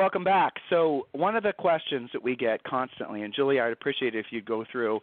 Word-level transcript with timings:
Welcome 0.00 0.24
back. 0.24 0.54
So, 0.70 1.06
one 1.12 1.36
of 1.36 1.42
the 1.42 1.52
questions 1.52 2.08
that 2.14 2.22
we 2.22 2.34
get 2.34 2.64
constantly, 2.64 3.22
and 3.22 3.34
Julie, 3.34 3.60
I'd 3.60 3.70
appreciate 3.70 4.14
it 4.14 4.18
if 4.18 4.26
you'd 4.30 4.46
go 4.46 4.64
through. 4.72 5.00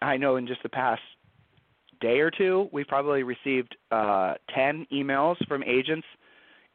I 0.00 0.16
know 0.16 0.36
in 0.36 0.46
just 0.46 0.62
the 0.62 0.68
past 0.68 1.02
day 2.00 2.20
or 2.20 2.30
two, 2.30 2.68
we've 2.72 2.86
probably 2.86 3.24
received 3.24 3.76
uh, 3.90 4.34
10 4.54 4.86
emails 4.92 5.34
from 5.48 5.64
agents 5.64 6.06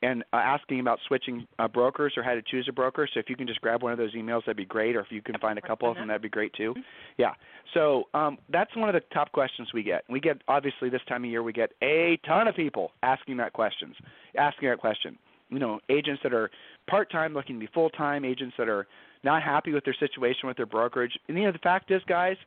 and 0.02 0.24
uh, 0.34 0.36
asking 0.36 0.82
about 0.82 1.00
switching 1.08 1.48
uh, 1.58 1.70
brokers 1.70 2.16
or 2.18 2.24
how 2.24 2.34
to 2.34 2.42
choose 2.42 2.68
a 2.68 2.74
broker. 2.74 3.08
So 3.14 3.22
if 3.22 3.30
you 3.30 3.38
can 3.38 3.48
just 3.48 3.62
grab 3.62 3.82
one 3.82 3.94
of 3.94 3.98
those 3.98 4.14
emails, 4.14 4.42
that'd 4.42 4.58
be 4.58 4.66
great. 4.66 4.98
Or 4.98 5.00
if 5.00 5.08
you 5.10 5.22
can 5.22 5.38
find 5.40 5.58
a 5.58 5.62
couple 5.62 5.90
of 5.90 5.96
them, 5.96 6.10
that'd 6.10 6.22
be 6.22 6.28
great 6.28 6.52
too. 6.56 6.76
Yeah. 7.18 7.32
So 7.74 8.10
um, 8.14 8.40
that's 8.50 8.76
one 8.76 8.90
of 8.90 8.94
the 8.94 9.04
top 9.14 9.32
questions 9.32 9.70
we 9.74 9.84
get. 9.84 10.04
We 10.10 10.20
get 10.20 10.42
obviously 10.50 10.90
this 10.90 11.02
time 11.08 11.24
of 11.24 11.30
year 11.30 11.42
we 11.42 11.54
get 11.54 11.72
a 11.82 12.20
ton 12.28 12.50
of 12.50 12.56
people 12.58 12.92
asking 13.04 13.38
that 13.38 13.54
questions, 13.54 13.96
asking 14.38 14.68
that 14.68 14.80
question. 14.80 15.18
You 15.50 15.60
know, 15.60 15.80
agents 15.90 16.22
that 16.24 16.34
are 16.34 16.50
part 16.88 17.12
time 17.12 17.34
looking 17.34 17.56
to 17.56 17.60
be 17.60 17.72
full 17.74 17.90
time, 17.92 18.26
agents 18.26 18.56
that 18.58 18.70
are 18.70 18.88
not 19.24 19.44
happy 19.44 19.72
with 19.72 19.86
their 19.86 19.96
situation 20.00 20.48
with 20.48 20.58
their 20.58 20.66
brokerage. 20.66 21.18
And 21.28 21.38
you 21.38 21.46
know, 21.46 21.52
the 21.52 21.60
fact 21.60 21.92
is, 21.92 22.02
guys, 22.08 22.38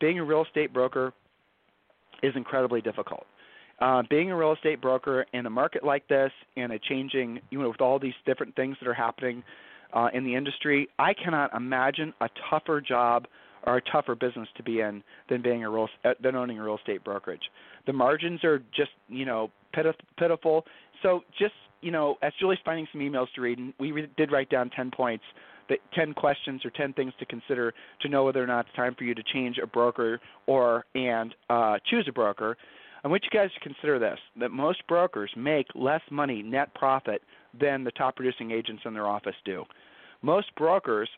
being 0.00 0.18
a 0.18 0.24
real 0.24 0.44
estate 0.44 0.72
broker 0.72 1.12
is 2.22 2.32
incredibly 2.36 2.80
difficult 2.80 3.26
uh, 3.80 4.02
being 4.10 4.30
a 4.30 4.36
real 4.36 4.52
estate 4.52 4.80
broker 4.80 5.24
in 5.32 5.46
a 5.46 5.50
market 5.50 5.82
like 5.82 6.06
this, 6.08 6.30
and 6.56 6.72
a 6.72 6.78
changing, 6.78 7.40
you 7.50 7.60
know, 7.60 7.68
with 7.68 7.80
all 7.80 7.98
these 7.98 8.14
different 8.26 8.54
things 8.54 8.76
that 8.80 8.88
are 8.88 8.94
happening 8.94 9.42
uh, 9.92 10.08
in 10.12 10.24
the 10.24 10.34
industry, 10.34 10.88
I 10.98 11.14
cannot 11.14 11.54
imagine 11.54 12.12
a 12.20 12.28
tougher 12.50 12.80
job 12.80 13.26
or 13.66 13.78
a 13.78 13.82
tougher 13.92 14.14
business 14.14 14.48
to 14.56 14.62
be 14.62 14.80
in 14.80 15.02
than 15.28 15.42
being 15.42 15.64
a 15.64 15.70
real 15.70 15.88
uh, 16.04 16.10
than 16.22 16.34
owning 16.36 16.58
a 16.58 16.64
real 16.64 16.76
estate 16.76 17.04
brokerage. 17.04 17.50
The 17.86 17.92
margins 17.92 18.44
are 18.44 18.58
just, 18.74 18.90
you 19.08 19.24
know, 19.24 19.50
pitiful. 20.18 20.64
So 21.02 21.22
just, 21.38 21.54
you 21.82 21.90
know, 21.90 22.16
as 22.22 22.32
Julie's 22.38 22.58
finding 22.64 22.86
some 22.92 23.00
emails 23.00 23.26
to 23.34 23.40
read, 23.40 23.58
and 23.58 23.72
we 23.78 24.08
did 24.16 24.32
write 24.32 24.50
down 24.50 24.70
10 24.70 24.90
points, 24.90 25.24
that 25.68 25.78
10 25.94 26.14
questions 26.14 26.64
or 26.64 26.70
10 26.70 26.92
things 26.92 27.12
to 27.18 27.24
consider 27.26 27.72
to 28.02 28.08
know 28.08 28.24
whether 28.24 28.42
or 28.42 28.46
not 28.46 28.66
it's 28.66 28.76
time 28.76 28.94
for 28.96 29.04
you 29.04 29.14
to 29.14 29.22
change 29.32 29.56
a 29.62 29.66
broker 29.66 30.20
or 30.46 30.84
and 30.94 31.34
uh, 31.48 31.78
choose 31.88 32.06
a 32.08 32.12
broker. 32.12 32.56
I 33.02 33.08
want 33.08 33.24
you 33.24 33.30
guys 33.30 33.50
to 33.54 33.60
consider 33.60 33.98
this 33.98 34.18
that 34.38 34.50
most 34.50 34.86
brokers 34.86 35.30
make 35.36 35.66
less 35.74 36.02
money 36.10 36.42
net 36.42 36.74
profit 36.74 37.22
than 37.58 37.84
the 37.84 37.92
top 37.92 38.16
producing 38.16 38.50
agents 38.50 38.82
in 38.84 38.92
their 38.92 39.06
office 39.06 39.36
do. 39.44 39.64
Most 40.22 40.54
brokers, 40.56 41.08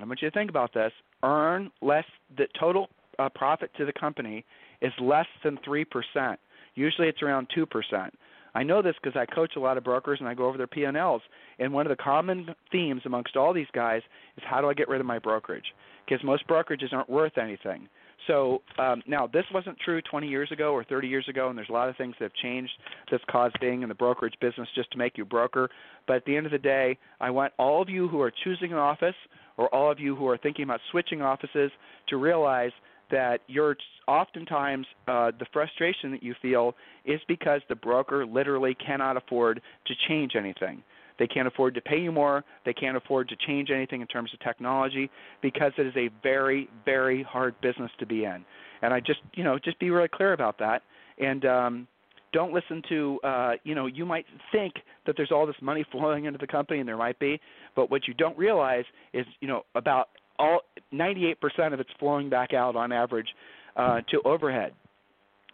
I 0.00 0.04
want 0.04 0.20
you 0.20 0.28
to 0.28 0.34
think 0.34 0.50
about 0.50 0.74
this, 0.74 0.92
earn 1.22 1.70
less, 1.80 2.04
the 2.36 2.46
total 2.58 2.88
uh, 3.18 3.28
profit 3.34 3.70
to 3.78 3.86
the 3.86 3.92
company 3.92 4.44
is 4.82 4.92
less 5.00 5.26
than 5.44 5.58
3%. 5.58 6.36
Usually 6.74 7.08
it's 7.08 7.22
around 7.22 7.48
2%. 7.56 8.10
I 8.54 8.62
know 8.62 8.82
this 8.82 8.94
because 9.02 9.18
I 9.18 9.26
coach 9.32 9.52
a 9.56 9.60
lot 9.60 9.76
of 9.76 9.84
brokers 9.84 10.18
and 10.20 10.28
I 10.28 10.34
go 10.34 10.46
over 10.46 10.58
their 10.58 10.66
P&Ls. 10.66 11.22
And 11.58 11.72
one 11.72 11.86
of 11.86 11.96
the 11.96 12.02
common 12.02 12.54
themes 12.72 13.02
amongst 13.04 13.36
all 13.36 13.52
these 13.52 13.66
guys 13.72 14.02
is 14.36 14.42
how 14.46 14.60
do 14.60 14.68
I 14.68 14.74
get 14.74 14.88
rid 14.88 15.00
of 15.00 15.06
my 15.06 15.18
brokerage? 15.18 15.74
Because 16.06 16.24
most 16.24 16.46
brokerages 16.48 16.92
aren't 16.92 17.10
worth 17.10 17.38
anything. 17.38 17.88
So 18.26 18.62
um, 18.78 19.02
now 19.06 19.26
this 19.26 19.44
wasn't 19.52 19.78
true 19.78 20.02
20 20.02 20.28
years 20.28 20.52
ago 20.52 20.72
or 20.72 20.84
30 20.84 21.08
years 21.08 21.26
ago, 21.28 21.48
and 21.48 21.56
there's 21.56 21.70
a 21.70 21.72
lot 21.72 21.88
of 21.88 21.96
things 21.96 22.14
that 22.18 22.26
have 22.26 22.34
changed 22.34 22.72
that's 23.10 23.24
caused 23.30 23.58
being 23.60 23.82
in 23.82 23.88
the 23.88 23.94
brokerage 23.94 24.34
business 24.40 24.68
just 24.74 24.90
to 24.92 24.98
make 24.98 25.16
you 25.16 25.24
a 25.24 25.26
broker. 25.26 25.70
But 26.06 26.16
at 26.16 26.24
the 26.26 26.36
end 26.36 26.46
of 26.46 26.52
the 26.52 26.58
day, 26.58 26.98
I 27.20 27.30
want 27.30 27.52
all 27.58 27.80
of 27.80 27.88
you 27.88 28.08
who 28.08 28.20
are 28.20 28.32
choosing 28.44 28.72
an 28.72 28.78
office 28.78 29.14
or 29.56 29.72
all 29.74 29.90
of 29.90 29.98
you 29.98 30.14
who 30.16 30.28
are 30.28 30.38
thinking 30.38 30.64
about 30.64 30.80
switching 30.90 31.22
offices 31.22 31.70
to 32.08 32.16
realize 32.16 32.72
that 33.10 33.40
you're 33.46 33.76
oftentimes 34.08 34.86
uh, 35.08 35.30
the 35.38 35.46
frustration 35.52 36.10
that 36.10 36.22
you 36.22 36.34
feel 36.42 36.74
is 37.04 37.20
because 37.28 37.60
the 37.68 37.74
broker 37.74 38.26
literally 38.26 38.74
cannot 38.74 39.16
afford 39.16 39.60
to 39.86 39.94
change 40.08 40.32
anything. 40.36 40.82
They 41.18 41.26
can't 41.26 41.46
afford 41.46 41.74
to 41.74 41.82
pay 41.82 41.98
you 41.98 42.10
more. 42.10 42.42
They 42.64 42.72
can't 42.72 42.96
afford 42.96 43.28
to 43.28 43.36
change 43.46 43.70
anything 43.70 44.00
in 44.00 44.06
terms 44.06 44.30
of 44.32 44.40
technology 44.40 45.10
because 45.42 45.72
it 45.76 45.86
is 45.86 45.92
a 45.96 46.08
very, 46.22 46.68
very 46.86 47.22
hard 47.22 47.60
business 47.60 47.90
to 47.98 48.06
be 48.06 48.24
in. 48.24 48.44
And 48.82 48.94
I 48.94 49.00
just, 49.00 49.20
you 49.34 49.44
know, 49.44 49.58
just 49.62 49.78
be 49.78 49.90
really 49.90 50.08
clear 50.08 50.32
about 50.32 50.58
that. 50.60 50.82
And 51.18 51.44
um, 51.44 51.88
don't 52.32 52.54
listen 52.54 52.82
to, 52.88 53.20
uh, 53.22 53.52
you 53.64 53.74
know, 53.74 53.86
you 53.86 54.06
might 54.06 54.24
think 54.50 54.74
that 55.06 55.14
there's 55.16 55.30
all 55.30 55.46
this 55.46 55.56
money 55.60 55.84
flowing 55.92 56.24
into 56.24 56.38
the 56.38 56.46
company, 56.46 56.80
and 56.80 56.88
there 56.88 56.96
might 56.96 57.18
be, 57.18 57.38
but 57.76 57.90
what 57.90 58.08
you 58.08 58.14
don't 58.14 58.36
realize 58.38 58.84
is, 59.12 59.26
you 59.40 59.48
know, 59.48 59.62
about 59.74 60.08
all 60.40 60.60
98% 60.92 61.36
of 61.72 61.80
it's 61.80 61.90
flowing 61.98 62.30
back 62.30 62.52
out 62.52 62.74
on 62.74 62.92
average 62.92 63.28
uh, 63.76 64.00
to 64.10 64.20
overhead. 64.24 64.72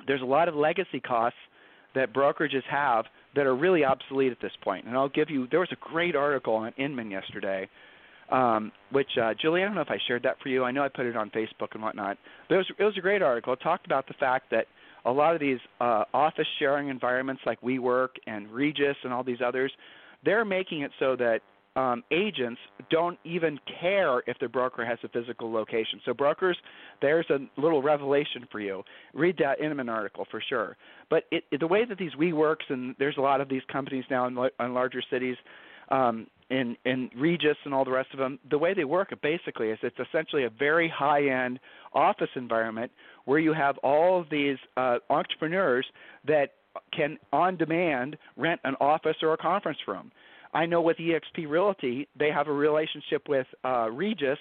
There's 0.06 0.22
a 0.22 0.26
lot 0.26 0.48
of 0.48 0.54
legacy 0.54 1.00
costs 1.00 1.38
that 1.94 2.14
brokerages 2.14 2.62
have 2.70 3.06
that 3.34 3.46
are 3.46 3.56
really 3.56 3.84
obsolete 3.84 4.32
at 4.32 4.40
this 4.40 4.52
point. 4.62 4.86
And 4.86 4.96
I'll 4.96 5.08
give 5.08 5.30
you 5.30 5.46
there 5.50 5.60
was 5.60 5.72
a 5.72 5.76
great 5.80 6.14
article 6.14 6.54
on 6.54 6.72
Inman 6.78 7.10
yesterday, 7.10 7.68
um, 8.30 8.72
which 8.92 9.10
uh, 9.20 9.34
Julie, 9.40 9.62
I 9.62 9.66
don't 9.66 9.74
know 9.74 9.80
if 9.80 9.90
I 9.90 9.98
shared 10.06 10.22
that 10.22 10.36
for 10.42 10.48
you. 10.48 10.64
I 10.64 10.70
know 10.70 10.84
I 10.84 10.88
put 10.88 11.06
it 11.06 11.16
on 11.16 11.30
Facebook 11.30 11.68
and 11.74 11.82
whatnot. 11.82 12.18
But 12.48 12.56
it 12.56 12.58
was 12.58 12.66
it 12.78 12.84
was 12.84 12.94
a 12.96 13.00
great 13.00 13.22
article. 13.22 13.52
It 13.52 13.60
talked 13.62 13.86
about 13.86 14.06
the 14.06 14.14
fact 14.14 14.50
that 14.50 14.66
a 15.04 15.10
lot 15.10 15.34
of 15.34 15.40
these 15.40 15.58
uh, 15.80 16.04
office 16.12 16.46
sharing 16.58 16.88
environments 16.88 17.42
like 17.46 17.60
WeWork 17.60 18.08
and 18.26 18.50
Regus 18.50 18.96
and 19.04 19.12
all 19.12 19.22
these 19.22 19.38
others, 19.44 19.72
they're 20.24 20.44
making 20.44 20.82
it 20.82 20.90
so 20.98 21.16
that 21.16 21.40
um, 21.76 22.02
agents 22.10 22.60
don't 22.90 23.18
even 23.24 23.58
care 23.80 24.22
if 24.26 24.38
their 24.38 24.48
broker 24.48 24.84
has 24.84 24.98
a 25.04 25.08
physical 25.08 25.52
location. 25.52 26.00
So 26.04 26.14
brokers, 26.14 26.56
there's 27.02 27.26
a 27.30 27.38
little 27.60 27.82
revelation 27.82 28.46
for 28.50 28.60
you. 28.60 28.82
Read 29.12 29.36
that 29.38 29.60
Inman 29.60 29.88
article 29.88 30.26
for 30.30 30.42
sure. 30.48 30.76
But 31.10 31.24
it, 31.30 31.44
it, 31.52 31.60
the 31.60 31.66
way 31.66 31.84
that 31.84 31.98
these 31.98 32.12
WeWorks 32.18 32.68
and 32.70 32.96
there's 32.98 33.18
a 33.18 33.20
lot 33.20 33.40
of 33.40 33.48
these 33.48 33.62
companies 33.70 34.04
now 34.10 34.26
in, 34.26 34.36
in 34.58 34.74
larger 34.74 35.02
cities, 35.10 35.36
um, 35.90 36.26
in 36.48 36.76
in 36.84 37.10
Regus 37.16 37.56
and 37.64 37.74
all 37.74 37.84
the 37.84 37.90
rest 37.90 38.08
of 38.12 38.18
them, 38.18 38.38
the 38.50 38.58
way 38.58 38.72
they 38.72 38.84
work 38.84 39.12
basically 39.22 39.68
is 39.68 39.78
it's 39.82 39.98
essentially 39.98 40.44
a 40.44 40.50
very 40.50 40.88
high-end 40.88 41.58
office 41.92 42.30
environment 42.36 42.90
where 43.24 43.38
you 43.38 43.52
have 43.52 43.76
all 43.78 44.20
of 44.20 44.30
these 44.30 44.56
uh, 44.76 44.98
entrepreneurs 45.10 45.86
that 46.26 46.52
can 46.92 47.18
on 47.32 47.56
demand 47.56 48.16
rent 48.36 48.60
an 48.64 48.74
office 48.80 49.16
or 49.22 49.32
a 49.32 49.36
conference 49.36 49.78
room 49.86 50.10
I 50.56 50.64
know 50.64 50.80
with 50.80 50.96
eXp 50.96 51.46
Realty, 51.46 52.08
they 52.18 52.30
have 52.30 52.48
a 52.48 52.52
relationship 52.52 53.28
with 53.28 53.46
uh, 53.62 53.90
Regus 53.90 54.38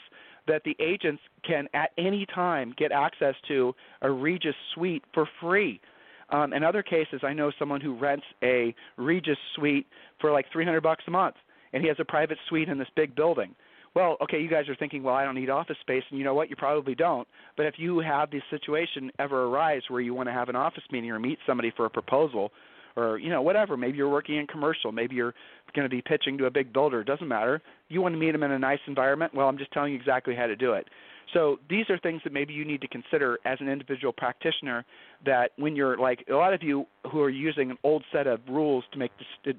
that 0.47 0.61
the 0.63 0.73
agents 0.79 1.21
can 1.45 1.67
at 1.73 1.89
any 1.97 2.25
time 2.33 2.73
get 2.77 2.93
access 2.93 3.35
to 3.49 3.75
a 4.01 4.09
Regus 4.09 4.55
suite 4.73 5.03
for 5.13 5.27
free. 5.41 5.81
Um, 6.29 6.53
in 6.53 6.63
other 6.63 6.81
cases, 6.81 7.19
I 7.21 7.33
know 7.33 7.51
someone 7.59 7.81
who 7.81 7.97
rents 7.99 8.23
a 8.41 8.73
Regus 8.95 9.37
suite 9.55 9.87
for 10.21 10.31
like 10.31 10.45
300 10.53 10.79
bucks 10.79 11.03
a 11.07 11.11
month, 11.11 11.35
and 11.73 11.81
he 11.81 11.89
has 11.89 11.97
a 11.99 12.05
private 12.05 12.37
suite 12.47 12.69
in 12.69 12.77
this 12.77 12.87
big 12.95 13.13
building. 13.13 13.53
Well, 13.93 14.15
okay, 14.21 14.39
you 14.39 14.49
guys 14.49 14.69
are 14.69 14.75
thinking, 14.75 15.03
well, 15.03 15.15
I 15.15 15.25
don't 15.25 15.35
need 15.35 15.49
office 15.49 15.77
space, 15.81 16.03
and 16.09 16.17
you 16.17 16.23
know 16.23 16.33
what? 16.33 16.49
You 16.49 16.55
probably 16.55 16.95
don't. 16.95 17.27
But 17.57 17.65
if 17.65 17.75
you 17.77 17.99
have 17.99 18.31
this 18.31 18.43
situation 18.49 19.11
ever 19.19 19.47
arise 19.47 19.81
where 19.89 20.01
you 20.01 20.13
want 20.13 20.29
to 20.29 20.33
have 20.33 20.47
an 20.47 20.55
office 20.55 20.83
meeting 20.93 21.11
or 21.11 21.19
meet 21.19 21.39
somebody 21.45 21.73
for 21.75 21.85
a 21.85 21.89
proposal, 21.89 22.51
or 22.95 23.17
you 23.17 23.29
know 23.29 23.41
whatever 23.41 23.77
maybe 23.77 23.97
you're 23.97 24.09
working 24.09 24.35
in 24.37 24.47
commercial 24.47 24.91
maybe 24.91 25.15
you're 25.15 25.33
going 25.73 25.85
to 25.85 25.93
be 25.93 26.01
pitching 26.01 26.37
to 26.37 26.45
a 26.45 26.51
big 26.51 26.71
builder 26.73 27.03
doesn't 27.03 27.27
matter 27.27 27.61
you 27.89 28.01
want 28.01 28.13
to 28.13 28.19
meet 28.19 28.31
them 28.31 28.43
in 28.43 28.51
a 28.51 28.59
nice 28.59 28.79
environment 28.87 29.33
well 29.33 29.47
i'm 29.47 29.57
just 29.57 29.71
telling 29.71 29.93
you 29.93 29.99
exactly 29.99 30.35
how 30.35 30.47
to 30.47 30.55
do 30.55 30.73
it 30.73 30.87
so 31.33 31.57
these 31.69 31.89
are 31.89 31.97
things 31.97 32.21
that 32.23 32.31
maybe 32.31 32.53
you 32.53 32.63
need 32.63 32.81
to 32.81 32.87
consider 32.87 33.39
as 33.45 33.57
an 33.59 33.67
individual 33.67 34.13
practitioner 34.13 34.85
that 35.25 35.51
when 35.57 35.75
you're 35.75 35.97
like 35.97 36.23
a 36.29 36.35
lot 36.35 36.53
of 36.53 36.61
you 36.61 36.85
who 37.11 37.21
are 37.21 37.29
using 37.29 37.71
an 37.71 37.77
old 37.83 38.03
set 38.11 38.27
of 38.27 38.39
rules 38.49 38.83
to 38.91 38.99
make 38.99 39.11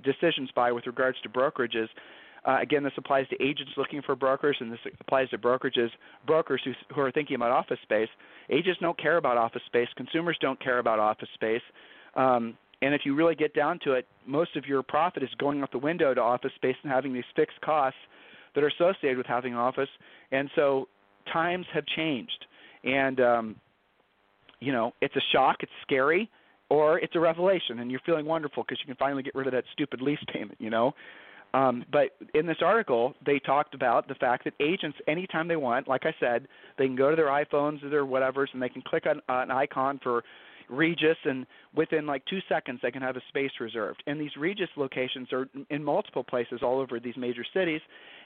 decisions 0.04 0.50
by 0.54 0.70
with 0.72 0.86
regards 0.86 1.20
to 1.22 1.28
brokerages 1.28 1.88
uh, 2.46 2.60
again, 2.62 2.84
this 2.84 2.92
applies 2.96 3.26
to 3.28 3.42
agents 3.42 3.72
looking 3.76 4.00
for 4.02 4.14
brokers, 4.14 4.56
and 4.60 4.72
this 4.72 4.78
applies 5.00 5.28
to 5.30 5.38
brokerages, 5.38 5.90
brokers 6.26 6.62
who, 6.64 6.72
who 6.94 7.00
are 7.00 7.10
thinking 7.10 7.34
about 7.34 7.50
office 7.50 7.78
space. 7.82 8.08
Agents 8.50 8.78
don't 8.80 8.96
care 8.96 9.16
about 9.16 9.36
office 9.36 9.62
space. 9.66 9.88
Consumers 9.96 10.38
don't 10.40 10.60
care 10.62 10.78
about 10.78 11.00
office 11.00 11.28
space. 11.34 11.62
Um, 12.14 12.56
and 12.82 12.94
if 12.94 13.02
you 13.04 13.14
really 13.14 13.34
get 13.34 13.54
down 13.54 13.78
to 13.84 13.92
it, 13.92 14.06
most 14.26 14.56
of 14.56 14.66
your 14.66 14.82
profit 14.82 15.22
is 15.22 15.30
going 15.38 15.62
out 15.62 15.72
the 15.72 15.78
window 15.78 16.12
to 16.14 16.20
office 16.20 16.52
space 16.56 16.76
and 16.82 16.92
having 16.92 17.12
these 17.12 17.24
fixed 17.34 17.60
costs 17.62 17.98
that 18.54 18.62
are 18.62 18.68
associated 18.68 19.16
with 19.16 19.26
having 19.26 19.54
office. 19.54 19.88
And 20.30 20.50
so 20.54 20.88
times 21.32 21.66
have 21.72 21.84
changed. 21.86 22.46
And, 22.84 23.20
um, 23.20 23.56
you 24.60 24.72
know, 24.72 24.92
it's 25.00 25.16
a 25.16 25.22
shock, 25.32 25.56
it's 25.60 25.72
scary. 25.82 26.30
or 26.68 26.98
it's 26.98 27.14
a 27.14 27.20
revelation 27.20 27.78
and 27.80 27.90
you're 27.90 28.00
feeling 28.04 28.26
wonderful 28.26 28.62
because 28.64 28.78
you 28.80 28.86
can 28.86 28.96
finally 28.96 29.22
get 29.22 29.34
rid 29.34 29.46
of 29.46 29.52
that 29.52 29.64
stupid 29.72 30.00
lease 30.00 30.18
payment, 30.32 30.56
you 30.58 30.70
know. 30.70 30.94
Um, 31.54 31.84
but 31.90 32.10
in 32.34 32.44
this 32.44 32.58
article, 32.60 33.14
they 33.24 33.38
talked 33.38 33.74
about 33.74 34.08
the 34.08 34.14
fact 34.16 34.44
that 34.44 34.52
agents, 34.60 34.98
anytime 35.06 35.48
they 35.48 35.56
want, 35.56 35.88
like 35.88 36.04
I 36.04 36.14
said, 36.20 36.48
they 36.76 36.86
can 36.86 36.96
go 36.96 37.08
to 37.08 37.16
their 37.16 37.28
iPhones 37.28 37.82
or 37.82 37.88
their 37.88 38.04
whatevers 38.04 38.48
and 38.52 38.60
they 38.60 38.68
can 38.68 38.82
click 38.82 39.04
on 39.06 39.18
uh, 39.28 39.42
an 39.42 39.50
icon 39.50 40.00
for 40.02 40.24
Regus, 40.68 41.16
and 41.24 41.46
within 41.74 42.06
like 42.06 42.24
two 42.26 42.40
seconds, 42.48 42.80
they 42.82 42.90
can 42.90 43.02
have 43.02 43.16
a 43.16 43.22
space 43.28 43.50
reserved. 43.60 44.02
And 44.06 44.20
these 44.20 44.36
Regus 44.38 44.68
locations 44.76 45.32
are 45.32 45.48
in 45.70 45.82
multiple 45.82 46.24
places 46.24 46.60
all 46.62 46.80
over 46.80 47.00
these 47.00 47.16
major 47.16 47.44
cities. 47.54 47.80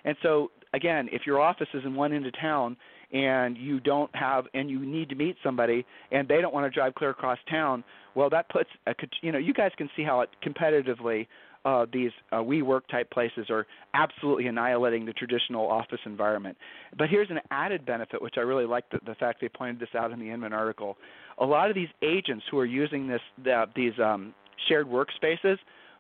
And 0.05 0.17
so, 0.23 0.51
again, 0.73 1.09
if 1.13 1.23
your 1.27 1.41
office 1.41 1.69
is 1.75 1.85
in 1.85 1.95
one 1.95 2.13
end 2.13 2.27
of 2.27 2.33
town 2.41 2.77
and 3.13 3.57
you 3.57 3.81
don't 3.81 4.15
have 4.15 4.47
and 4.55 4.71
you 4.71 4.85
need 4.85 5.09
to 5.09 5.15
meet 5.15 5.37
somebody 5.43 5.85
and 6.13 6.29
they 6.29 6.41
don't 6.41 6.55
want 6.55 6.71
to 6.71 6.75
drive 6.75 6.95
clear 6.95 7.11
across 7.11 7.39
town, 7.51 7.85
well, 8.15 8.31
that 8.31 8.49
puts 8.49 8.71
a 8.87 8.95
you 9.23 9.33
know 9.33 9.39
you 9.39 9.53
guys 9.53 9.73
can 9.77 9.91
see 9.97 10.03
how 10.03 10.21
it 10.21 10.31
competitively 10.45 11.27
uh, 11.65 11.87
these 11.93 12.11
uh, 12.33 12.37
WeWork 12.37 12.83
type 12.91 13.11
places 13.11 13.47
are 13.51 13.67
absolutely 13.95 14.47
annihilating 14.47 15.05
the 15.05 15.13
traditional 15.13 15.71
office 15.71 16.01
environment. 16.07 16.57
But 16.97 17.09
here's 17.09 17.31
an 17.31 17.41
added 17.51 17.85
benefit, 17.85 18.23
which 18.23 18.35
I 18.37 18.41
really 18.41 18.65
like 18.67 18.89
the, 18.91 18.99
the 19.05 19.15
fact 19.15 19.41
they 19.41 19.49
pointed 19.49 19.79
this 19.79 19.95
out 19.95 20.11
in 20.11 20.19
the 20.19 20.31
Inman 20.31 20.53
article. 20.53 20.97
A 21.39 21.45
lot 21.45 21.69
of 21.69 21.75
these 21.75 21.89
agents 22.03 22.45
who 22.51 22.59
are 22.59 22.67
using 22.67 23.07
this 23.07 23.21
the, 23.45 23.67
these 23.77 23.93
um, 24.03 24.35
shared 24.69 24.87
workspaces, 24.87 25.57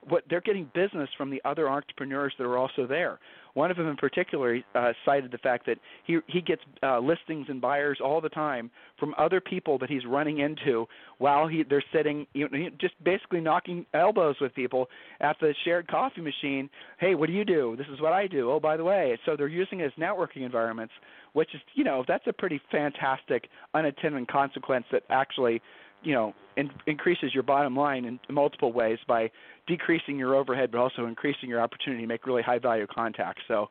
what 0.08 0.24
they're 0.30 0.40
getting 0.40 0.70
business 0.74 1.08
from 1.16 1.30
the 1.30 1.42
other 1.44 1.68
entrepreneurs 1.68 2.32
that 2.38 2.44
are 2.44 2.56
also 2.56 2.86
there. 2.86 3.18
One 3.54 3.70
of 3.70 3.76
them 3.76 3.88
in 3.88 3.96
particular 3.96 4.58
uh, 4.74 4.92
cited 5.04 5.32
the 5.32 5.38
fact 5.38 5.66
that 5.66 5.78
he 6.04 6.18
he 6.26 6.40
gets 6.40 6.62
uh, 6.82 6.98
listings 6.98 7.46
and 7.48 7.60
buyers 7.60 7.98
all 8.02 8.20
the 8.20 8.28
time 8.28 8.70
from 8.98 9.14
other 9.18 9.40
people 9.40 9.78
that 9.78 9.90
he's 9.90 10.04
running 10.06 10.38
into 10.38 10.86
while 11.18 11.46
he 11.46 11.62
they're 11.62 11.84
sitting, 11.92 12.26
you 12.32 12.48
know, 12.48 12.68
just 12.80 12.94
basically 13.02 13.40
knocking 13.40 13.86
elbows 13.94 14.36
with 14.40 14.54
people 14.54 14.88
at 15.20 15.36
the 15.40 15.54
shared 15.64 15.88
coffee 15.88 16.20
machine. 16.20 16.70
Hey, 16.98 17.14
what 17.14 17.26
do 17.26 17.32
you 17.32 17.44
do? 17.44 17.74
This 17.76 17.86
is 17.92 18.00
what 18.00 18.12
I 18.12 18.26
do. 18.26 18.50
Oh, 18.50 18.60
by 18.60 18.76
the 18.76 18.84
way, 18.84 19.18
so 19.26 19.36
they're 19.36 19.48
using 19.48 19.80
it 19.80 19.86
as 19.86 19.92
networking 19.98 20.42
environments, 20.42 20.92
which 21.32 21.54
is 21.54 21.60
you 21.74 21.84
know 21.84 22.04
that's 22.06 22.26
a 22.26 22.32
pretty 22.32 22.60
fantastic 22.70 23.48
unintended 23.74 24.28
consequence 24.28 24.84
that 24.92 25.02
actually 25.10 25.60
you 26.02 26.14
know 26.14 26.34
in, 26.56 26.70
increases 26.86 27.32
your 27.34 27.42
bottom 27.42 27.76
line 27.76 28.04
in 28.04 28.18
multiple 28.28 28.72
ways 28.72 28.98
by 29.08 29.30
decreasing 29.66 30.18
your 30.18 30.34
overhead, 30.34 30.70
but 30.70 30.78
also 30.78 31.06
increasing 31.06 31.48
your 31.48 31.60
opportunity 31.60 32.02
to 32.02 32.08
make 32.08 32.26
really 32.26 32.42
high 32.42 32.58
value 32.58 32.86
contacts. 32.92 33.42
So, 33.48 33.68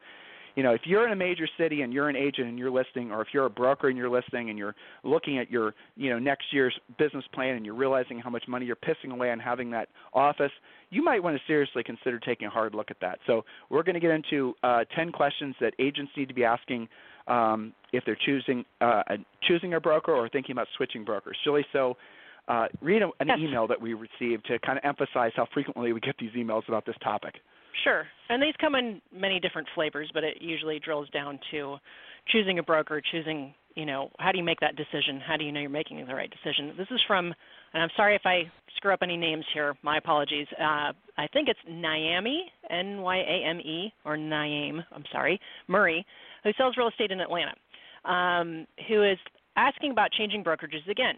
you 0.55 0.63
know, 0.63 0.73
if 0.73 0.81
you're 0.85 1.05
in 1.05 1.13
a 1.13 1.15
major 1.15 1.47
city 1.57 1.83
and 1.83 1.93
you're 1.93 2.09
an 2.09 2.15
agent 2.15 2.47
and 2.47 2.57
you're 2.57 2.71
listing, 2.71 3.11
or 3.11 3.21
if 3.21 3.29
you're 3.33 3.45
a 3.45 3.49
broker 3.49 3.87
and 3.87 3.97
you're 3.97 4.09
listing 4.09 4.49
and 4.49 4.57
you're 4.57 4.75
looking 5.03 5.37
at 5.37 5.49
your, 5.49 5.73
you 5.95 6.09
know, 6.09 6.19
next 6.19 6.45
year's 6.51 6.77
business 6.97 7.23
plan 7.33 7.55
and 7.55 7.65
you're 7.65 7.75
realizing 7.75 8.19
how 8.19 8.29
much 8.29 8.43
money 8.47 8.65
you're 8.65 8.75
pissing 8.75 9.11
away 9.11 9.31
on 9.31 9.39
having 9.39 9.69
that 9.71 9.89
office, 10.13 10.51
you 10.89 11.03
might 11.03 11.21
want 11.21 11.37
to 11.37 11.41
seriously 11.47 11.83
consider 11.83 12.19
taking 12.19 12.47
a 12.47 12.49
hard 12.49 12.73
look 12.73 12.89
at 12.89 12.97
that. 12.99 13.19
So 13.27 13.45
we're 13.69 13.83
going 13.83 13.93
to 13.93 13.99
get 13.99 14.11
into 14.11 14.55
uh, 14.63 14.85
10 14.95 15.11
questions 15.11 15.55
that 15.61 15.73
agents 15.79 16.11
need 16.17 16.27
to 16.27 16.33
be 16.33 16.43
asking 16.43 16.89
um, 17.27 17.73
if 17.93 18.03
they're 18.05 18.17
choosing 18.25 18.65
uh, 18.81 19.03
choosing 19.47 19.75
a 19.75 19.79
broker 19.79 20.11
or 20.11 20.27
thinking 20.29 20.53
about 20.53 20.67
switching 20.75 21.05
brokers. 21.05 21.37
Julie, 21.43 21.65
so 21.71 21.95
uh, 22.49 22.67
read 22.81 23.01
a, 23.01 23.09
an 23.19 23.27
yes. 23.27 23.37
email 23.39 23.67
that 23.67 23.79
we 23.79 23.93
received 23.93 24.45
to 24.47 24.59
kind 24.59 24.77
of 24.77 24.83
emphasize 24.83 25.31
how 25.35 25.47
frequently 25.53 25.93
we 25.93 25.99
get 25.99 26.15
these 26.19 26.31
emails 26.31 26.67
about 26.67 26.85
this 26.85 26.95
topic. 27.03 27.35
Sure. 27.83 28.05
And 28.29 28.41
these 28.41 28.55
come 28.59 28.75
in 28.75 29.01
many 29.15 29.39
different 29.39 29.67
flavors, 29.75 30.09
but 30.13 30.23
it 30.23 30.41
usually 30.41 30.79
drills 30.79 31.09
down 31.11 31.39
to 31.51 31.77
choosing 32.27 32.59
a 32.59 32.63
broker, 32.63 33.01
choosing, 33.11 33.53
you 33.75 33.85
know, 33.85 34.09
how 34.19 34.31
do 34.31 34.37
you 34.37 34.43
make 34.43 34.59
that 34.59 34.75
decision? 34.75 35.21
How 35.25 35.37
do 35.37 35.45
you 35.45 35.51
know 35.51 35.61
you're 35.61 35.69
making 35.69 36.05
the 36.05 36.15
right 36.15 36.29
decision? 36.29 36.73
This 36.77 36.87
is 36.91 36.99
from, 37.07 37.33
and 37.73 37.83
I'm 37.83 37.89
sorry 37.95 38.15
if 38.15 38.23
I 38.25 38.51
screw 38.75 38.93
up 38.93 38.99
any 39.01 39.17
names 39.17 39.45
here, 39.53 39.75
my 39.83 39.97
apologies. 39.97 40.47
Uh, 40.59 40.91
I 41.17 41.27
think 41.31 41.47
it's 41.47 41.59
Nyame, 41.69 42.39
N 42.69 43.01
Y 43.01 43.17
A 43.17 43.49
M 43.49 43.59
E, 43.59 43.93
or 44.05 44.17
Nyame, 44.17 44.83
I'm 44.91 45.03
sorry, 45.11 45.39
Murray, 45.67 46.05
who 46.43 46.51
sells 46.57 46.75
real 46.77 46.89
estate 46.89 47.11
in 47.11 47.19
Atlanta, 47.19 47.53
um, 48.05 48.65
who 48.87 49.03
is 49.03 49.17
asking 49.55 49.91
about 49.91 50.11
changing 50.11 50.43
brokerages 50.43 50.87
again. 50.89 51.15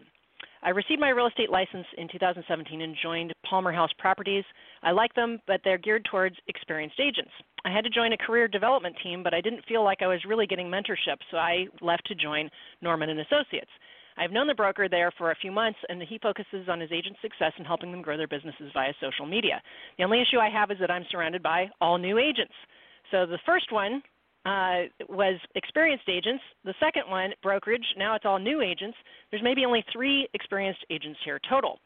I 0.64 0.70
received 0.70 1.02
my 1.02 1.10
real 1.10 1.26
estate 1.26 1.50
license 1.50 1.88
in 1.98 2.08
2017 2.08 2.82
and 2.82 2.96
joined 3.02 3.34
Palmer 3.50 3.72
House 3.72 3.90
Properties. 3.98 4.44
I 4.84 4.92
like 4.92 5.14
them, 5.16 5.40
but 5.48 5.62
they're 5.64 5.80
geared 5.80 6.06
towards 6.06 6.36
experienced 6.48 7.00
agents. 7.00 7.32
I 7.66 7.72
had 7.74 7.84
to 7.84 7.90
join 7.90 8.14
a 8.14 8.18
career 8.18 8.48
development 8.48 8.96
team, 9.04 9.24
but 9.24 9.34
I 9.34 9.42
didn't 9.42 9.66
feel 9.66 9.84
like 9.84 10.04
I 10.04 10.08
was 10.08 10.24
really 10.28 10.46
getting 10.46 10.68
mentorship, 10.68 11.18
so 11.32 11.38
I 11.38 11.66
left 11.82 12.06
to 12.08 12.16
join 12.16 12.50
Norman 12.82 13.10
and 13.10 13.20
Associates. 13.22 13.72
I've 14.18 14.32
known 14.32 14.46
the 14.46 14.54
broker 14.54 14.88
there 14.88 15.12
for 15.18 15.32
a 15.32 15.36
few 15.42 15.52
months, 15.52 15.80
and 15.90 16.02
he 16.04 16.20
focuses 16.20 16.70
on 16.70 16.80
his 16.80 16.92
agents' 16.92 17.20
success 17.22 17.54
and 17.58 17.66
helping 17.66 17.92
them 17.92 18.04
grow 18.04 18.18
their 18.18 18.28
businesses 18.28 18.72
via 18.74 18.94
social 19.02 19.26
media. 19.26 19.62
The 19.98 20.04
only 20.04 20.22
issue 20.22 20.38
I 20.38 20.50
have 20.50 20.70
is 20.70 20.78
that 20.80 20.92
I'm 20.92 21.06
surrounded 21.10 21.42
by 21.42 21.70
all 21.80 21.98
new 21.98 22.20
agents. 22.20 22.54
So 23.10 23.26
the 23.26 23.40
first 23.46 23.72
one 23.72 24.04
uh, 24.46 24.90
was 25.10 25.40
experienced 25.56 26.10
agents. 26.10 26.44
The 26.66 26.74
second 26.80 27.04
one, 27.10 27.32
brokerage. 27.44 27.86
Now 27.98 28.16
it's 28.16 28.26
all 28.26 28.40
new 28.40 28.62
agents. 28.62 28.98
There's 29.30 29.44
maybe 29.44 29.66
only 29.66 29.84
three 29.94 30.28
experienced 30.34 30.86
agents 30.90 31.20
here 31.24 31.40
total. 31.50 31.80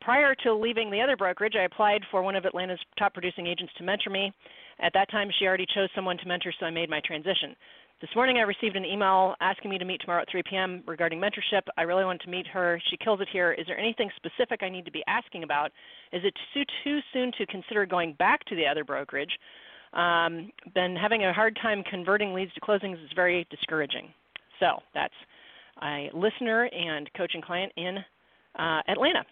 Prior 0.00 0.34
to 0.34 0.54
leaving 0.54 0.90
the 0.90 1.00
other 1.00 1.16
brokerage, 1.16 1.54
I 1.56 1.64
applied 1.64 2.02
for 2.10 2.22
one 2.22 2.34
of 2.34 2.46
Atlanta's 2.46 2.80
top 2.98 3.12
producing 3.12 3.46
agents 3.46 3.72
to 3.76 3.84
mentor 3.84 4.10
me. 4.10 4.32
At 4.80 4.92
that 4.94 5.10
time, 5.10 5.28
she 5.38 5.46
already 5.46 5.66
chose 5.74 5.90
someone 5.94 6.16
to 6.18 6.26
mentor, 6.26 6.52
so 6.58 6.66
I 6.66 6.70
made 6.70 6.88
my 6.88 7.00
transition. 7.04 7.54
This 8.00 8.08
morning, 8.16 8.38
I 8.38 8.42
received 8.42 8.76
an 8.76 8.86
email 8.86 9.34
asking 9.42 9.70
me 9.70 9.76
to 9.76 9.84
meet 9.84 10.00
tomorrow 10.00 10.22
at 10.22 10.30
3 10.30 10.42
p.m. 10.48 10.82
regarding 10.86 11.20
mentorship. 11.20 11.60
I 11.76 11.82
really 11.82 12.06
want 12.06 12.22
to 12.22 12.30
meet 12.30 12.46
her. 12.46 12.80
She 12.88 12.96
kills 12.96 13.20
it 13.20 13.28
here. 13.30 13.52
Is 13.52 13.66
there 13.66 13.78
anything 13.78 14.08
specific 14.16 14.62
I 14.62 14.70
need 14.70 14.86
to 14.86 14.90
be 14.90 15.04
asking 15.06 15.42
about? 15.42 15.70
Is 16.10 16.22
it 16.24 16.32
too, 16.54 16.64
too 16.82 17.00
soon 17.12 17.30
to 17.36 17.44
consider 17.44 17.84
going 17.84 18.14
back 18.14 18.42
to 18.46 18.56
the 18.56 18.66
other 18.66 18.84
brokerage? 18.84 19.32
Um, 19.92 20.50
been 20.74 20.96
having 20.96 21.24
a 21.24 21.32
hard 21.32 21.58
time 21.60 21.82
converting 21.88 22.32
leads 22.32 22.52
to 22.54 22.60
closings 22.60 22.94
is 22.94 23.10
very 23.14 23.46
discouraging. 23.50 24.08
So 24.60 24.78
that's 24.94 25.14
a 25.82 26.10
listener 26.14 26.64
and 26.64 27.10
coaching 27.16 27.42
client 27.42 27.72
in 27.76 27.98
uh, 28.58 28.80
Atlanta. 28.88 29.24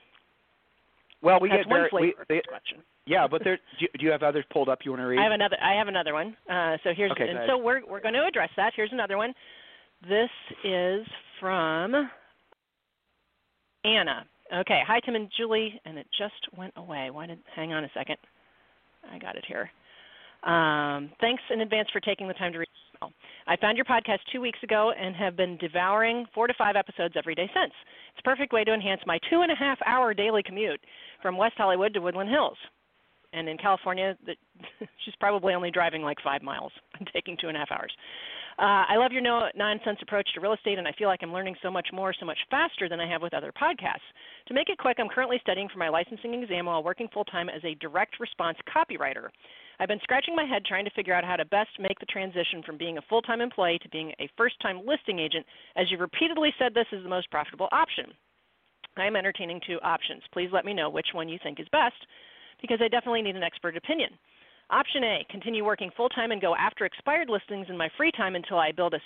Well, 1.23 1.41
we 1.41 1.49
that's 1.49 1.65
get 1.65 1.69
one 1.69 1.81
very, 1.81 1.91
flavor 1.91 2.27
we, 2.29 2.39
of 2.39 2.43
the 2.45 2.49
question. 2.49 2.79
Yeah, 3.07 3.27
but 3.27 3.43
there. 3.43 3.57
Do 3.57 3.63
you, 3.81 3.89
do 3.99 4.05
you 4.05 4.13
have 4.13 4.23
others 4.23 4.45
pulled 4.53 4.69
up 4.69 4.81
you 4.85 4.93
want 4.93 5.03
to 5.03 5.07
read? 5.07 5.19
I 5.19 5.23
have 5.25 5.33
another. 5.33 5.57
I 5.63 5.77
have 5.77 5.89
another 5.89 6.13
one. 6.13 6.37
Uh, 6.49 6.77
so 6.85 6.91
here's 6.95 7.11
Okay, 7.13 7.29
and 7.29 7.41
so 7.49 7.57
we're 7.57 7.81
we're 7.89 8.01
going 8.01 8.15
to 8.15 8.25
address 8.25 8.51
that. 8.57 8.73
Here's 8.77 8.93
another 8.93 9.17
one. 9.17 9.33
This 10.03 10.31
is 10.65 11.07
from 11.41 12.11
Anna. 13.85 14.27
Okay, 14.55 14.81
hi 14.87 15.01
Tim 15.05 15.15
and 15.15 15.31
Julie, 15.37 15.81
and 15.85 15.99
it 15.99 16.07
just 16.19 16.57
went 16.57 16.75
away. 16.77 17.11
Why 17.11 17.27
did? 17.27 17.39
Hang 17.57 17.73
on 17.73 17.85
a 17.85 17.91
second. 17.95 18.17
I 19.11 19.19
got 19.19 19.37
it 19.37 19.45
here. 19.49 19.71
Um, 20.45 21.11
thanks 21.21 21.43
in 21.51 21.61
advance 21.61 21.89
for 21.93 22.01
taking 22.01 22.29
the 22.29 22.35
time 22.35 22.53
to 22.53 22.59
read. 22.59 22.69
I 23.47 23.57
found 23.57 23.77
your 23.77 23.85
podcast 23.85 24.19
two 24.33 24.41
weeks 24.41 24.59
ago 24.63 24.93
and 24.99 25.15
have 25.15 25.37
been 25.37 25.57
devouring 25.59 26.27
four 26.35 26.47
to 26.47 26.55
five 26.55 26.77
episodes 26.77 27.15
every 27.17 27.35
day 27.35 27.49
since. 27.55 27.73
It's 28.11 28.21
a 28.21 28.23
perfect 28.23 28.53
way 28.53 28.65
to 28.65 28.75
enhance 28.75 29.01
my 29.07 29.19
two 29.31 29.43
and 29.43 29.53
a 29.53 29.55
half 29.55 29.79
hour 29.87 30.13
daily 30.15 30.43
commute 30.43 30.81
from 31.23 31.37
West 31.37 31.55
Hollywood 31.57 31.95
to 31.95 32.01
Woodland 32.01 32.29
Hills. 32.29 32.59
And 33.33 33.49
in 33.49 33.59
California, 33.59 34.17
the, 34.27 34.35
she's 35.05 35.15
probably 35.21 35.55
only 35.55 35.71
driving 35.71 36.03
like 36.03 36.19
five 36.25 36.43
miles 36.43 36.73
and 36.99 37.09
taking 37.15 37.37
two 37.41 37.49
and 37.49 37.57
a 37.57 37.61
half 37.61 37.71
hours. 37.71 37.93
Uh, 38.59 38.83
I 38.91 38.97
love 38.97 39.13
your 39.13 39.23
no 39.23 39.47
nonsense 39.55 39.99
approach 40.03 40.29
to 40.35 40.41
real 40.41 40.53
estate, 40.53 40.79
and 40.79 40.89
I 40.89 40.93
feel 40.99 41.07
like 41.07 41.21
I'm 41.23 41.33
learning 41.33 41.55
so 41.63 41.71
much 41.71 41.89
more, 41.93 42.13
so 42.19 42.27
much 42.27 42.39
faster 42.51 42.89
than 42.89 42.99
I 42.99 43.09
have 43.09 43.23
with 43.23 43.33
other 43.33 43.53
podcasts. 43.53 44.09
To 44.49 44.55
make 44.55 44.69
it 44.69 44.79
quick, 44.79 44.97
I'm 44.99 45.09
currently 45.09 45.39
studying 45.43 45.69
for 45.69 45.79
my 45.79 45.89
licensing 45.89 46.35
exam 46.35 46.67
while 46.67 46.83
working 46.83 47.07
full 47.15 47.25
time 47.25 47.49
as 47.49 47.63
a 47.65 47.77
direct 47.77 48.19
response 48.19 48.59
copywriter. 48.67 49.29
I've 49.81 49.89
been 49.89 50.01
scratching 50.03 50.35
my 50.35 50.45
head 50.45 50.65
trying 50.65 50.85
to 50.85 50.91
figure 50.91 51.15
out 51.15 51.25
how 51.25 51.37
to 51.37 51.45
best 51.45 51.71
make 51.79 51.99
the 52.01 52.07
transition 52.07 52.63
from 52.65 52.77
being 52.77 52.99
a 52.99 53.03
full 53.09 53.23
time 53.23 53.41
employee 53.41 53.79
to 53.83 53.89
being 53.91 54.13
a 54.21 54.29
first 54.37 54.59
time 54.61 54.81
listing 54.85 55.19
agent, 55.19 55.47
as 55.77 55.91
you 55.91 55.99
repeatedly 55.99 56.53
said 56.59 56.75
this 56.75 56.87
is 56.93 57.03
the 57.03 57.09
most 57.09 57.31
profitable 57.31 57.69
option. 57.71 58.07
I 58.97 59.07
am 59.07 59.15
entertaining 59.15 59.61
two 59.67 59.79
options. 59.83 60.23
Please 60.33 60.51
let 60.53 60.65
me 60.65 60.75
know 60.75 60.91
which 60.91 61.09
one 61.13 61.29
you 61.29 61.39
think 61.43 61.61
is 61.61 61.69
best, 61.71 61.95
because 62.61 62.79
I 62.83 62.89
definitely 62.89 63.23
need 63.23 63.37
an 63.37 63.45
expert 63.45 63.77
opinion. 63.77 64.11
Option 64.71 65.05
A 65.05 65.25
continue 65.31 65.65
working 65.65 65.91
full 65.97 66.09
time 66.09 66.33
and 66.33 66.41
go 66.43 66.55
after 66.57 66.85
expired 66.85 67.31
listings 67.31 67.67
in 67.69 67.77
my 67.77 67.89
free 67.97 68.11
time 68.13 68.35
until 68.35 68.59
I 68.59 68.73
build 68.73 68.95
a. 68.95 69.01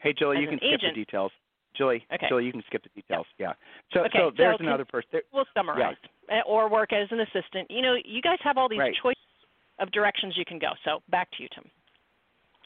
Hey, 0.00 0.14
Julie, 0.18 0.38
you 0.40 0.48
an 0.48 0.58
can 0.58 0.68
skip 0.68 0.80
agent- 0.80 0.94
the 0.94 1.04
details. 1.04 1.32
Julie, 1.76 2.06
Okay. 2.10 2.26
Julie, 2.30 2.46
you 2.46 2.52
can 2.52 2.62
skip 2.66 2.82
the 2.82 2.88
details. 2.88 3.26
Yeah. 3.36 3.52
So, 3.92 4.00
Okay, 4.06 4.18
so 4.18 4.30
there's 4.34 4.56
so 4.56 4.64
another 4.64 4.86
person. 4.86 5.10
There, 5.12 5.22
We'll 5.30 5.44
summarize. 5.54 5.96
Uh, 6.32 6.40
Or 6.46 6.70
work 6.70 6.94
as 6.94 7.06
an 7.12 7.20
assistant. 7.20 7.70
You 7.70 7.82
know, 7.82 7.96
you 8.02 8.22
guys 8.22 8.38
have 8.40 8.56
all 8.56 8.66
these 8.68 8.78
Right. 8.78 8.94
choices 8.96 9.15
of 9.78 9.90
directions 9.92 10.34
you 10.36 10.44
can 10.44 10.58
go. 10.58 10.68
So 10.84 11.00
back 11.10 11.30
to 11.32 11.42
you, 11.42 11.48
Tim. 11.54 11.64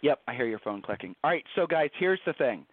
Yep, 0.03 0.21
I 0.27 0.35
hear 0.35 0.47
your 0.47 0.61
phone 0.61 0.81
clicking. 0.83 1.15
All 1.23 1.31
right, 1.31 1.45
so 1.55 1.67
guys, 1.67 1.91
here's 1.99 2.21
the 2.25 2.33
thing. 2.35 2.65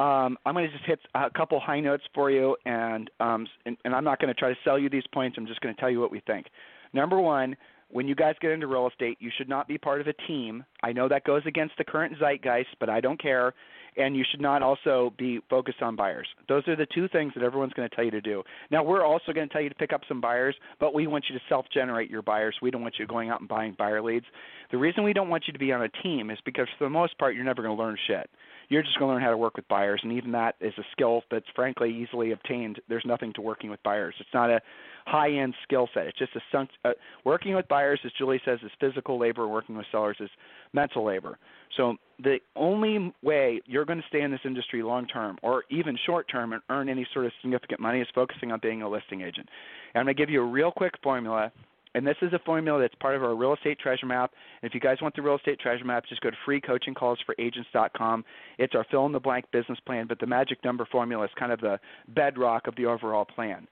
Um, 0.00 0.36
I'm 0.44 0.54
going 0.54 0.66
to 0.66 0.72
just 0.72 0.84
hit 0.86 0.98
a 1.14 1.30
couple 1.30 1.60
high 1.60 1.78
notes 1.78 2.02
for 2.14 2.28
you, 2.30 2.56
and, 2.66 3.08
um, 3.20 3.46
and, 3.64 3.76
and 3.84 3.94
I'm 3.94 4.02
not 4.02 4.18
going 4.18 4.32
to 4.32 4.34
try 4.34 4.48
to 4.48 4.56
sell 4.64 4.76
you 4.76 4.90
these 4.90 5.04
points. 5.12 5.36
I'm 5.38 5.46
just 5.46 5.60
going 5.60 5.72
to 5.72 5.80
tell 5.80 5.90
you 5.90 6.00
what 6.00 6.10
we 6.10 6.20
think. 6.26 6.46
Number 6.92 7.20
one, 7.20 7.54
when 7.90 8.08
you 8.08 8.16
guys 8.16 8.34
get 8.40 8.50
into 8.50 8.66
real 8.66 8.88
estate, 8.88 9.18
you 9.20 9.30
should 9.36 9.48
not 9.48 9.68
be 9.68 9.78
part 9.78 10.00
of 10.00 10.08
a 10.08 10.12
team. 10.26 10.64
I 10.82 10.92
know 10.92 11.08
that 11.08 11.22
goes 11.22 11.42
against 11.46 11.74
the 11.78 11.84
current 11.84 12.18
zeitgeist, 12.18 12.74
but 12.80 12.88
I 12.88 13.00
don't 13.00 13.22
care. 13.22 13.54
And 13.96 14.16
you 14.16 14.24
should 14.30 14.40
not 14.40 14.62
also 14.62 15.12
be 15.18 15.40
focused 15.48 15.82
on 15.82 15.96
buyers. 15.96 16.26
Those 16.48 16.66
are 16.68 16.76
the 16.76 16.86
two 16.94 17.08
things 17.08 17.32
that 17.34 17.42
everyone's 17.42 17.72
going 17.72 17.88
to 17.88 17.94
tell 17.94 18.04
you 18.04 18.10
to 18.10 18.20
do. 18.20 18.42
Now, 18.70 18.82
we're 18.82 19.04
also 19.04 19.32
going 19.32 19.48
to 19.48 19.52
tell 19.52 19.62
you 19.62 19.68
to 19.68 19.74
pick 19.74 19.92
up 19.92 20.02
some 20.08 20.20
buyers, 20.20 20.54
but 20.80 20.94
we 20.94 21.06
want 21.06 21.24
you 21.28 21.38
to 21.38 21.44
self 21.48 21.66
generate 21.72 22.10
your 22.10 22.22
buyers. 22.22 22.56
We 22.62 22.70
don't 22.70 22.82
want 22.82 22.94
you 22.98 23.06
going 23.06 23.30
out 23.30 23.40
and 23.40 23.48
buying 23.48 23.74
buyer 23.78 24.02
leads. 24.02 24.26
The 24.70 24.78
reason 24.78 25.04
we 25.04 25.12
don't 25.12 25.28
want 25.28 25.44
you 25.46 25.52
to 25.52 25.58
be 25.58 25.72
on 25.72 25.82
a 25.82 25.88
team 26.02 26.30
is 26.30 26.38
because, 26.44 26.66
for 26.78 26.84
the 26.84 26.90
most 26.90 27.16
part, 27.18 27.34
you're 27.34 27.44
never 27.44 27.62
going 27.62 27.76
to 27.76 27.82
learn 27.82 27.96
shit. 28.06 28.28
You're 28.68 28.82
just 28.82 28.98
going 28.98 29.08
to 29.10 29.14
learn 29.14 29.22
how 29.22 29.30
to 29.30 29.36
work 29.36 29.56
with 29.56 29.68
buyers, 29.68 30.00
and 30.02 30.12
even 30.12 30.32
that 30.32 30.56
is 30.60 30.72
a 30.78 30.84
skill 30.92 31.22
that's 31.30 31.46
frankly 31.54 31.94
easily 31.94 32.32
obtained. 32.32 32.80
There's 32.88 33.04
nothing 33.06 33.32
to 33.34 33.40
working 33.40 33.70
with 33.70 33.82
buyers. 33.82 34.14
It's 34.18 34.30
not 34.32 34.50
a 34.50 34.60
high-end 35.06 35.54
skill 35.62 35.88
set. 35.92 36.06
It's 36.06 36.18
just 36.18 36.32
a 36.34 36.58
uh, 36.84 36.92
working 37.24 37.54
with 37.54 37.68
buyers, 37.68 38.00
as 38.04 38.12
Julie 38.16 38.40
says, 38.44 38.58
is 38.64 38.70
physical 38.80 39.18
labor. 39.18 39.46
Working 39.46 39.76
with 39.76 39.86
sellers 39.92 40.16
is 40.20 40.30
mental 40.72 41.04
labor. 41.04 41.38
So 41.76 41.96
the 42.22 42.38
only 42.56 43.12
way 43.22 43.60
you're 43.66 43.84
going 43.84 44.00
to 44.00 44.08
stay 44.08 44.22
in 44.22 44.30
this 44.30 44.40
industry 44.44 44.82
long 44.82 45.06
term, 45.06 45.38
or 45.42 45.64
even 45.70 45.98
short 46.06 46.26
term, 46.30 46.52
and 46.52 46.62
earn 46.70 46.88
any 46.88 47.06
sort 47.12 47.26
of 47.26 47.32
significant 47.42 47.80
money 47.80 48.00
is 48.00 48.08
focusing 48.14 48.52
on 48.52 48.60
being 48.60 48.82
a 48.82 48.88
listing 48.88 49.20
agent. 49.20 49.48
And 49.94 50.00
I'm 50.00 50.06
going 50.06 50.16
to 50.16 50.22
give 50.22 50.30
you 50.30 50.42
a 50.42 50.46
real 50.46 50.70
quick 50.70 50.94
formula 51.02 51.52
and 51.94 52.06
this 52.06 52.16
is 52.22 52.32
a 52.32 52.38
formula 52.40 52.80
that's 52.80 52.94
part 52.96 53.14
of 53.14 53.22
our 53.22 53.34
real 53.34 53.54
estate 53.54 53.78
treasure 53.78 54.06
map. 54.06 54.32
And 54.62 54.68
if 54.68 54.74
you 54.74 54.80
guys 54.80 54.98
want 55.00 55.14
the 55.14 55.22
real 55.22 55.36
estate 55.36 55.60
treasure 55.60 55.84
map, 55.84 56.04
just 56.08 56.20
go 56.20 56.30
to 56.30 56.36
freecoachingcallsforagents.com. 56.46 58.24
It's 58.58 58.74
our 58.74 58.84
fill 58.90 59.06
in 59.06 59.12
the 59.12 59.20
blank 59.20 59.44
business 59.52 59.78
plan, 59.86 60.06
but 60.08 60.18
the 60.18 60.26
magic 60.26 60.64
number 60.64 60.86
formula 60.90 61.24
is 61.24 61.30
kind 61.38 61.52
of 61.52 61.60
the 61.60 61.78
bedrock 62.08 62.66
of 62.66 62.74
the 62.76 62.86
overall 62.86 63.24
plan. 63.24 63.68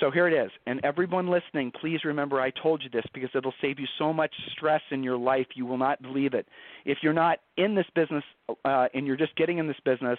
So 0.00 0.10
here 0.10 0.26
it 0.26 0.34
is. 0.34 0.50
And 0.66 0.84
everyone 0.84 1.28
listening, 1.28 1.72
please 1.80 2.00
remember 2.04 2.40
I 2.40 2.50
told 2.50 2.82
you 2.82 2.90
this 2.90 3.04
because 3.14 3.30
it'll 3.34 3.54
save 3.60 3.78
you 3.78 3.86
so 3.98 4.12
much 4.12 4.34
stress 4.52 4.82
in 4.90 5.02
your 5.02 5.16
life. 5.16 5.46
You 5.54 5.64
will 5.64 5.78
not 5.78 6.02
believe 6.02 6.34
it. 6.34 6.46
If 6.84 6.98
you're 7.02 7.12
not 7.12 7.38
in 7.56 7.74
this 7.74 7.86
business 7.94 8.24
uh, 8.64 8.88
and 8.94 9.06
you're 9.06 9.16
just 9.16 9.36
getting 9.36 9.58
in 9.58 9.68
this 9.68 9.76
business, 9.84 10.18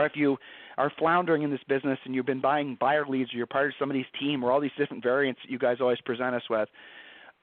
or 0.00 0.06
if 0.06 0.12
you 0.14 0.36
are 0.78 0.92
floundering 0.98 1.42
in 1.42 1.50
this 1.50 1.60
business 1.68 1.98
and 2.04 2.14
you've 2.14 2.26
been 2.26 2.40
buying 2.40 2.76
buyer 2.80 3.04
leads 3.06 3.32
or 3.32 3.36
you're 3.36 3.46
part 3.46 3.66
of 3.66 3.74
somebody's 3.78 4.06
team 4.18 4.42
or 4.42 4.50
all 4.50 4.60
these 4.60 4.70
different 4.78 5.02
variants 5.02 5.40
that 5.44 5.50
you 5.50 5.58
guys 5.58 5.76
always 5.80 6.00
present 6.00 6.34
us 6.34 6.42
with, 6.48 6.68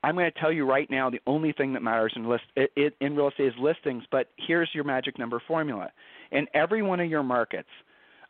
I'm 0.04 0.16
going 0.16 0.32
to 0.32 0.40
tell 0.40 0.52
you 0.52 0.66
right 0.66 0.90
now 0.90 1.10
the 1.10 1.22
only 1.28 1.54
thing 1.54 1.74
that 1.74 1.82
matters 1.82 2.14
in 2.16 2.28
list 2.28 2.44
in 2.56 3.16
real 3.16 3.30
estate 3.30 3.48
is 3.48 3.54
listings. 3.60 4.04
But 4.12 4.30
here's 4.38 4.70
your 4.74 4.84
magic 4.84 5.18
number 5.18 5.42
formula. 5.48 5.92
In 6.32 6.48
every 6.54 6.82
one 6.82 7.00
of 7.00 7.10
your 7.10 7.24
markets, 7.24 7.70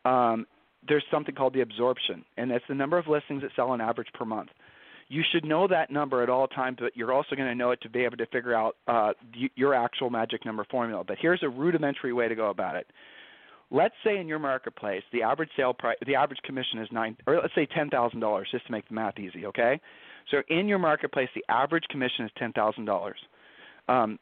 um, 0.05 0.45
there's 0.87 1.03
something 1.11 1.35
called 1.35 1.53
the 1.53 1.61
absorption, 1.61 2.23
and 2.37 2.49
that's 2.49 2.63
the 2.69 2.75
number 2.75 2.97
of 2.97 3.07
listings 3.07 3.41
that 3.41 3.51
sell 3.55 3.69
on 3.69 3.81
average 3.81 4.07
per 4.13 4.25
month. 4.25 4.49
You 5.09 5.23
should 5.31 5.45
know 5.45 5.67
that 5.67 5.89
number 5.89 6.21
at 6.21 6.29
all 6.29 6.47
times, 6.47 6.77
but 6.79 6.95
you're 6.95 7.13
also 7.13 7.35
going 7.35 7.47
to 7.47 7.55
know 7.55 7.71
it 7.71 7.81
to 7.81 7.89
be 7.89 8.03
able 8.03 8.17
to 8.17 8.25
figure 8.27 8.53
out 8.53 8.75
uh, 8.87 9.13
your 9.55 9.73
actual 9.73 10.09
magic 10.09 10.45
number 10.45 10.65
formula. 10.69 11.03
But 11.05 11.17
here's 11.19 11.43
a 11.43 11.49
rudimentary 11.49 12.11
way 12.11 12.27
to 12.27 12.35
go 12.35 12.49
about 12.49 12.75
it 12.75 12.87
let's 13.71 13.95
say 14.03 14.17
in 14.17 14.27
your 14.27 14.39
marketplace 14.39 15.03
the 15.11 15.23
average 15.23 15.49
sale 15.57 15.73
price 15.73 15.97
the 16.05 16.15
average 16.15 16.39
commission 16.43 16.79
is 16.79 16.87
nine 16.91 17.17
or 17.25 17.39
let's 17.41 17.55
say 17.55 17.67
ten 17.75 17.89
thousand 17.89 18.19
dollars 18.19 18.47
just 18.51 18.65
to 18.65 18.71
make 18.71 18.87
the 18.87 18.93
math 18.93 19.19
easy 19.19 19.45
okay? 19.45 19.79
So 20.31 20.37
in 20.49 20.67
your 20.67 20.79
marketplace 20.79 21.29
the 21.35 21.45
average 21.49 21.85
commission 21.89 22.25
is 22.25 22.31
ten 22.37 22.53
thousand 22.53 22.85
dollars. 22.85 23.17
Um, 23.87 24.19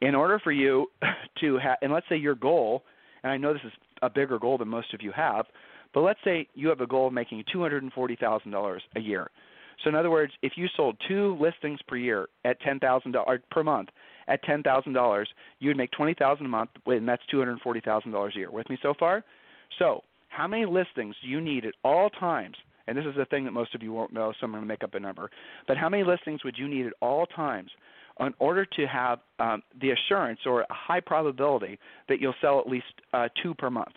in 0.00 0.14
order 0.14 0.40
for 0.42 0.52
you 0.52 0.86
to 1.40 1.58
have 1.58 1.78
and 1.82 1.92
let's 1.92 2.06
say 2.08 2.16
your 2.16 2.34
goal 2.34 2.82
and 3.22 3.32
i 3.32 3.36
know 3.36 3.52
this 3.52 3.62
is 3.64 3.72
a 4.02 4.10
bigger 4.10 4.38
goal 4.38 4.58
than 4.58 4.68
most 4.68 4.92
of 4.94 5.00
you 5.00 5.12
have 5.14 5.46
but 5.94 6.00
let's 6.00 6.20
say 6.24 6.48
you 6.54 6.68
have 6.68 6.80
a 6.80 6.86
goal 6.86 7.08
of 7.08 7.12
making 7.12 7.44
two 7.52 7.60
hundred 7.60 7.82
and 7.82 7.92
forty 7.92 8.16
thousand 8.16 8.50
dollars 8.50 8.82
a 8.96 9.00
year. 9.00 9.30
So 9.82 9.90
in 9.90 9.94
other 9.94 10.10
words 10.10 10.32
if 10.42 10.52
you 10.56 10.66
sold 10.76 10.96
two 11.08 11.36
listings 11.40 11.80
per 11.86 11.96
year 11.96 12.28
at 12.44 12.60
ten 12.60 12.78
thousand 12.78 13.12
dollars 13.12 13.40
per 13.50 13.62
month 13.62 13.88
at 14.28 14.42
ten 14.44 14.62
thousand 14.62 14.92
dollars, 14.92 15.28
you 15.58 15.68
would 15.68 15.76
make 15.76 15.90
twenty 15.92 16.14
thousand 16.14 16.46
a 16.46 16.48
month, 16.48 16.70
and 16.86 17.08
that's 17.08 17.22
two 17.30 17.38
hundred 17.38 17.60
forty 17.60 17.80
thousand 17.80 18.12
dollars 18.12 18.34
a 18.36 18.38
year. 18.38 18.50
With 18.50 18.68
me 18.68 18.78
so 18.82 18.94
far? 18.98 19.24
So, 19.78 20.02
how 20.28 20.46
many 20.46 20.66
listings 20.66 21.14
do 21.22 21.28
you 21.28 21.40
need 21.40 21.64
at 21.64 21.74
all 21.84 22.10
times? 22.10 22.56
And 22.86 22.98
this 22.98 23.04
is 23.04 23.14
the 23.16 23.26
thing 23.26 23.44
that 23.44 23.52
most 23.52 23.74
of 23.74 23.82
you 23.82 23.92
won't 23.92 24.12
know, 24.12 24.32
so 24.32 24.44
I'm 24.44 24.50
going 24.50 24.62
to 24.62 24.66
make 24.66 24.82
up 24.82 24.94
a 24.94 25.00
number. 25.00 25.30
But 25.68 25.76
how 25.76 25.88
many 25.88 26.02
listings 26.02 26.42
would 26.44 26.58
you 26.58 26.68
need 26.68 26.86
at 26.86 26.92
all 27.00 27.26
times 27.26 27.70
in 28.18 28.34
order 28.40 28.66
to 28.66 28.86
have 28.86 29.20
um, 29.38 29.62
the 29.80 29.92
assurance 29.92 30.40
or 30.46 30.62
a 30.62 30.66
high 30.68 31.00
probability 31.00 31.78
that 32.08 32.20
you'll 32.20 32.34
sell 32.40 32.58
at 32.58 32.66
least 32.66 32.86
uh, 33.12 33.28
two 33.42 33.54
per 33.54 33.70
month? 33.70 33.94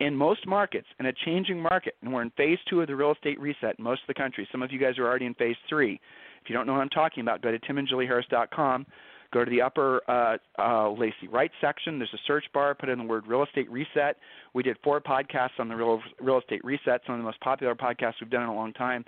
in 0.00 0.14
most 0.14 0.46
markets, 0.46 0.86
in 1.00 1.06
a 1.06 1.12
changing 1.24 1.60
market, 1.60 1.94
and 2.02 2.12
we're 2.12 2.22
in 2.22 2.30
phase 2.36 2.58
two 2.68 2.80
of 2.80 2.86
the 2.86 2.94
real 2.94 3.12
estate 3.12 3.40
reset 3.40 3.76
in 3.78 3.84
most 3.84 4.02
of 4.02 4.08
the 4.08 4.14
country. 4.14 4.46
Some 4.52 4.62
of 4.62 4.70
you 4.70 4.78
guys 4.78 4.98
are 4.98 5.06
already 5.06 5.26
in 5.26 5.34
phase 5.34 5.56
three. 5.68 6.00
If 6.42 6.50
you 6.50 6.54
don't 6.54 6.66
know 6.66 6.74
what 6.74 6.82
I'm 6.82 6.90
talking 6.90 7.22
about, 7.22 7.42
go 7.42 7.50
to 7.50 7.58
timandjulieharris.com. 7.58 8.86
Go 9.32 9.44
to 9.44 9.50
the 9.50 9.62
upper 9.62 10.00
uh, 10.08 10.36
uh, 10.58 10.90
Lacey 10.90 11.28
right 11.30 11.50
section. 11.60 11.98
There's 11.98 12.14
a 12.14 12.22
search 12.26 12.44
bar. 12.52 12.74
Put 12.74 12.88
in 12.88 12.98
the 12.98 13.04
word 13.04 13.26
real 13.26 13.42
estate 13.42 13.70
reset. 13.70 14.16
We 14.54 14.62
did 14.62 14.76
four 14.82 15.00
podcasts 15.00 15.58
on 15.58 15.68
the 15.68 15.76
real, 15.76 16.00
real 16.20 16.38
estate 16.38 16.64
reset, 16.64 17.00
some 17.06 17.14
of 17.14 17.20
the 17.20 17.24
most 17.24 17.40
popular 17.40 17.74
podcasts 17.74 18.14
we've 18.20 18.30
done 18.30 18.42
in 18.42 18.48
a 18.48 18.54
long 18.54 18.72
time. 18.72 19.04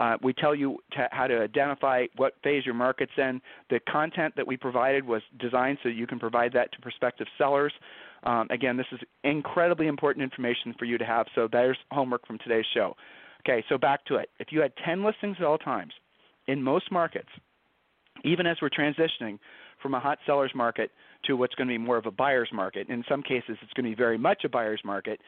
Uh, 0.00 0.16
we 0.22 0.32
tell 0.32 0.54
you 0.54 0.78
to, 0.92 1.08
how 1.10 1.26
to 1.26 1.40
identify 1.40 2.04
what 2.16 2.34
phase 2.44 2.64
your 2.64 2.74
market's 2.74 3.12
in. 3.16 3.40
The 3.68 3.80
content 3.90 4.34
that 4.36 4.46
we 4.46 4.56
provided 4.56 5.04
was 5.04 5.22
designed 5.40 5.78
so 5.82 5.88
you 5.88 6.06
can 6.06 6.18
provide 6.18 6.52
that 6.52 6.70
to 6.72 6.80
prospective 6.80 7.26
sellers. 7.36 7.72
Um, 8.22 8.46
again, 8.50 8.76
this 8.76 8.86
is 8.92 9.00
incredibly 9.24 9.86
important 9.86 10.22
information 10.22 10.74
for 10.78 10.84
you 10.84 10.98
to 10.98 11.04
have, 11.04 11.26
so 11.34 11.48
there's 11.50 11.78
homework 11.90 12.26
from 12.26 12.38
today's 12.38 12.64
show. 12.74 12.94
Okay, 13.44 13.64
so 13.68 13.78
back 13.78 14.04
to 14.06 14.16
it. 14.16 14.30
If 14.38 14.48
you 14.50 14.60
had 14.60 14.72
10 14.84 15.04
listings 15.04 15.36
at 15.40 15.44
all 15.44 15.58
times 15.58 15.92
in 16.46 16.62
most 16.62 16.90
markets, 16.90 17.28
even 18.24 18.46
as 18.46 18.56
we're 18.60 18.70
transitioning 18.70 19.38
from 19.82 19.94
a 19.94 20.00
hot 20.00 20.18
seller's 20.26 20.52
market 20.54 20.90
to 21.24 21.36
what's 21.36 21.54
going 21.54 21.68
to 21.68 21.74
be 21.74 21.78
more 21.78 21.96
of 21.96 22.06
a 22.06 22.10
buyer's 22.10 22.50
market. 22.52 22.88
In 22.88 23.04
some 23.08 23.22
cases, 23.22 23.56
it's 23.62 23.72
going 23.74 23.84
to 23.84 23.90
be 23.90 23.94
very 23.94 24.18
much 24.18 24.44
a 24.44 24.48
buyer's 24.48 24.80
market, 24.84 25.20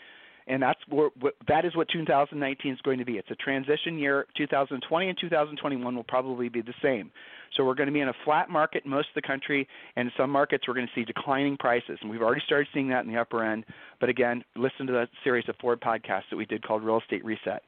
and 0.47 0.62
that's 0.62 0.80
what, 0.88 1.12
that 1.49 1.64
is 1.64 1.76
what 1.76 1.88
2019 1.92 2.73
is 2.73 2.80
going 2.80 2.99
to 2.99 3.04
be. 3.04 3.14
It's 3.14 3.30
a 3.30 3.37
transition 3.37 3.99
year. 3.99 4.26
2020 4.37 5.09
and 5.09 5.18
2021 5.20 5.94
will 5.94 6.02
probably 6.04 6.49
be 6.49 6.62
the 6.62 6.75
same. 6.82 7.11
So 7.56 7.64
we're 7.64 7.75
going 7.75 7.88
to 7.88 7.92
be 7.92 8.00
in 8.00 8.09
a 8.09 8.14
flat 8.25 8.49
market 8.49 8.85
in 8.85 8.90
most 8.90 9.09
of 9.09 9.23
the 9.23 9.26
country, 9.26 9.68
and 9.97 10.06
in 10.06 10.12
some 10.16 10.30
markets 10.30 10.64
we're 10.66 10.75
going 10.75 10.87
to 10.87 10.92
see 10.94 11.04
declining 11.04 11.56
prices, 11.56 11.99
and 12.00 12.11
we've 12.11 12.23
already 12.23 12.42
started 12.47 12.68
seeing 12.73 12.88
that 12.88 13.04
in 13.04 13.12
the 13.12 13.20
upper 13.20 13.44
end. 13.44 13.64
But 13.99 14.09
again, 14.09 14.42
listen 14.56 14.87
to 14.87 14.92
that 14.94 15.09
series 15.25 15.44
of 15.49 15.56
Ford 15.61 15.80
podcasts 15.80 16.30
that 16.30 16.37
we 16.37 16.47
did 16.47 16.66
called 16.66 16.82
Real 16.82 17.00
Estate 17.00 17.25
Reset. 17.25 17.62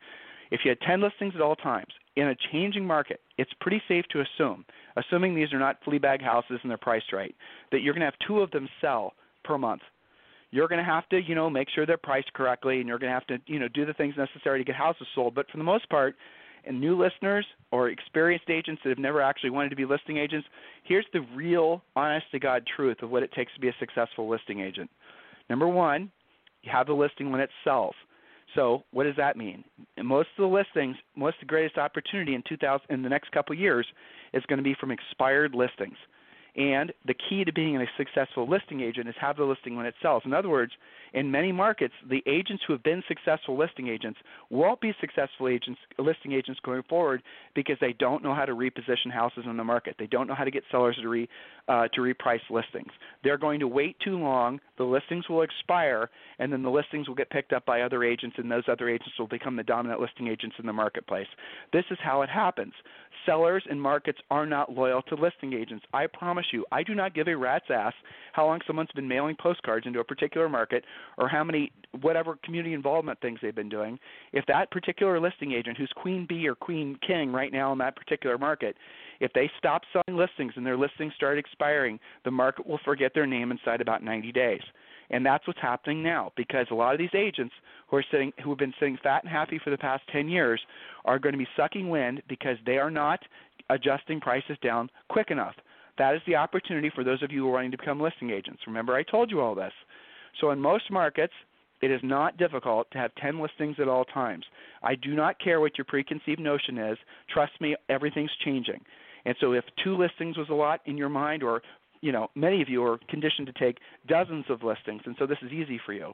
If 0.51 0.61
you 0.65 0.71
had 0.71 0.81
10 0.87 1.01
listings 1.01 1.35
at 1.35 1.41
all 1.41 1.57
times 1.57 1.93
in 2.17 2.29
a 2.29 2.37
changing 2.53 2.87
market, 2.87 3.21
it's 3.39 3.51
pretty 3.61 3.83
safe 3.89 4.05
to 4.11 4.21
assume, 4.21 4.65
assuming 4.97 5.35
these 5.35 5.53
are 5.53 5.59
not 5.59 5.79
flea 5.85 5.99
bag 5.99 6.23
houses 6.23 6.59
and 6.63 6.71
they're 6.71 6.79
priced 6.79 7.13
right, 7.13 7.35
that 7.71 7.81
you're 7.81 7.95
going 7.95 8.01
to 8.01 8.07
have 8.07 8.27
two 8.27 8.41
of 8.41 8.51
them 8.51 8.69
sell 8.81 9.15
per 9.45 9.57
month. 9.57 9.83
You're 10.51 10.69
going 10.69 10.79
to 10.79 10.85
have 10.85 11.09
to, 11.09 11.19
you 11.19 11.35
know, 11.35 11.49
make 11.49 11.69
sure 11.75 11.87
they're 11.87 11.97
priced 11.97 12.33
correctly, 12.35 12.81
and 12.81 12.87
you're 12.87 12.99
going 12.99 13.09
to 13.09 13.15
have 13.15 13.27
to, 13.29 13.39
you 13.47 13.59
know, 13.59 13.69
do 13.69 13.87
the 13.87 13.95
things 13.95 14.15
necessary 14.19 14.59
to 14.59 14.65
get 14.65 14.75
houses 14.75 15.07
sold. 15.15 15.35
But 15.35 15.51
for 15.51 15.57
the 15.57 15.65
most 15.65 15.89
part, 15.89 16.15
and 16.65 16.81
new 16.81 17.01
listeners 17.01 17.47
or 17.71 17.89
experienced 17.89 18.49
agents 18.51 18.81
that 18.85 18.91
have 18.91 18.99
never 18.99 19.21
actually 19.21 19.51
wanted 19.51 19.71
to 19.71 19.77
be 19.77 19.85
listing 19.85 20.19
agents, 20.19 20.47
here's 20.85 21.07
the 21.13 21.21
real, 21.35 21.83
honest 21.97 22.27
to 22.33 22.39
God 22.39 22.65
truth 22.77 22.99
of 23.03 23.11
what 23.11 23.23
it 23.23 23.33
takes 23.33 23.53
to 23.55 23.61
be 23.61 23.69
a 23.69 23.75
successful 23.81 24.29
listing 24.29 24.61
agent. 24.61 24.91
Number 25.51 25.67
one, 25.67 26.11
you 26.63 26.71
have 26.71 26.87
the 26.87 26.93
listing 26.93 27.33
when 27.33 27.41
it 27.41 27.51
sells. 27.65 27.95
So 28.55 28.85
what 28.93 29.05
does 29.05 29.17
that 29.17 29.37
mean? 29.37 29.65
Most 30.03 30.29
of 30.37 30.43
the 30.43 30.55
listings, 30.55 30.97
most 31.17 31.37
of 31.37 31.41
the 31.41 31.47
greatest 31.47 31.79
opportunity 31.79 32.35
in 32.35 32.43
2000 32.49 32.87
in 32.91 33.03
the 33.03 33.09
next 33.09 33.33
couple 33.33 33.55
years 33.57 33.87
is 34.33 34.43
going 34.47 34.59
to 34.59 34.63
be 34.63 34.75
from 34.79 34.91
expired 34.91 35.55
listings. 35.55 35.97
And 36.55 36.93
the 37.07 37.15
key 37.15 37.45
to 37.45 37.53
being 37.53 37.77
a 37.77 37.87
successful 37.97 38.49
listing 38.49 38.81
agent 38.81 39.09
is 39.09 39.15
have 39.21 39.37
the 39.37 39.45
listing 39.45 39.77
when 39.77 39.87
it 39.87 39.95
sells. 40.03 40.23
In 40.27 40.35
other 40.35 40.51
words, 40.51 40.73
in 41.15 41.31
many 41.31 41.53
markets, 41.53 41.95
the 42.09 42.23
agents 42.27 42.63
who 42.67 42.73
have 42.73 42.83
been 42.83 43.03
successful 43.07 43.57
listing 43.59 43.89
agents 43.89 44.19
won't 44.51 44.81
be 44.81 44.93
successful 45.01 45.49
agents, 45.49 45.81
listing 45.99 46.33
agents 46.33 46.61
going 46.65 46.83
forward 46.89 47.23
because 47.55 47.77
they 47.81 47.95
don't 47.99 48.23
know 48.23 48.35
how 48.35 48.45
to 48.45 48.53
reposition 48.53 49.13
houses 49.13 49.45
in 49.49 49.57
the 49.57 49.65
market. 49.65 49.97
They 49.99 50.07
don't 50.07 50.27
know 50.27 50.35
how 50.35 50.45
to 50.45 50.51
get 50.51 50.63
sellers 50.71 50.97
to 51.03 51.09
re, 51.09 51.29
uh, 51.69 51.89
to 51.89 52.01
reprice 52.01 52.41
listings. 52.51 52.93
They're 53.23 53.39
going 53.39 53.61
to 53.61 53.69
wait 53.69 53.97
too 54.05 54.19
long. 54.19 54.61
The 54.79 54.85
listings 54.85 55.29
will 55.29 55.43
expire, 55.43 56.09
and 56.39 56.53
then 56.53 56.63
the 56.63 56.71
listings 56.71 57.09
will 57.09 57.15
get 57.15 57.31
picked 57.31 57.53
up 57.53 57.67
by 57.67 57.83
other 57.83 58.05
agents, 58.05 58.37
and 58.39 58.51
those 58.51 58.65
other 58.69 58.89
agents 58.89 59.13
will 59.19 59.29
become 59.29 59.57
the 59.57 59.63
dominant 59.63 60.01
listing 60.01 60.29
agents 60.29 60.57
in 60.59 60.67
the 60.67 60.73
marketplace. 60.73 61.29
This 61.73 61.85
is 61.91 61.99
how 62.03 62.23
it 62.23 62.31
happens. 62.31 62.73
Sellers 63.27 63.65
and 63.71 63.81
markets 63.81 64.19
are 64.31 64.47
not 64.47 64.73
loyal 64.73 65.03
to 65.03 65.15
listing 65.15 65.53
agents. 65.53 65.85
I 65.93 66.07
promise 66.07 66.47
you, 66.53 66.65
I 66.73 66.83
do 66.83 66.95
not 66.95 67.15
give 67.15 67.29
a 67.29 67.37
rat's 67.37 67.67
ass 67.71 67.93
how 68.33 68.47
long 68.47 68.61
someone's 68.67 68.91
been 68.95 69.07
mailing 69.07 69.37
postcards 69.41 69.87
into 69.87 70.01
a 70.01 70.05
particular 70.05 70.49
market 70.49 70.85
or 71.19 71.29
how 71.29 71.45
many 71.45 71.73
whatever 72.01 72.39
community 72.45 72.75
involvement 72.75 73.21
things 73.21 73.39
they've 73.43 73.55
been 73.55 73.69
doing, 73.69 73.99
if 74.33 74.45
that 74.47 74.71
particular 74.71 75.21
listing 75.21 75.53
agent 75.53 75.77
who's 75.77 75.93
queen 75.95 76.27
bee 76.29 76.49
or 76.49 76.55
queen 76.55 76.99
king 77.07 77.33
right 77.33 77.53
now 77.53 77.73
in 77.73 77.79
that 77.79 77.97
particular 77.97 78.39
market, 78.39 78.77
if 79.21 79.33
they 79.35 79.51
stop 79.59 79.83
selling 79.93 80.19
listings 80.19 80.53
and 80.57 80.67
their 80.67 80.77
listings 80.77 81.13
start 81.15 81.39
expiring, 81.39 82.01
the 82.25 82.31
market 82.31 82.67
will 82.67 82.81
forget 82.85 83.13
their 83.15 83.27
name 83.27 83.51
inside 83.51 83.81
about 83.81 84.03
90 84.03 84.33
days. 84.33 84.63
And 85.11 85.25
that's 85.25 85.47
what's 85.47 85.61
happening 85.61 86.03
now 86.03 86.33
because 86.37 86.67
a 86.71 86.75
lot 86.75 86.95
of 86.95 86.99
these 86.99 87.15
agents 87.15 87.55
who 87.89 87.99
are 87.99 88.05
sitting 88.11 88.33
who 88.43 88.51
have 88.51 88.59
been 88.59 88.75
sitting 88.81 88.99
fat 89.03 89.23
and 89.23 89.31
happy 89.31 89.61
for 89.63 89.71
the 89.71 89.79
past 89.79 90.03
10 90.11 90.29
years 90.29 90.61
are 91.05 91.19
going 91.19 91.35
to 91.35 91.39
be 91.39 91.47
sucking 91.57 91.89
wind 91.89 92.23
because 92.29 92.57
they 92.65 92.79
are 92.79 92.91
not 92.91 93.21
adjusting 93.69 94.21
prices 94.21 94.57
down 94.63 94.89
quick 95.09 95.31
enough. 95.31 95.55
That 95.99 96.15
is 96.15 96.23
the 96.27 96.37
opportunity 96.37 96.91
for 96.95 97.05
those 97.05 97.23
of 97.23 97.31
you 97.31 97.43
who 97.43 97.49
are 97.49 97.53
wanting 97.53 97.71
to 97.73 97.77
become 97.77 98.01
listing 98.01 98.31
agents. 98.31 98.63
Remember 98.67 98.95
I 98.95 99.03
told 99.03 99.31
you 99.31 99.41
all 99.41 99.55
this. 99.55 99.73
So 100.41 100.51
in 100.51 100.61
most 100.61 100.91
markets, 100.91 101.33
it 101.81 101.91
is 101.91 102.01
not 102.03 102.37
difficult 102.37 102.91
to 102.93 102.99
have 102.99 103.15
10 103.17 103.41
listings 103.41 103.77
at 103.81 103.89
all 103.89 104.05
times. 104.05 104.45
I 104.83 104.95
do 104.95 105.15
not 105.15 105.41
care 105.41 105.61
what 105.61 105.77
your 105.77 105.85
preconceived 105.85 106.41
notion 106.41 106.79
is. 106.79 106.99
Trust 107.33 107.53
me, 107.61 107.77
everything's 107.89 108.31
changing. 108.45 108.81
And 109.25 109.37
so 109.41 109.53
if 109.53 109.65
two 109.83 109.97
listings 109.97 110.37
was 110.37 110.49
a 110.49 110.55
lot 110.55 110.81
in 110.87 110.97
your 110.97 111.09
mind 111.09 111.43
or 111.43 111.63
you 112.03 112.13
know, 112.13 112.29
many 112.35 112.61
of 112.61 112.69
you 112.69 112.85
are 112.85 112.99
conditioned 113.09 113.47
to 113.47 113.53
take 113.53 113.79
dozens 114.07 114.45
of 114.51 114.63
listings, 114.63 115.03
and 115.07 115.15
so 115.19 115.27
this 115.27 115.39
is 115.41 115.53
easy 115.53 115.81
for 115.87 115.93
you. 115.93 116.13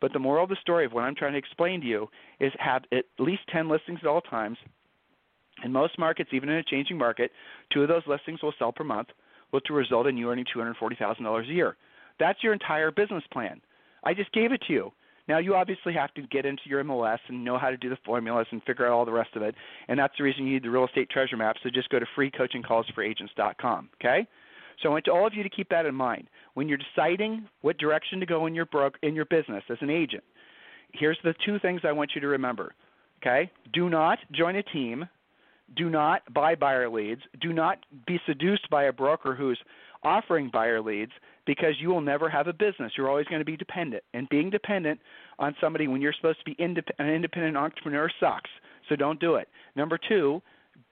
But 0.00 0.12
the 0.12 0.18
moral 0.18 0.44
of 0.44 0.50
the 0.50 0.56
story 0.60 0.84
of 0.84 0.92
what 0.92 1.02
I'm 1.02 1.14
trying 1.14 1.32
to 1.32 1.38
explain 1.38 1.80
to 1.80 1.86
you 1.86 2.08
is 2.38 2.52
have 2.58 2.82
at 2.92 3.04
least 3.18 3.42
10 3.52 3.68
listings 3.68 3.98
at 4.02 4.08
all 4.08 4.20
times. 4.20 4.58
In 5.64 5.72
most 5.72 5.98
markets, 5.98 6.30
even 6.32 6.48
in 6.48 6.56
a 6.56 6.62
changing 6.62 6.96
market, 6.96 7.32
two 7.72 7.82
of 7.82 7.88
those 7.88 8.02
listings 8.06 8.42
will 8.42 8.54
sell 8.58 8.72
per 8.72 8.84
month, 8.84 9.08
which 9.50 9.64
will 9.68 9.76
result 9.76 10.06
in 10.06 10.16
you 10.16 10.30
earning 10.30 10.46
$240,000 10.54 11.42
a 11.42 11.52
year. 11.52 11.76
That's 12.20 12.42
your 12.44 12.52
entire 12.52 12.92
business 12.92 13.24
plan. 13.32 13.60
I 14.04 14.14
just 14.14 14.30
gave 14.32 14.52
it 14.52 14.62
to 14.68 14.72
you. 14.72 14.92
Now 15.28 15.38
you 15.38 15.54
obviously 15.54 15.92
have 15.94 16.12
to 16.14 16.22
get 16.22 16.44
into 16.44 16.62
your 16.66 16.82
MLS 16.84 17.18
and 17.28 17.44
know 17.44 17.58
how 17.58 17.70
to 17.70 17.76
do 17.76 17.88
the 17.88 17.98
formulas 18.04 18.46
and 18.50 18.62
figure 18.64 18.86
out 18.86 18.92
all 18.92 19.04
the 19.04 19.12
rest 19.12 19.30
of 19.36 19.42
it. 19.42 19.54
And 19.88 19.98
that's 19.98 20.14
the 20.18 20.24
reason 20.24 20.46
you 20.46 20.54
need 20.54 20.64
the 20.64 20.70
real 20.70 20.86
estate 20.86 21.08
treasure 21.10 21.36
map. 21.36 21.56
So 21.62 21.70
just 21.70 21.88
go 21.88 21.98
to 21.98 22.06
freecoachingcallsforagents.com. 22.16 23.90
Okay? 24.00 24.26
So 24.82 24.88
I 24.88 24.92
want 24.92 25.08
all 25.08 25.26
of 25.26 25.34
you 25.34 25.42
to 25.42 25.50
keep 25.50 25.68
that 25.68 25.86
in 25.86 25.94
mind 25.94 26.28
when 26.54 26.68
you're 26.68 26.78
deciding 26.78 27.46
what 27.60 27.78
direction 27.78 28.18
to 28.20 28.26
go 28.26 28.46
in 28.46 28.54
your 28.54 28.66
bro- 28.66 28.90
in 29.02 29.14
your 29.14 29.26
business 29.26 29.62
as 29.68 29.78
an 29.80 29.90
agent. 29.90 30.24
Here's 30.92 31.18
the 31.22 31.34
two 31.44 31.58
things 31.60 31.82
I 31.84 31.92
want 31.92 32.12
you 32.14 32.20
to 32.22 32.28
remember. 32.28 32.74
Okay? 33.22 33.50
Do 33.72 33.88
not 33.88 34.18
join 34.32 34.56
a 34.56 34.62
team. 34.62 35.08
Do 35.76 35.90
not 35.90 36.22
buy 36.34 36.56
buyer 36.56 36.88
leads. 36.88 37.20
Do 37.40 37.52
not 37.52 37.78
be 38.06 38.18
seduced 38.26 38.68
by 38.70 38.84
a 38.84 38.92
broker 38.92 39.34
who's 39.34 39.58
offering 40.02 40.50
buyer 40.52 40.80
leads 40.80 41.12
because 41.46 41.74
you 41.80 41.88
will 41.88 42.00
never 42.00 42.28
have 42.28 42.46
a 42.46 42.52
business. 42.52 42.92
You're 42.96 43.08
always 43.08 43.26
going 43.26 43.40
to 43.40 43.44
be 43.44 43.56
dependent. 43.56 44.02
And 44.14 44.28
being 44.28 44.50
dependent 44.50 45.00
on 45.38 45.54
somebody 45.60 45.88
when 45.88 46.00
you're 46.00 46.12
supposed 46.12 46.38
to 46.38 46.44
be 46.44 46.54
indep- 46.56 46.90
an 46.98 47.08
independent 47.08 47.56
entrepreneur 47.56 48.10
sucks. 48.20 48.50
So 48.88 48.96
don't 48.96 49.20
do 49.20 49.36
it. 49.36 49.48
Number 49.76 49.98
two, 50.08 50.42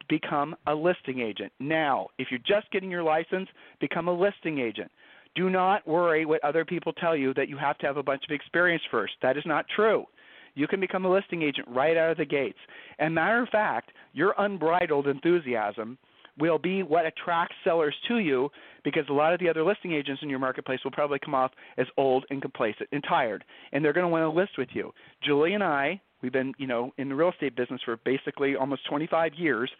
become 0.08 0.56
a 0.66 0.74
listing 0.74 1.20
agent. 1.20 1.52
Now, 1.60 2.08
if 2.18 2.28
you're 2.30 2.40
just 2.40 2.70
getting 2.70 2.90
your 2.90 3.02
license, 3.02 3.48
become 3.80 4.08
a 4.08 4.12
listing 4.12 4.58
agent. 4.58 4.90
Do 5.34 5.50
not 5.50 5.86
worry 5.86 6.24
what 6.24 6.42
other 6.42 6.64
people 6.64 6.92
tell 6.92 7.16
you 7.16 7.34
that 7.34 7.48
you 7.48 7.56
have 7.58 7.78
to 7.78 7.86
have 7.86 7.96
a 7.96 8.02
bunch 8.02 8.24
of 8.28 8.34
experience 8.34 8.82
first. 8.90 9.12
That 9.22 9.36
is 9.36 9.44
not 9.46 9.66
true. 9.74 10.06
You 10.54 10.66
can 10.66 10.80
become 10.80 11.04
a 11.04 11.10
listing 11.10 11.42
agent 11.42 11.68
right 11.68 11.96
out 11.96 12.10
of 12.10 12.16
the 12.16 12.24
gates. 12.24 12.58
And 12.98 13.14
matter 13.14 13.42
of 13.42 13.48
fact, 13.50 13.92
your 14.12 14.34
unbridled 14.38 15.06
enthusiasm 15.06 15.98
will 16.38 16.58
be 16.58 16.82
what 16.82 17.06
attracts 17.06 17.54
sellers 17.64 17.94
to 18.08 18.18
you 18.18 18.48
because 18.84 19.04
a 19.08 19.12
lot 19.12 19.32
of 19.32 19.40
the 19.40 19.48
other 19.48 19.64
listing 19.64 19.92
agents 19.92 20.22
in 20.22 20.30
your 20.30 20.38
marketplace 20.38 20.80
will 20.84 20.90
probably 20.90 21.18
come 21.18 21.34
off 21.34 21.50
as 21.76 21.86
old 21.96 22.24
and 22.30 22.40
complacent 22.40 22.88
and 22.92 23.02
tired 23.08 23.44
and 23.72 23.84
they're 23.84 23.92
going 23.92 24.04
to 24.04 24.08
want 24.08 24.22
to 24.22 24.40
list 24.40 24.52
with 24.58 24.68
you. 24.72 24.92
Julie 25.24 25.54
and 25.54 25.64
I, 25.64 26.00
we've 26.22 26.32
been, 26.32 26.54
you 26.58 26.66
know, 26.66 26.92
in 26.98 27.08
the 27.08 27.14
real 27.14 27.30
estate 27.30 27.56
business 27.56 27.80
for 27.84 27.96
basically 28.04 28.56
almost 28.56 28.86
25 28.88 29.32
years. 29.36 29.70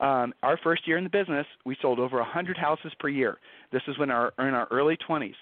Um, 0.00 0.32
our 0.42 0.58
first 0.62 0.88
year 0.88 0.96
in 0.96 1.04
the 1.04 1.10
business, 1.10 1.46
we 1.66 1.76
sold 1.82 1.98
over 1.98 2.16
100 2.16 2.56
houses 2.56 2.92
per 2.98 3.08
year. 3.08 3.38
This 3.70 3.82
is 3.86 3.98
when 3.98 4.10
our 4.10 4.32
in 4.38 4.54
our 4.54 4.66
early 4.70 4.96
20s, 5.08 5.34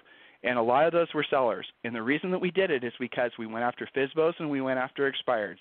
and 0.44 0.58
a 0.58 0.62
lot 0.62 0.86
of 0.86 0.92
those 0.92 1.08
were 1.14 1.26
sellers. 1.28 1.66
And 1.84 1.94
the 1.94 2.02
reason 2.02 2.30
that 2.30 2.40
we 2.40 2.50
did 2.50 2.70
it 2.70 2.84
is 2.84 2.92
because 3.00 3.30
we 3.38 3.46
went 3.46 3.64
after 3.64 3.88
FSBOs 3.94 4.34
and 4.38 4.50
we 4.50 4.60
went 4.60 4.78
after 4.78 5.10
expireds, 5.10 5.58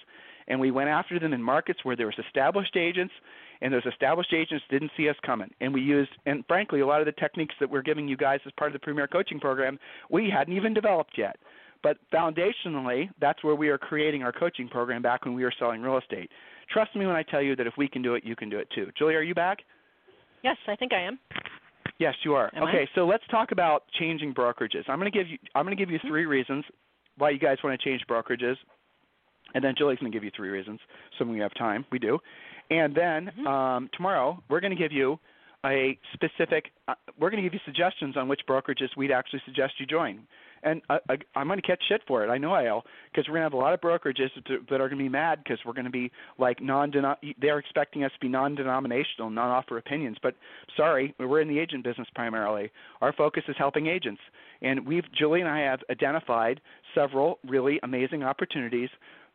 and 0.48 0.60
we 0.60 0.72
went 0.72 0.90
after 0.90 1.20
them 1.20 1.34
in 1.34 1.42
markets 1.42 1.80
where 1.84 1.96
there 1.96 2.06
was 2.06 2.20
established 2.26 2.76
agents, 2.76 3.14
and 3.62 3.74
those 3.74 3.86
established 3.86 4.34
agents 4.34 4.64
didn't 4.70 4.92
see 4.96 5.10
us 5.10 5.16
coming. 5.26 5.50
And 5.62 5.74
we 5.74 5.82
used, 5.82 6.12
and 6.26 6.44
frankly, 6.48 6.82
a 6.82 6.86
lot 6.86 7.02
of 7.02 7.06
the 7.06 7.12
techniques 7.14 7.56
that 7.60 7.70
we're 7.70 7.82
giving 7.82 8.08
you 8.08 8.16
guys 8.16 8.40
as 8.46 8.52
part 8.58 8.70
of 8.70 8.74
the 8.74 8.84
Premier 8.84 9.08
Coaching 9.08 9.40
Program, 9.40 9.80
we 10.10 10.30
hadn't 10.30 10.56
even 10.56 10.74
developed 10.74 11.18
yet. 11.18 11.38
But 11.84 11.98
foundationally, 12.14 13.10
that's 13.20 13.44
where 13.44 13.56
we 13.56 13.70
are 13.70 13.78
creating 13.78 14.24
our 14.24 14.32
coaching 14.32 14.68
program 14.68 15.02
back 15.02 15.26
when 15.26 15.34
we 15.34 15.44
were 15.44 15.54
selling 15.60 15.82
real 15.82 15.98
estate. 15.98 16.30
Trust 16.72 16.96
me 16.96 17.06
when 17.06 17.16
I 17.16 17.24
tell 17.24 17.42
you 17.42 17.56
that 17.56 17.68
if 17.68 17.74
we 17.78 17.88
can 17.88 18.02
do 18.02 18.16
it, 18.16 18.26
you 18.26 18.36
can 18.36 18.50
do 18.50 18.58
it 18.58 18.68
too. 18.74 18.88
Julie, 18.98 19.16
are 19.16 19.22
you 19.22 19.36
back? 19.36 19.60
Yes, 20.44 20.58
I 20.68 20.76
think 20.76 20.94
I 20.94 21.02
am. 21.02 21.20
Yes, 22.00 22.14
you 22.24 22.34
are. 22.36 22.52
Am 22.56 22.64
okay, 22.64 22.84
I? 22.84 22.96
so 22.96 23.06
let's 23.06 23.24
talk 23.32 23.52
about 23.52 23.84
changing 24.00 24.34
brokerages. 24.34 24.84
I'm 24.88 25.00
going 25.00 25.12
to 25.12 25.18
give 25.18 25.28
you 25.28 25.38
I'm 25.56 25.66
going 25.66 25.76
to 25.76 25.82
give 25.82 25.90
you 25.92 25.98
Mm-hmm. 26.00 26.08
three 26.08 26.26
reasons 26.26 26.64
why 27.18 27.32
you 27.32 27.40
guys 27.40 27.58
want 27.64 27.80
to 27.80 27.84
change 27.84 28.02
brokerages, 28.10 28.56
and 29.56 29.64
then 29.64 29.74
Julie's 29.78 29.98
going 30.00 30.12
to 30.12 30.16
give 30.16 30.24
you 30.24 30.32
three 30.36 30.50
reasons. 30.50 30.80
So 31.18 31.26
when 31.26 31.34
we 31.34 31.40
have 31.40 31.54
time, 31.56 31.86
we 31.92 31.98
do, 32.00 32.20
and 32.70 32.94
then 32.94 33.32
Mhm. 33.40 33.48
um, 33.48 33.90
tomorrow 33.94 34.42
we're 34.50 34.60
going 34.60 34.76
to 34.76 34.82
give 34.82 34.92
you 34.92 35.20
a 35.66 35.98
specific. 36.14 36.72
Uh, 36.88 36.94
we're 37.18 37.32
going 37.32 37.42
to 37.42 37.50
give 37.50 37.54
you 37.54 37.60
suggestions 37.66 38.16
on 38.16 38.28
which 38.28 38.42
brokerages 38.48 38.90
we'd 38.96 39.12
actually 39.12 39.42
suggest 39.46 39.80
you 39.80 39.86
join. 39.88 40.28
And 40.68 40.82
uh, 40.90 40.98
I, 41.10 41.18
I'm 41.36 41.48
going 41.48 41.62
to 41.62 41.66
catch 41.66 41.82
shit 41.88 42.02
for 42.08 42.24
it. 42.24 42.30
I 42.30 42.38
know 42.38 42.54
I 42.54 42.64
will, 42.64 42.84
because 43.12 43.28
we're 43.28 43.36
going 43.36 43.42
to 43.42 43.46
have 43.46 43.54
a 43.54 43.58
lot 43.58 43.74
of 43.74 43.82
brokerages 43.82 44.30
that 44.36 44.44
that 44.70 44.82
are 44.82 44.90
going 44.90 44.98
to 44.98 45.04
be 45.04 45.10
mad 45.10 45.40
because 45.44 45.60
we're 45.66 45.74
going 45.74 45.86
to 45.86 45.92
be 45.92 46.12
like 46.38 46.62
non. 46.62 46.92
They're 47.40 47.60
expecting 47.60 48.04
us 48.04 48.12
to 48.14 48.20
be 48.20 48.28
non-denominational, 48.28 49.30
non-offer 49.30 49.78
opinions. 49.78 50.18
But 50.22 50.36
sorry, 50.76 51.16
we're 51.20 51.42
in 51.42 51.48
the 51.48 51.60
agent 51.60 51.84
business 51.84 52.08
primarily. 52.16 52.72
Our 53.02 53.14
focus 53.14 53.44
is 53.48 53.56
helping 53.58 53.88
agents, 53.88 54.22
and 54.62 54.86
we've 54.86 55.06
Julie 55.18 55.42
and 55.42 55.50
I 55.50 55.60
have 55.60 55.80
identified 55.90 56.60
several 56.94 57.40
really 57.48 57.80
amazing 57.84 58.24
opportunities 58.24 58.90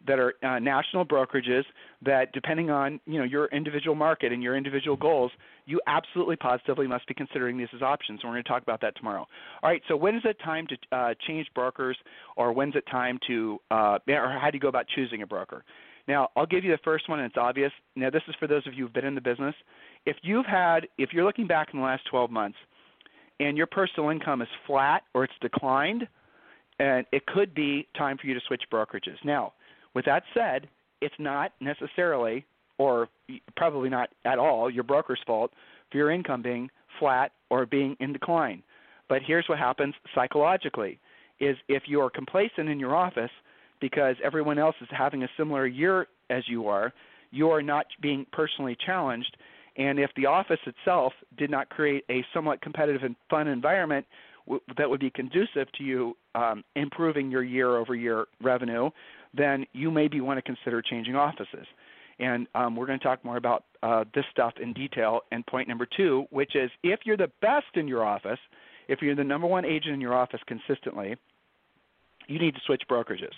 that 0.07 0.19
are 0.19 0.35
uh, 0.43 0.59
national 0.59 1.05
brokerages 1.05 1.65
that 2.05 2.33
depending 2.33 2.71
on 2.71 3.01
you 3.07 3.19
know 3.19 3.25
your 3.25 3.47
individual 3.47 3.95
market 3.95 4.33
and 4.33 4.43
your 4.43 4.57
individual 4.57 4.97
goals 4.97 5.31
you 5.65 5.81
absolutely 5.87 6.37
positively 6.37 6.87
must 6.87 7.07
be 7.07 7.15
considering 7.15 7.57
these 7.57 7.69
as 7.73 7.83
options. 7.83 8.21
And 8.21 8.29
we're 8.29 8.35
going 8.35 8.45
to 8.45 8.49
talk 8.49 8.63
about 8.63 8.81
that 8.81 8.97
tomorrow. 8.97 9.27
All 9.63 9.71
right 9.71 9.83
so 9.89 9.97
when 9.97 10.15
is 10.15 10.23
it 10.25 10.37
time 10.45 10.67
to 10.69 10.97
uh, 10.97 11.15
change 11.27 11.47
brokers 11.55 11.97
or 12.37 12.53
when's 12.53 12.77
it 12.77 12.85
time 12.91 13.19
to 13.27 13.59
uh, 13.71 13.99
or 14.09 14.39
how 14.41 14.51
do 14.51 14.57
you 14.57 14.61
go 14.61 14.69
about 14.69 14.87
choosing 14.95 15.23
a 15.23 15.27
broker? 15.27 15.65
Now 16.09 16.31
i'll 16.37 16.47
give 16.47 16.65
you 16.65 16.71
the 16.71 16.81
first 16.85 17.09
one 17.09 17.21
and 17.21 17.27
it's 17.27 17.39
obvious. 17.39 17.73
Now 17.97 18.11
this 18.11 18.23
is 18.29 18.35
for 18.39 18.47
those 18.47 18.67
of 18.67 18.75
you 18.75 18.85
who've 18.85 18.93
been 18.93 19.05
in 19.05 19.15
the 19.15 19.21
business. 19.21 19.55
If 20.07 20.17
you've 20.23 20.47
had 20.47 20.89
if 20.99 21.13
you're 21.13 21.25
looking 21.25 21.47
back 21.47 21.69
in 21.73 21.81
the 21.81 21.85
last 21.85 22.03
12 22.11 22.31
months 22.31 22.59
and 23.41 23.57
your 23.57 23.67
personal 23.67 24.11
income 24.11 24.43
is 24.43 24.49
flat 24.67 25.03
or 25.15 25.25
it's 25.25 25.35
declined 25.41 26.07
and 26.79 27.07
it 27.13 27.27
could 27.27 27.55
be 27.55 27.87
time 27.97 28.19
for 28.19 28.27
you 28.27 28.35
to 28.35 28.41
switch 28.47 28.63
brokerages. 28.73 29.17
Now 29.25 29.53
with 29.95 30.05
that 30.07 30.23
said, 30.35 30.69
it's 31.01 31.15
not 31.19 31.53
necessarily, 31.61 32.45
or 32.79 33.09
probably 33.57 33.89
not 33.89 34.11
at 34.25 34.39
all, 34.39 34.71
your 34.71 34.85
broker's 34.85 35.21
fault 35.27 35.53
for 35.91 35.99
your 35.99 36.11
income 36.11 36.43
being 36.43 36.71
flat 36.99 37.33
or 37.51 37.67
being 37.67 37.97
in 38.01 38.13
decline. 38.13 38.63
But 39.09 39.23
here's 39.27 39.49
what 39.49 39.59
happens 39.59 39.95
psychologically 40.15 40.99
is 41.41 41.57
if 41.69 41.85
you 41.87 42.01
are 42.01 42.11
complacent 42.11 42.69
in 42.69 42.79
your 42.79 42.95
office 42.95 43.31
because 43.81 44.17
everyone 44.25 44.59
else 44.59 44.77
is 44.81 44.89
having 44.91 45.25
a 45.25 45.29
similar 45.37 45.67
year 45.67 46.07
as 46.31 46.45
you 46.49 46.69
are, 46.69 46.93
you 47.33 47.51
are 47.51 47.63
not 47.63 47.87
being 48.01 48.25
personally 48.33 48.77
challenged. 48.87 49.37
And 49.77 49.99
if 49.99 50.11
the 50.17 50.27
office 50.27 50.61
itself 50.67 51.13
did 51.37 51.51
not 51.51 51.69
create 51.69 52.05
a 52.09 52.25
somewhat 52.33 52.61
competitive 52.63 53.03
and 53.03 53.17
fun 53.29 53.49
environment 53.49 54.07
w- 54.47 54.61
that 54.77 54.89
would 54.89 55.01
be 55.01 55.11
conducive 55.11 55.71
to 55.79 55.85
you 55.85 56.17
um, 56.35 56.63
improving 56.77 57.31
your 57.31 57.43
year 57.43 57.77
over 57.77 57.95
year 57.95 58.27
revenue, 58.41 58.91
then 59.35 59.67
you 59.73 59.91
maybe 59.91 60.21
want 60.21 60.39
to 60.39 60.43
consider 60.43 60.83
changing 60.83 61.17
offices. 61.17 61.67
And 62.19 62.47
um, 62.55 62.77
we're 62.77 62.87
going 62.87 62.99
to 62.99 63.05
talk 63.05 63.25
more 63.25 63.37
about 63.37 63.65
uh, 63.83 64.05
this 64.15 64.25
stuff 64.31 64.55
in 64.61 64.73
detail. 64.73 65.21
And 65.33 65.45
point 65.47 65.69
number 65.69 65.87
two, 65.97 66.27
which 66.31 66.55
is 66.55 66.71
if 66.83 67.01
you're 67.05 67.17
the 67.17 67.31
best 67.41 67.67
in 67.75 67.89
your 67.89 68.05
office, 68.05 68.39
if 68.89 69.01
you're 69.01 69.17
the 69.17 69.25
number 69.25 69.47
one 69.47 69.65
agent 69.65 69.95
in 69.95 70.01
your 70.01 70.15
office 70.15 70.41
consistently, 70.47 71.17
you 72.29 72.39
need 72.39 72.55
to 72.55 72.61
switch 72.67 72.83
brokerages 72.91 73.33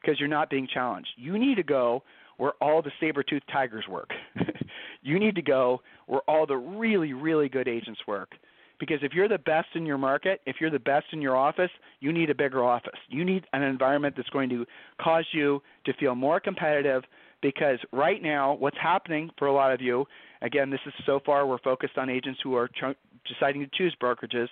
because 0.00 0.20
you're 0.20 0.28
not 0.28 0.50
being 0.50 0.68
challenged. 0.72 1.08
You 1.16 1.38
need 1.38 1.56
to 1.56 1.62
go 1.62 2.02
where 2.36 2.52
all 2.60 2.82
the 2.82 2.92
saber-toothed 3.00 3.48
tigers 3.52 3.84
work. 3.88 4.10
you 5.02 5.18
need 5.18 5.34
to 5.34 5.42
go 5.42 5.80
where 6.06 6.20
all 6.28 6.46
the 6.46 6.56
really, 6.56 7.12
really 7.12 7.48
good 7.48 7.66
agents 7.66 8.00
work. 8.06 8.30
Because 8.78 8.98
if 9.02 9.12
you're 9.12 9.28
the 9.28 9.38
best 9.38 9.68
in 9.74 9.84
your 9.84 9.98
market, 9.98 10.40
if 10.46 10.56
you're 10.60 10.70
the 10.70 10.78
best 10.78 11.06
in 11.12 11.20
your 11.20 11.36
office, 11.36 11.70
you 12.00 12.12
need 12.12 12.30
a 12.30 12.34
bigger 12.34 12.64
office. 12.64 12.98
You 13.08 13.24
need 13.24 13.44
an 13.52 13.62
environment 13.62 14.14
that's 14.16 14.28
going 14.30 14.48
to 14.50 14.64
cause 15.00 15.26
you 15.32 15.62
to 15.84 15.92
feel 15.94 16.14
more 16.14 16.40
competitive. 16.40 17.02
Because 17.40 17.78
right 17.92 18.20
now, 18.22 18.54
what's 18.54 18.76
happening 18.82 19.30
for 19.38 19.46
a 19.46 19.52
lot 19.52 19.72
of 19.72 19.80
you, 19.80 20.04
again, 20.42 20.70
this 20.70 20.80
is 20.86 20.92
so 21.06 21.20
far 21.24 21.46
we're 21.46 21.58
focused 21.58 21.96
on 21.96 22.10
agents 22.10 22.40
who 22.42 22.54
are 22.56 22.68
ch- 22.68 22.96
deciding 23.32 23.62
to 23.62 23.70
choose 23.76 23.96
brokerages, 24.02 24.48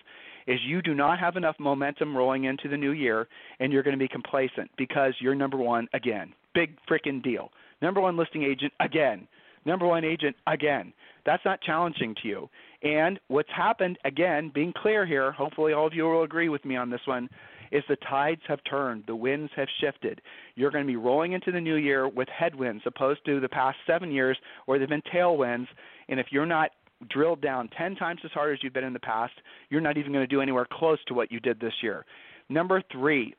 is 0.46 0.60
you 0.64 0.80
do 0.82 0.94
not 0.94 1.18
have 1.18 1.36
enough 1.36 1.56
momentum 1.58 2.16
rolling 2.16 2.44
into 2.44 2.68
the 2.68 2.76
new 2.76 2.92
year, 2.92 3.26
and 3.58 3.72
you're 3.72 3.82
going 3.82 3.96
to 3.96 3.98
be 3.98 4.08
complacent 4.08 4.70
because 4.76 5.14
you're 5.20 5.34
number 5.34 5.56
one 5.56 5.88
again. 5.94 6.32
Big 6.54 6.76
freaking 6.88 7.22
deal. 7.22 7.50
Number 7.82 8.00
one 8.00 8.16
listing 8.16 8.44
agent 8.44 8.72
again. 8.80 9.26
Number 9.64 9.86
one 9.86 10.04
agent 10.04 10.36
again. 10.46 10.92
That's 11.24 11.44
not 11.44 11.60
challenging 11.60 12.14
to 12.22 12.28
you. 12.28 12.48
And 12.82 13.18
what's 13.28 13.48
happened, 13.54 13.98
again, 14.04 14.50
being 14.54 14.72
clear 14.76 15.06
here, 15.06 15.32
hopefully 15.32 15.72
all 15.72 15.86
of 15.86 15.94
you 15.94 16.04
will 16.04 16.22
agree 16.22 16.48
with 16.48 16.64
me 16.64 16.76
on 16.76 16.90
this 16.90 17.00
one, 17.06 17.28
is 17.72 17.82
the 17.88 17.96
tides 18.08 18.42
have 18.48 18.60
turned. 18.68 19.04
The 19.06 19.16
winds 19.16 19.50
have 19.56 19.68
shifted. 19.80 20.20
You're 20.54 20.70
going 20.70 20.84
to 20.84 20.90
be 20.90 20.96
rolling 20.96 21.32
into 21.32 21.50
the 21.50 21.60
new 21.60 21.76
year 21.76 22.08
with 22.08 22.28
headwinds 22.28 22.82
opposed 22.86 23.24
to 23.26 23.40
the 23.40 23.48
past 23.48 23.76
seven 23.86 24.12
years 24.12 24.38
where 24.66 24.78
they've 24.78 24.88
been 24.88 25.02
tailwinds. 25.12 25.66
And 26.08 26.20
if 26.20 26.26
you're 26.30 26.46
not 26.46 26.70
drilled 27.10 27.40
down 27.40 27.68
10 27.76 27.96
times 27.96 28.20
as 28.24 28.30
hard 28.32 28.52
as 28.52 28.62
you've 28.62 28.72
been 28.72 28.84
in 28.84 28.92
the 28.92 29.00
past, 29.00 29.34
you're 29.68 29.80
not 29.80 29.96
even 29.96 30.12
going 30.12 30.22
to 30.22 30.28
do 30.32 30.40
anywhere 30.40 30.66
close 30.70 30.98
to 31.08 31.14
what 31.14 31.30
you 31.32 31.40
did 31.40 31.60
this 31.60 31.74
year. 31.82 32.04
Number 32.48 32.82
three, 32.92 33.34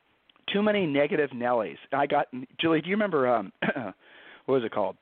too 0.52 0.62
many 0.62 0.86
negative 0.86 1.30
Nellies. 1.30 1.78
I 1.92 2.06
got 2.06 2.26
Julie. 2.60 2.80
Do 2.80 2.88
you 2.88 2.94
remember 2.94 3.28
um, 3.28 3.52
what 4.46 4.54
was 4.54 4.64
it 4.64 4.72
called? 4.72 4.96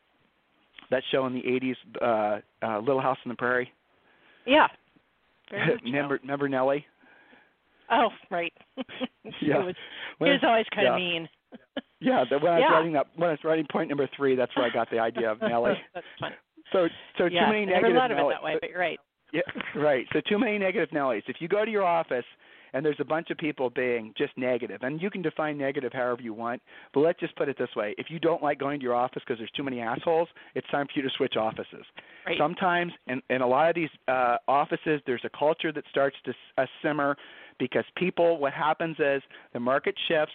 That 0.91 1.03
show 1.11 1.27
in 1.27 1.35
the 1.35 1.43
'80s, 1.43 1.75
uh, 2.01 2.67
uh, 2.67 2.79
Little 2.79 3.01
House 3.01 3.19
on 3.25 3.31
the 3.31 3.37
Prairie. 3.37 3.73
Yeah. 4.47 4.69
remember, 5.85 6.19
remember 6.23 6.49
Nellie? 6.49 6.85
Oh, 7.91 8.09
right. 8.31 8.53
yeah. 9.41 9.59
was, 9.59 9.75
he 10.19 10.25
was 10.25 10.41
always 10.43 10.67
kind 10.75 10.87
yeah. 10.87 10.93
of 10.93 10.97
mean. 10.97 11.29
yeah, 12.01 12.25
the, 12.29 12.39
when 12.39 12.53
I 12.53 12.57
was 12.57 12.65
Yeah. 12.69 12.75
writing 12.75 12.93
that, 12.95 13.07
when 13.15 13.29
I 13.29 13.33
was 13.33 13.45
writing 13.45 13.67
point 13.71 13.89
number 13.89 14.09
three, 14.17 14.35
that's 14.35 14.55
where 14.57 14.67
I 14.67 14.71
got 14.71 14.91
the 14.91 14.99
idea 14.99 15.31
of 15.31 15.41
Nellie. 15.43 15.75
That's 15.95 16.07
fun. 16.19 16.33
So, 16.73 16.89
so 17.17 17.27
yeah, 17.27 17.47
too 17.47 17.53
many 17.53 17.63
I 17.63 17.65
never 17.67 17.83
negative 17.83 17.97
thought 17.97 18.11
of 18.11 18.19
it 18.19 18.21
Nellies. 18.21 18.31
that 18.35 18.43
way, 18.43 18.57
but 18.61 18.71
you're 18.71 18.81
right. 18.81 18.99
Yeah, 19.33 19.43
right. 19.77 20.07
So 20.13 20.21
too 20.29 20.39
many 20.39 20.59
negative 20.59 20.91
Nellies. 20.91 21.23
If 21.29 21.37
you 21.41 21.49
go 21.49 21.65
to 21.65 21.71
your 21.71 21.85
office 21.85 22.25
and 22.77 22.85
there's 22.85 23.01
a 23.01 23.05
bunch 23.05 23.31
of 23.31 23.39
people 23.39 23.71
being 23.71 24.13
just 24.19 24.37
negative, 24.37 24.83
and 24.83 25.01
you 25.01 25.09
can 25.09 25.23
define 25.23 25.57
negative 25.57 25.95
however 25.95 26.21
you 26.21 26.35
want, 26.35 26.61
but 26.93 27.01
let's 27.01 27.19
just 27.19 27.35
put 27.37 27.49
it 27.49 27.57
this 27.59 27.71
way: 27.75 27.95
if 27.97 28.09
you 28.11 28.19
don't 28.19 28.43
like 28.43 28.61
going 28.61 28.79
to 28.79 28.85
your 28.85 28.95
office 28.95 29.23
because 29.27 29.39
there's 29.39 29.51
too 29.53 29.63
many 29.63 29.81
assholes, 29.81 30.29
it's 30.55 30.69
time 30.69 30.87
for 30.87 30.93
you 31.01 31.03
to 31.03 31.09
switch 31.17 31.37
offices. 31.39 31.87
Right. 32.27 32.37
Sometimes, 32.39 32.93
in, 33.07 33.23
in 33.31 33.41
a 33.41 33.47
lot 33.47 33.71
of 33.71 33.75
these 33.75 33.89
uh, 34.09 34.37
offices, 34.47 35.01
there's 35.07 35.25
a 35.25 35.31
culture 35.31 35.73
that 35.73 35.85
starts 35.91 36.17
to 36.27 36.35
uh, 36.59 36.67
simmer 36.83 37.17
because 37.59 37.85
people. 37.97 38.39
What 38.39 38.53
happens 38.53 38.97
is 38.99 39.23
the 39.55 39.61
market 39.61 39.95
shifts. 40.07 40.35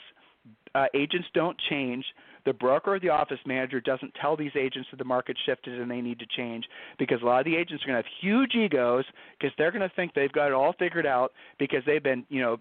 Uh, 0.73 0.85
agents 0.95 1.27
don't 1.35 1.57
change. 1.69 2.03
The 2.45 2.53
broker 2.53 2.95
or 2.95 2.99
the 2.99 3.09
office 3.09 3.39
manager 3.45 3.79
doesn't 3.79 4.13
tell 4.19 4.35
these 4.35 4.51
agents 4.55 4.89
that 4.91 4.97
the 4.97 5.05
market 5.05 5.37
shifted 5.45 5.79
and 5.79 5.89
they 5.89 6.01
need 6.01 6.19
to 6.19 6.25
change 6.25 6.65
because 6.97 7.21
a 7.21 7.25
lot 7.25 7.39
of 7.39 7.45
the 7.45 7.55
agents 7.55 7.83
are 7.83 7.87
going 7.87 8.01
to 8.01 8.07
have 8.07 8.13
huge 8.21 8.55
egos 8.55 9.05
because 9.39 9.53
they're 9.57 9.71
going 9.71 9.87
to 9.87 9.95
think 9.95 10.13
they've 10.13 10.31
got 10.31 10.47
it 10.47 10.53
all 10.53 10.73
figured 10.79 11.05
out 11.05 11.33
because 11.59 11.83
they've 11.85 12.03
been, 12.03 12.25
you 12.29 12.41
know, 12.41 12.57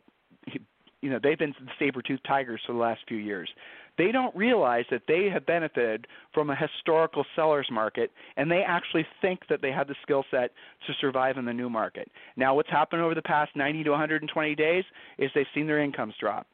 you 1.03 1.09
know, 1.09 1.19
they've 1.23 1.39
been 1.39 1.55
the 1.59 1.71
saber-toothed 1.79 2.25
tigers 2.27 2.61
for 2.67 2.73
the 2.73 2.79
last 2.79 3.01
few 3.09 3.17
years. 3.17 3.49
They 3.97 4.13
don't 4.13 4.35
realize 4.37 4.85
that 4.91 5.03
they 5.09 5.29
have 5.33 5.47
benefited 5.47 6.07
from 6.33 6.51
a 6.51 6.57
historical 6.57 7.25
seller's 7.35 7.69
market, 7.71 8.11
and 8.37 8.51
they 8.51 8.63
actually 8.67 9.07
think 9.21 9.41
that 9.49 9.63
they 9.63 9.73
have 9.73 9.89
the 9.89 9.95
skill 10.03 10.25
set 10.31 10.53
to 10.87 10.93
survive 11.01 11.37
in 11.37 11.45
the 11.45 11.53
new 11.53 11.69
market. 11.69 12.11
Now, 12.37 12.55
what's 12.55 12.71
happened 12.71 13.03
over 13.03 13.15
the 13.15 13.23
past 13.23 13.55
90 13.57 13.85
to 13.85 13.91
120 13.91 14.55
days 14.55 14.85
is 15.19 15.31
they've 15.35 15.47
seen 15.55 15.67
their 15.67 15.83
incomes 15.83 16.15
drop. 16.21 16.47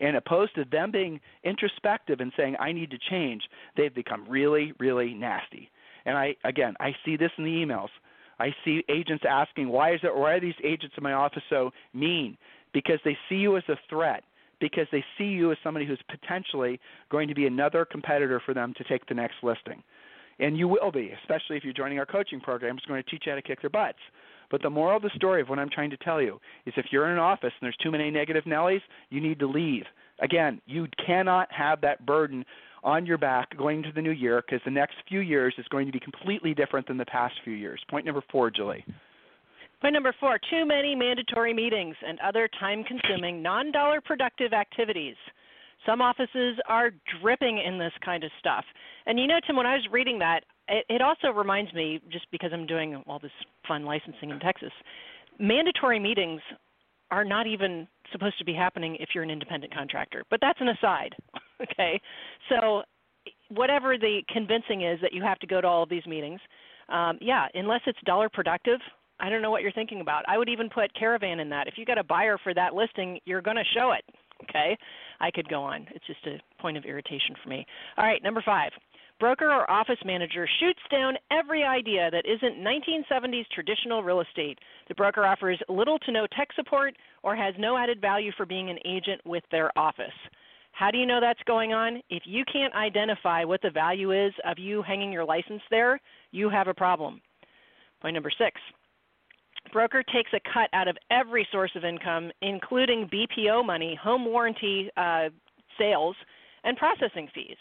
And 0.00 0.16
opposed 0.16 0.54
to 0.54 0.64
them 0.64 0.90
being 0.92 1.20
introspective 1.42 2.20
and 2.20 2.32
saying, 2.36 2.56
I 2.60 2.72
need 2.72 2.90
to 2.92 2.98
change, 3.10 3.42
they've 3.76 3.94
become 3.94 4.24
really, 4.28 4.72
really 4.78 5.12
nasty. 5.12 5.70
And 6.06 6.16
I, 6.16 6.36
again, 6.44 6.74
I 6.78 6.94
see 7.04 7.16
this 7.16 7.32
in 7.36 7.44
the 7.44 7.50
emails. 7.50 7.88
I 8.38 8.54
see 8.64 8.84
agents 8.88 9.24
asking, 9.28 9.68
why 9.68 9.94
is 9.94 10.00
it, 10.04 10.14
why 10.14 10.34
are 10.34 10.40
these 10.40 10.54
agents 10.62 10.94
in 10.96 11.02
my 11.02 11.12
office 11.12 11.42
so 11.50 11.72
mean? 11.92 12.38
Because 12.72 13.00
they 13.04 13.18
see 13.28 13.36
you 13.36 13.56
as 13.56 13.64
a 13.68 13.76
threat. 13.90 14.22
Because 14.60 14.86
they 14.90 15.04
see 15.16 15.24
you 15.24 15.52
as 15.52 15.58
somebody 15.62 15.86
who's 15.86 16.00
potentially 16.08 16.80
going 17.10 17.28
to 17.28 17.34
be 17.34 17.46
another 17.46 17.84
competitor 17.84 18.40
for 18.44 18.54
them 18.54 18.74
to 18.76 18.84
take 18.84 19.06
the 19.06 19.14
next 19.14 19.36
listing. 19.42 19.82
And 20.40 20.56
you 20.56 20.68
will 20.68 20.92
be, 20.92 21.12
especially 21.22 21.56
if 21.56 21.64
you're 21.64 21.72
joining 21.72 21.98
our 21.98 22.06
coaching 22.06 22.40
program. 22.40 22.76
It's 22.76 22.86
going 22.86 23.02
to 23.02 23.10
teach 23.10 23.24
you 23.26 23.32
how 23.32 23.36
to 23.36 23.42
kick 23.42 23.60
their 23.60 23.70
butts. 23.70 23.98
But 24.50 24.62
the 24.62 24.70
moral 24.70 24.96
of 24.96 25.02
the 25.02 25.10
story 25.14 25.42
of 25.42 25.48
what 25.48 25.58
I'm 25.58 25.70
trying 25.70 25.90
to 25.90 25.96
tell 25.98 26.22
you 26.22 26.40
is 26.66 26.74
if 26.76 26.86
you're 26.90 27.06
in 27.06 27.12
an 27.12 27.18
office 27.18 27.52
and 27.60 27.66
there's 27.66 27.76
too 27.82 27.90
many 27.90 28.10
negative 28.10 28.44
Nellies, 28.44 28.80
you 29.10 29.20
need 29.20 29.38
to 29.40 29.46
leave. 29.46 29.84
Again, 30.20 30.60
you 30.66 30.86
cannot 31.04 31.48
have 31.52 31.80
that 31.82 32.04
burden 32.04 32.44
on 32.82 33.06
your 33.06 33.18
back 33.18 33.56
going 33.56 33.78
into 33.78 33.92
the 33.92 34.02
new 34.02 34.12
year 34.12 34.42
because 34.42 34.60
the 34.64 34.70
next 34.70 34.96
few 35.08 35.20
years 35.20 35.54
is 35.58 35.66
going 35.68 35.86
to 35.86 35.92
be 35.92 36.00
completely 36.00 36.54
different 36.54 36.86
than 36.86 36.96
the 36.96 37.06
past 37.06 37.34
few 37.44 37.52
years. 37.52 37.80
Point 37.90 38.06
number 38.06 38.22
four, 38.30 38.50
Julie. 38.50 38.84
Point 39.80 39.94
number 39.94 40.14
four 40.18 40.38
too 40.50 40.66
many 40.66 40.94
mandatory 40.94 41.54
meetings 41.54 41.94
and 42.06 42.18
other 42.20 42.48
time 42.58 42.82
consuming, 42.84 43.42
non 43.42 43.70
dollar 43.70 44.00
productive 44.00 44.52
activities. 44.52 45.16
Some 45.86 46.00
offices 46.02 46.58
are 46.68 46.90
dripping 47.20 47.58
in 47.58 47.78
this 47.78 47.92
kind 48.04 48.24
of 48.24 48.30
stuff. 48.40 48.64
And 49.06 49.18
you 49.18 49.28
know, 49.28 49.38
Tim, 49.46 49.56
when 49.56 49.66
I 49.66 49.74
was 49.74 49.86
reading 49.92 50.18
that, 50.18 50.40
it, 50.68 50.84
it 50.88 51.02
also 51.02 51.28
reminds 51.28 51.72
me, 51.72 52.00
just 52.10 52.26
because 52.30 52.50
I'm 52.52 52.66
doing 52.66 53.02
all 53.06 53.18
this 53.18 53.32
fun 53.66 53.84
licensing 53.84 54.30
in 54.30 54.40
Texas, 54.40 54.72
mandatory 55.38 55.98
meetings 55.98 56.40
are 57.10 57.24
not 57.24 57.46
even 57.46 57.88
supposed 58.12 58.38
to 58.38 58.44
be 58.44 58.52
happening 58.52 58.96
if 59.00 59.10
you're 59.14 59.24
an 59.24 59.30
independent 59.30 59.74
contractor. 59.74 60.24
But 60.30 60.40
that's 60.40 60.60
an 60.60 60.68
aside. 60.68 61.14
okay? 61.62 62.00
So, 62.48 62.82
whatever 63.50 63.96
the 63.98 64.20
convincing 64.32 64.82
is 64.82 64.98
that 65.02 65.12
you 65.12 65.22
have 65.22 65.38
to 65.40 65.46
go 65.46 65.60
to 65.60 65.66
all 65.66 65.82
of 65.82 65.88
these 65.88 66.06
meetings, 66.06 66.40
um, 66.88 67.18
yeah, 67.20 67.46
unless 67.54 67.80
it's 67.86 67.98
dollar 68.04 68.28
productive, 68.28 68.80
I 69.20 69.28
don't 69.28 69.42
know 69.42 69.50
what 69.50 69.62
you're 69.62 69.72
thinking 69.72 70.00
about. 70.00 70.24
I 70.28 70.38
would 70.38 70.48
even 70.48 70.68
put 70.70 70.94
caravan 70.94 71.40
in 71.40 71.48
that. 71.50 71.66
If 71.66 71.74
you 71.76 71.84
got 71.84 71.98
a 71.98 72.04
buyer 72.04 72.38
for 72.42 72.54
that 72.54 72.74
listing, 72.74 73.18
you're 73.24 73.42
going 73.42 73.56
to 73.56 73.64
show 73.74 73.92
it. 73.92 74.04
Okay? 74.44 74.76
I 75.20 75.30
could 75.30 75.48
go 75.48 75.62
on. 75.62 75.86
It's 75.90 76.06
just 76.06 76.24
a 76.26 76.38
point 76.62 76.76
of 76.76 76.84
irritation 76.84 77.34
for 77.42 77.48
me. 77.48 77.66
All 77.96 78.04
right, 78.04 78.22
number 78.22 78.42
five. 78.44 78.70
Broker 79.20 79.50
or 79.50 79.68
office 79.68 79.98
manager 80.04 80.48
shoots 80.60 80.80
down 80.90 81.14
every 81.32 81.64
idea 81.64 82.08
that 82.10 82.24
isn't 82.24 82.62
1970s 82.62 83.46
traditional 83.52 84.04
real 84.04 84.20
estate. 84.20 84.58
The 84.86 84.94
broker 84.94 85.26
offers 85.26 85.60
little 85.68 85.98
to 86.00 86.12
no 86.12 86.26
tech 86.36 86.48
support 86.54 86.94
or 87.24 87.34
has 87.34 87.54
no 87.58 87.76
added 87.76 88.00
value 88.00 88.30
for 88.36 88.46
being 88.46 88.70
an 88.70 88.78
agent 88.84 89.20
with 89.24 89.42
their 89.50 89.76
office. 89.76 90.06
How 90.70 90.92
do 90.92 90.98
you 90.98 91.06
know 91.06 91.18
that's 91.20 91.42
going 91.46 91.72
on? 91.72 92.00
If 92.10 92.22
you 92.26 92.44
can't 92.52 92.72
identify 92.74 93.42
what 93.42 93.60
the 93.60 93.70
value 93.70 94.12
is 94.12 94.32
of 94.44 94.58
you 94.58 94.82
hanging 94.82 95.10
your 95.10 95.24
license 95.24 95.62
there, 95.68 96.00
you 96.30 96.48
have 96.48 96.68
a 96.68 96.74
problem. 96.74 97.20
Point 98.00 98.14
number 98.14 98.30
six 98.30 98.60
broker 99.72 100.02
takes 100.02 100.30
a 100.32 100.40
cut 100.52 100.70
out 100.72 100.88
of 100.88 100.96
every 101.10 101.46
source 101.52 101.70
of 101.74 101.84
income, 101.84 102.30
including 102.42 103.08
BPO 103.12 103.64
money, 103.64 103.98
home 104.00 104.24
warranty 104.24 104.90
uh, 104.96 105.28
sales, 105.78 106.16
and 106.64 106.76
processing 106.76 107.28
fees. 107.34 107.56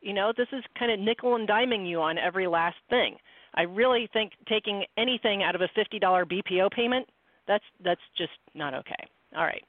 You 0.00 0.12
know, 0.12 0.32
this 0.36 0.48
is 0.52 0.62
kind 0.78 0.92
of 0.92 1.00
nickel 1.00 1.34
and 1.34 1.48
diming 1.48 1.88
you 1.88 2.00
on 2.00 2.18
every 2.18 2.46
last 2.46 2.76
thing. 2.88 3.16
I 3.54 3.62
really 3.62 4.08
think 4.12 4.32
taking 4.48 4.84
anything 4.96 5.42
out 5.42 5.54
of 5.54 5.60
a 5.60 5.68
$50 5.78 6.00
BPO 6.00 6.70
payment, 6.70 7.08
that's 7.46 7.64
that's 7.82 8.00
just 8.16 8.32
not 8.54 8.74
okay. 8.74 9.08
All 9.36 9.44
right. 9.44 9.64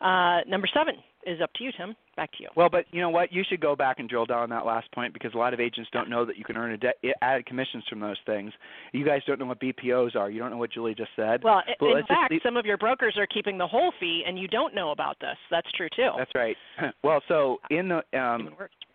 Uh, 0.00 0.40
number 0.46 0.68
seven 0.72 0.94
is 1.26 1.40
up 1.42 1.52
to 1.54 1.64
you, 1.64 1.72
Tim. 1.76 1.94
Back 2.16 2.30
to 2.32 2.36
you. 2.42 2.48
Well, 2.56 2.68
but 2.70 2.84
you 2.92 3.00
know 3.00 3.10
what? 3.10 3.32
You 3.32 3.42
should 3.48 3.60
go 3.60 3.74
back 3.76 3.98
and 3.98 4.08
drill 4.08 4.26
down 4.26 4.38
on 4.44 4.50
that 4.50 4.64
last 4.64 4.90
point 4.92 5.12
because 5.12 5.34
a 5.34 5.38
lot 5.38 5.52
of 5.54 5.60
agents 5.60 5.90
don't 5.92 6.08
know 6.08 6.24
that 6.24 6.36
you 6.36 6.44
can 6.44 6.56
earn 6.56 6.72
a 6.72 6.76
de- 6.76 7.14
added 7.22 7.46
commissions 7.46 7.84
from 7.88 8.00
those 8.00 8.16
things. 8.24 8.52
You 8.92 9.04
guys 9.04 9.22
don't 9.26 9.38
know 9.38 9.46
what 9.46 9.60
BPOs 9.60 10.14
are. 10.16 10.30
You 10.30 10.38
don't 10.38 10.50
know 10.50 10.56
what 10.56 10.72
Julie 10.72 10.94
just 10.94 11.10
said. 11.16 11.42
Well, 11.42 11.62
But 11.80 11.96
in 11.98 12.06
fact, 12.06 12.32
some 12.44 12.56
of 12.56 12.64
your 12.64 12.78
brokers 12.78 13.16
are 13.18 13.26
keeping 13.26 13.58
the 13.58 13.66
whole 13.66 13.92
fee, 14.00 14.22
and 14.26 14.38
you 14.38 14.48
don't 14.48 14.74
know 14.74 14.90
about 14.92 15.18
this. 15.20 15.36
That's 15.50 15.70
true 15.72 15.88
too. 15.94 16.10
That's 16.16 16.32
right. 16.34 16.56
Well, 17.02 17.20
so 17.28 17.58
in 17.70 17.88
the 17.88 18.18
um, 18.18 18.50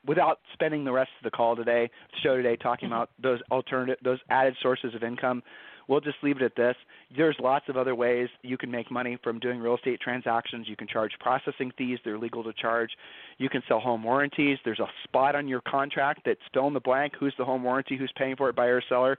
without 0.05 0.39
spending 0.53 0.83
the 0.83 0.91
rest 0.91 1.11
of 1.19 1.23
the 1.23 1.31
call 1.35 1.55
today, 1.55 1.89
the 2.11 2.17
show 2.21 2.35
today, 2.35 2.55
talking 2.57 2.89
Mhm. 2.89 2.93
about 2.93 3.09
those 3.21 3.39
alternative, 3.51 3.97
those 4.03 4.19
added 4.29 4.55
sources 4.61 4.93
of 4.95 5.03
income, 5.03 5.41
we'll 5.87 6.01
just 6.01 6.17
leave 6.23 6.37
it 6.37 6.43
at 6.43 6.55
this. 6.55 6.75
There's 7.15 7.35
lots 7.39 7.65
of 7.69 7.77
other 7.77 7.95
ways 7.95 8.29
you 8.41 8.57
can 8.57 8.71
make 8.71 8.91
money 8.91 9.17
from 9.23 9.39
doing 9.39 9.59
real 9.59 9.75
estate 9.75 9.99
transactions. 10.01 10.67
You 10.67 10.75
can 10.75 10.87
charge 10.87 11.11
processing 11.19 11.71
fees; 11.77 11.99
they're 12.03 12.17
legal 12.17 12.43
to 12.43 12.53
charge. 12.53 12.89
You 13.37 13.49
can 13.49 13.61
sell 13.67 13.79
home 13.79 14.03
warranties. 14.03 14.57
There's 14.63 14.79
a 14.79 14.87
spot 15.03 15.35
on 15.35 15.47
your 15.47 15.61
contract 15.61 16.21
that's 16.25 16.39
fill 16.53 16.67
in 16.67 16.73
the 16.73 16.79
blank. 16.79 17.13
Who's 17.19 17.33
the 17.37 17.45
home 17.45 17.63
warranty? 17.63 17.97
Who's 17.97 18.13
paying 18.17 18.35
for 18.35 18.49
it? 18.49 18.55
Buyer 18.55 18.77
or 18.77 18.83
seller? 18.87 19.17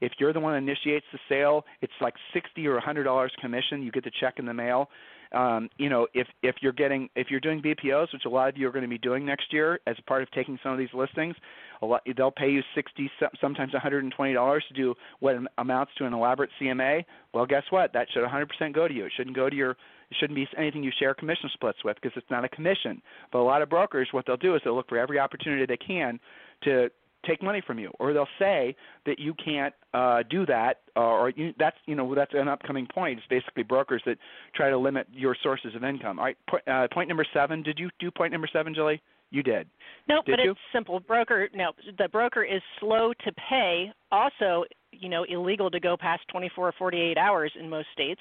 If 0.00 0.12
you're 0.18 0.32
the 0.32 0.40
one 0.40 0.52
that 0.52 0.58
initiates 0.58 1.06
the 1.12 1.18
sale, 1.28 1.64
it's 1.80 1.92
like 2.00 2.14
sixty 2.34 2.66
or 2.66 2.76
a 2.76 2.80
hundred 2.80 3.04
dollars 3.04 3.32
commission. 3.40 3.82
You 3.82 3.90
get 3.90 4.04
the 4.04 4.12
check 4.20 4.34
in 4.38 4.46
the 4.46 4.54
mail. 4.54 4.88
Um, 5.36 5.68
you 5.76 5.90
know, 5.90 6.06
if 6.14 6.26
if 6.42 6.56
you're 6.62 6.72
getting 6.72 7.10
if 7.14 7.30
you're 7.30 7.40
doing 7.40 7.60
BPOs, 7.60 8.10
which 8.12 8.24
a 8.24 8.28
lot 8.28 8.48
of 8.48 8.56
you 8.56 8.66
are 8.66 8.72
going 8.72 8.84
to 8.84 8.88
be 8.88 8.96
doing 8.96 9.26
next 9.26 9.52
year 9.52 9.80
as 9.86 9.94
part 10.06 10.22
of 10.22 10.30
taking 10.30 10.58
some 10.62 10.72
of 10.72 10.78
these 10.78 10.88
listings, 10.94 11.36
a 11.82 11.86
lot 11.86 12.00
they'll 12.16 12.30
pay 12.30 12.48
you 12.48 12.62
sixty, 12.74 13.10
sometimes 13.38 13.74
one 13.74 13.82
hundred 13.82 14.02
and 14.04 14.12
twenty 14.16 14.32
dollars 14.32 14.64
to 14.68 14.74
do 14.74 14.94
what 15.20 15.36
amounts 15.58 15.92
to 15.98 16.06
an 16.06 16.14
elaborate 16.14 16.48
CMA. 16.58 17.04
Well, 17.34 17.44
guess 17.44 17.64
what? 17.68 17.92
That 17.92 18.06
should 18.14 18.24
100% 18.24 18.74
go 18.74 18.88
to 18.88 18.94
you. 18.94 19.04
It 19.04 19.12
shouldn't 19.14 19.36
go 19.36 19.50
to 19.50 19.54
your 19.54 19.72
it 19.72 20.16
shouldn't 20.18 20.36
be 20.36 20.48
anything 20.56 20.82
you 20.82 20.92
share 20.98 21.14
commission 21.14 21.50
splits 21.52 21.84
with 21.84 21.96
because 22.00 22.16
it's 22.16 22.30
not 22.30 22.44
a 22.44 22.48
commission. 22.48 23.02
But 23.30 23.40
a 23.40 23.42
lot 23.42 23.60
of 23.60 23.68
brokers, 23.68 24.08
what 24.12 24.24
they'll 24.26 24.36
do 24.36 24.54
is 24.54 24.62
they'll 24.64 24.76
look 24.76 24.88
for 24.88 24.98
every 24.98 25.18
opportunity 25.18 25.66
they 25.66 25.76
can 25.76 26.18
to 26.62 26.88
take 27.26 27.42
money 27.42 27.62
from 27.66 27.78
you, 27.78 27.90
or 27.98 28.12
they'll 28.12 28.28
say 28.38 28.76
that 29.04 29.18
you 29.18 29.34
can't 29.34 29.74
uh, 29.94 30.22
do 30.30 30.46
that, 30.46 30.80
uh, 30.96 31.00
or 31.00 31.30
you, 31.30 31.52
that's 31.58 31.76
you 31.86 31.94
know 31.94 32.14
that's 32.14 32.32
an 32.34 32.48
upcoming 32.48 32.86
point. 32.86 33.18
It's 33.18 33.28
basically 33.28 33.62
brokers 33.62 34.02
that 34.06 34.18
try 34.54 34.70
to 34.70 34.78
limit 34.78 35.06
your 35.12 35.36
sources 35.42 35.74
of 35.74 35.84
income. 35.84 36.18
All 36.18 36.26
right, 36.26 36.36
point, 36.48 36.66
uh, 36.68 36.88
point 36.92 37.08
number 37.08 37.26
seven. 37.32 37.62
Did 37.62 37.78
you 37.78 37.90
do 37.98 38.10
point 38.10 38.32
number 38.32 38.48
seven, 38.52 38.74
Julie? 38.74 39.02
You 39.30 39.42
did. 39.42 39.68
No, 40.08 40.22
Did 40.24 40.36
but 40.36 40.44
you? 40.44 40.52
it's 40.52 40.60
simple. 40.72 41.00
Broker, 41.00 41.48
no, 41.52 41.72
the 41.98 42.08
broker 42.08 42.44
is 42.44 42.62
slow 42.78 43.12
to 43.24 43.32
pay. 43.32 43.90
Also, 44.12 44.64
you 44.92 45.08
know, 45.08 45.24
illegal 45.28 45.70
to 45.70 45.80
go 45.80 45.96
past 45.96 46.22
24 46.30 46.68
or 46.68 46.72
48 46.78 47.18
hours 47.18 47.52
in 47.58 47.68
most 47.68 47.88
states. 47.92 48.20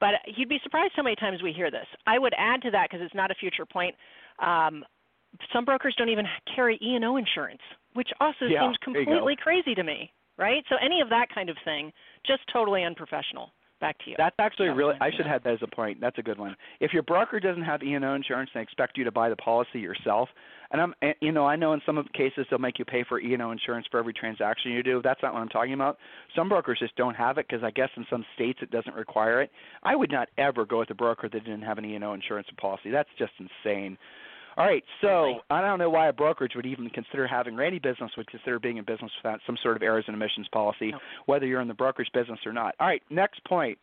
But 0.00 0.14
you'd 0.36 0.48
be 0.48 0.58
surprised 0.62 0.92
how 0.96 1.02
many 1.02 1.16
times 1.16 1.42
we 1.42 1.52
hear 1.52 1.70
this. 1.70 1.86
I 2.06 2.18
would 2.18 2.32
add 2.38 2.62
to 2.62 2.70
that 2.70 2.88
because 2.88 3.04
it's 3.04 3.14
not 3.14 3.30
a 3.30 3.34
future 3.34 3.66
point. 3.66 3.94
Um, 4.38 4.84
some 5.52 5.64
brokers 5.64 5.94
don't 5.98 6.08
even 6.08 6.26
carry 6.54 6.78
E 6.82 6.94
and 6.94 7.04
O 7.04 7.16
insurance, 7.16 7.60
which 7.98 8.10
also 8.20 8.46
Yeah, 8.46 8.62
seems 8.62 8.76
there 8.86 9.00
you 9.00 9.06
go. 9.06 9.10
completely 9.10 9.36
crazy 9.36 9.74
to 9.74 9.82
me. 9.82 10.12
Right? 10.38 10.62
So 10.68 10.76
any 10.80 11.00
of 11.00 11.08
that 11.10 11.26
kind 11.34 11.50
of 11.50 11.56
thing, 11.64 11.92
just 12.24 12.42
totally 12.52 12.84
unprofessional. 12.84 13.50
back 13.80 13.96
to 14.04 14.10
you. 14.10 14.16
That's 14.18 14.34
actually 14.38 14.68
really. 14.68 14.94
I 15.00 15.10
should 15.16 15.26
have 15.26 15.42
that 15.44 15.54
as 15.54 15.62
a 15.62 15.66
point. 15.74 16.00
That's 16.00 16.18
a 16.18 16.22
good 16.22 16.38
one. 16.38 16.56
If 16.80 16.92
your 16.92 17.02
broker 17.02 17.38
doesn't 17.40 17.62
have 17.62 17.82
E&O 17.82 18.14
insurance 18.14 18.50
and 18.54 18.62
expect 18.62 18.98
you 18.98 19.04
to 19.04 19.12
buy 19.12 19.28
the 19.28 19.36
policy 19.36 19.80
yourself, 19.80 20.28
and 20.70 20.80
I'm, 20.80 20.94
you 21.20 21.32
know, 21.32 21.46
I 21.46 21.56
know 21.56 21.72
in 21.72 21.80
some 21.86 22.04
cases 22.12 22.46
they'll 22.50 22.58
make 22.58 22.78
you 22.78 22.84
pay 22.84 23.04
for 23.08 23.20
E&O 23.20 23.50
insurance 23.50 23.86
for 23.90 23.98
every 23.98 24.12
transaction 24.12 24.72
you 24.72 24.82
do. 24.82 25.00
That's 25.02 25.20
not 25.22 25.32
what 25.32 25.40
I'm 25.40 25.48
talking 25.48 25.74
about. 25.74 25.98
Some 26.36 26.48
brokers 26.48 26.78
just 26.80 26.94
don't 26.96 27.14
have 27.14 27.38
it 27.38 27.46
because 27.48 27.64
I 27.64 27.70
guess 27.70 27.88
in 27.96 28.04
some 28.10 28.24
states 28.34 28.58
it 28.62 28.70
doesn't 28.70 28.94
require 28.94 29.40
it. 29.42 29.50
I 29.82 29.96
would 29.96 30.10
not 30.10 30.28
ever 30.38 30.64
go 30.66 30.80
with 30.80 30.90
a 30.90 30.94
broker 30.94 31.28
that 31.32 31.44
didn't 31.44 31.62
have 31.62 31.78
an 31.78 31.84
E&O 31.84 32.12
insurance 32.12 32.48
policy. 32.60 32.90
That's 32.90 33.08
just 33.18 33.32
insane. 33.38 33.96
All 34.58 34.66
right, 34.66 34.82
so 35.00 35.36
I 35.50 35.60
don't 35.60 35.78
know 35.78 35.88
why 35.88 36.08
a 36.08 36.12
brokerage 36.12 36.56
would 36.56 36.66
even 36.66 36.90
consider 36.90 37.28
having 37.28 37.56
or 37.56 37.62
any 37.62 37.78
business 37.78 38.10
would 38.16 38.26
consider 38.26 38.58
being 38.58 38.78
in 38.78 38.84
business 38.84 39.12
without 39.22 39.38
some 39.46 39.56
sort 39.62 39.76
of 39.76 39.84
errors 39.84 40.04
and 40.08 40.16
omissions 40.16 40.48
policy, 40.52 40.90
no. 40.90 40.98
whether 41.26 41.46
you're 41.46 41.60
in 41.60 41.68
the 41.68 41.74
brokerage 41.74 42.08
business 42.12 42.40
or 42.44 42.52
not. 42.52 42.74
All 42.80 42.88
right, 42.88 43.00
next 43.08 43.42
point. 43.44 43.78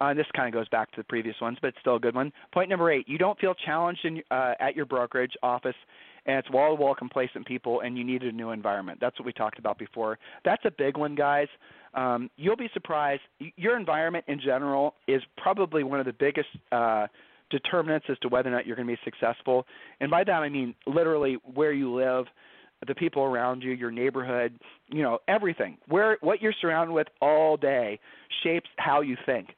Uh, 0.00 0.12
this 0.12 0.26
kind 0.34 0.48
of 0.48 0.52
goes 0.52 0.68
back 0.70 0.90
to 0.90 0.96
the 0.96 1.04
previous 1.04 1.36
ones, 1.40 1.58
but 1.62 1.68
it's 1.68 1.78
still 1.80 1.94
a 1.94 2.00
good 2.00 2.16
one. 2.16 2.32
Point 2.52 2.70
number 2.70 2.90
eight: 2.90 3.08
you 3.08 3.18
don't 3.18 3.38
feel 3.38 3.54
challenged 3.54 4.04
in, 4.04 4.20
uh, 4.32 4.54
at 4.58 4.74
your 4.74 4.84
brokerage 4.84 5.34
office, 5.44 5.76
and 6.26 6.38
it's 6.38 6.50
wall-to-wall 6.50 6.96
complacent 6.96 7.46
people, 7.46 7.82
and 7.82 7.96
you 7.96 8.02
need 8.02 8.24
a 8.24 8.32
new 8.32 8.50
environment. 8.50 8.98
That's 9.00 9.16
what 9.20 9.26
we 9.26 9.32
talked 9.32 9.60
about 9.60 9.78
before. 9.78 10.18
That's 10.44 10.64
a 10.64 10.72
big 10.76 10.96
one, 10.96 11.14
guys. 11.14 11.46
Um, 11.94 12.28
you'll 12.36 12.56
be 12.56 12.68
surprised. 12.74 13.22
Your 13.38 13.76
environment 13.76 14.24
in 14.26 14.40
general 14.40 14.96
is 15.06 15.22
probably 15.36 15.84
one 15.84 16.00
of 16.00 16.06
the 16.06 16.12
biggest. 16.12 16.48
Uh, 16.72 17.06
determinants 17.54 18.06
as 18.10 18.18
to 18.18 18.28
whether 18.28 18.48
or 18.48 18.52
not 18.52 18.66
you're 18.66 18.76
going 18.76 18.88
to 18.88 18.94
be 18.94 19.00
successful. 19.04 19.64
And 20.00 20.10
by 20.10 20.24
that 20.24 20.42
I 20.42 20.48
mean 20.48 20.74
literally 20.86 21.38
where 21.54 21.72
you 21.72 21.94
live, 21.94 22.26
the 22.86 22.94
people 22.94 23.22
around 23.22 23.62
you, 23.62 23.70
your 23.70 23.92
neighborhood, 23.92 24.58
you 24.88 25.02
know, 25.02 25.18
everything. 25.28 25.78
Where 25.88 26.18
what 26.20 26.42
you're 26.42 26.54
surrounded 26.60 26.92
with 26.92 27.06
all 27.22 27.56
day 27.56 28.00
shapes 28.42 28.68
how 28.76 29.00
you 29.00 29.16
think. 29.24 29.48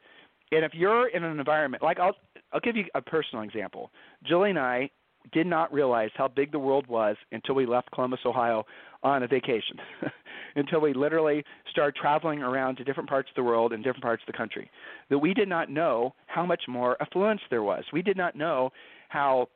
And 0.53 0.65
if 0.65 0.73
you're 0.75 1.09
in 1.09 1.25
an 1.25 1.39
environment 1.39 1.83
like 1.83 1.99
I'll 1.99 2.15
I'll 2.53 2.61
give 2.61 2.77
you 2.77 2.85
a 2.95 3.01
personal 3.01 3.43
example. 3.43 3.91
Julie 4.25 4.51
and 4.51 4.59
I 4.59 4.91
did 5.33 5.47
not 5.47 5.73
realize 5.73 6.11
how 6.15 6.29
big 6.29 6.53
the 6.53 6.59
world 6.59 6.87
was 6.87 7.17
until 7.33 7.55
we 7.55 7.67
left 7.67 7.91
Columbus, 7.93 8.21
Ohio 8.25 8.65
on 9.03 9.23
a 9.23 9.29
vacation. 9.29 9.79
until 10.57 10.81
we 10.81 10.95
literally 10.95 11.45
started 11.71 11.95
traveling 11.95 12.43
around 12.43 12.77
to 12.77 12.85
different 12.85 13.09
parts 13.09 13.29
of 13.29 13.37
the 13.37 13.43
world 13.43 13.73
and 13.73 13.85
different 13.85 14.03
parts 14.03 14.23
of 14.27 14.33
the 14.33 14.37
country. 14.37 14.71
That 15.11 15.19
we 15.19 15.35
did 15.35 15.49
not 15.49 15.71
know 15.71 16.15
how 16.27 16.45
much 16.45 16.63
more 16.67 17.01
affluence 17.01 17.43
there 17.51 17.63
was. 17.63 17.85
We 17.93 18.03
did 18.03 18.17
not 18.17 18.35
know 18.35 18.71
how 19.09 19.49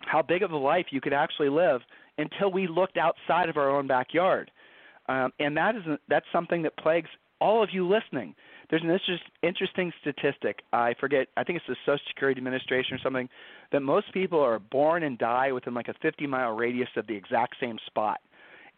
how 0.00 0.20
big 0.20 0.42
of 0.42 0.50
a 0.50 0.56
life 0.56 0.86
you 0.90 1.00
could 1.00 1.14
actually 1.14 1.48
live 1.48 1.80
until 2.18 2.52
we 2.52 2.66
looked 2.66 2.98
outside 2.98 3.48
of 3.48 3.56
our 3.56 3.70
own 3.70 3.86
backyard. 3.86 4.50
Um, 5.08 5.32
and 5.38 5.56
that 5.56 5.74
is 5.74 5.82
that's 6.08 6.26
something 6.32 6.62
that 6.62 6.76
plagues 6.76 7.08
all 7.40 7.62
of 7.62 7.70
you 7.72 7.88
listening 7.88 8.34
there's 8.70 8.82
an 8.82 8.98
interesting 9.42 9.92
statistic. 10.00 10.60
I 10.72 10.94
forget. 10.98 11.28
I 11.36 11.44
think 11.44 11.58
it's 11.58 11.66
the 11.68 11.76
Social 11.84 12.04
Security 12.08 12.38
Administration 12.38 12.96
or 12.96 12.98
something 13.02 13.28
that 13.72 13.80
most 13.80 14.12
people 14.12 14.40
are 14.40 14.58
born 14.58 15.02
and 15.02 15.18
die 15.18 15.52
within 15.52 15.74
like 15.74 15.88
a 15.88 15.94
50 16.02 16.26
mile 16.26 16.52
radius 16.52 16.88
of 16.96 17.06
the 17.06 17.14
exact 17.14 17.56
same 17.60 17.78
spot. 17.86 18.20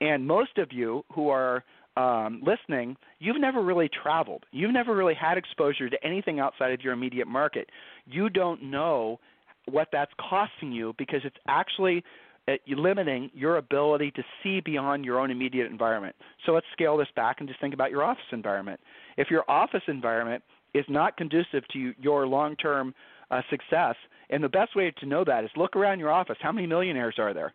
And 0.00 0.26
most 0.26 0.58
of 0.58 0.72
you 0.72 1.04
who 1.12 1.28
are 1.28 1.64
um, 1.96 2.42
listening, 2.46 2.96
you've 3.18 3.40
never 3.40 3.62
really 3.62 3.90
traveled. 4.02 4.44
You've 4.52 4.72
never 4.72 4.94
really 4.94 5.14
had 5.14 5.36
exposure 5.36 5.90
to 5.90 6.04
anything 6.04 6.38
outside 6.38 6.72
of 6.72 6.82
your 6.82 6.92
immediate 6.92 7.26
market. 7.26 7.70
You 8.06 8.28
don't 8.28 8.62
know 8.64 9.18
what 9.66 9.88
that's 9.92 10.12
costing 10.20 10.72
you 10.72 10.94
because 10.96 11.20
it's 11.24 11.36
actually 11.48 12.04
limiting 12.68 13.30
your 13.34 13.56
ability 13.56 14.10
to 14.12 14.22
see 14.42 14.60
beyond 14.60 15.04
your 15.04 15.18
own 15.18 15.30
immediate 15.30 15.70
environment. 15.70 16.14
So 16.46 16.52
let's 16.52 16.66
scale 16.72 16.96
this 16.96 17.08
back 17.14 17.36
and 17.40 17.48
just 17.48 17.60
think 17.60 17.74
about 17.74 17.90
your 17.90 18.02
office 18.02 18.24
environment. 18.32 18.80
If 19.16 19.30
your 19.30 19.44
office 19.48 19.82
environment 19.88 20.42
is 20.74 20.84
not 20.88 21.16
conducive 21.16 21.66
to 21.72 21.94
your 21.98 22.26
long 22.26 22.56
term 22.56 22.94
uh, 23.30 23.42
success, 23.50 23.94
and 24.30 24.42
the 24.42 24.48
best 24.48 24.76
way 24.76 24.92
to 24.98 25.06
know 25.06 25.24
that 25.24 25.44
is 25.44 25.50
look 25.56 25.76
around 25.76 25.98
your 25.98 26.10
office. 26.10 26.36
How 26.40 26.52
many 26.52 26.66
millionaires 26.66 27.16
are 27.18 27.34
there? 27.34 27.54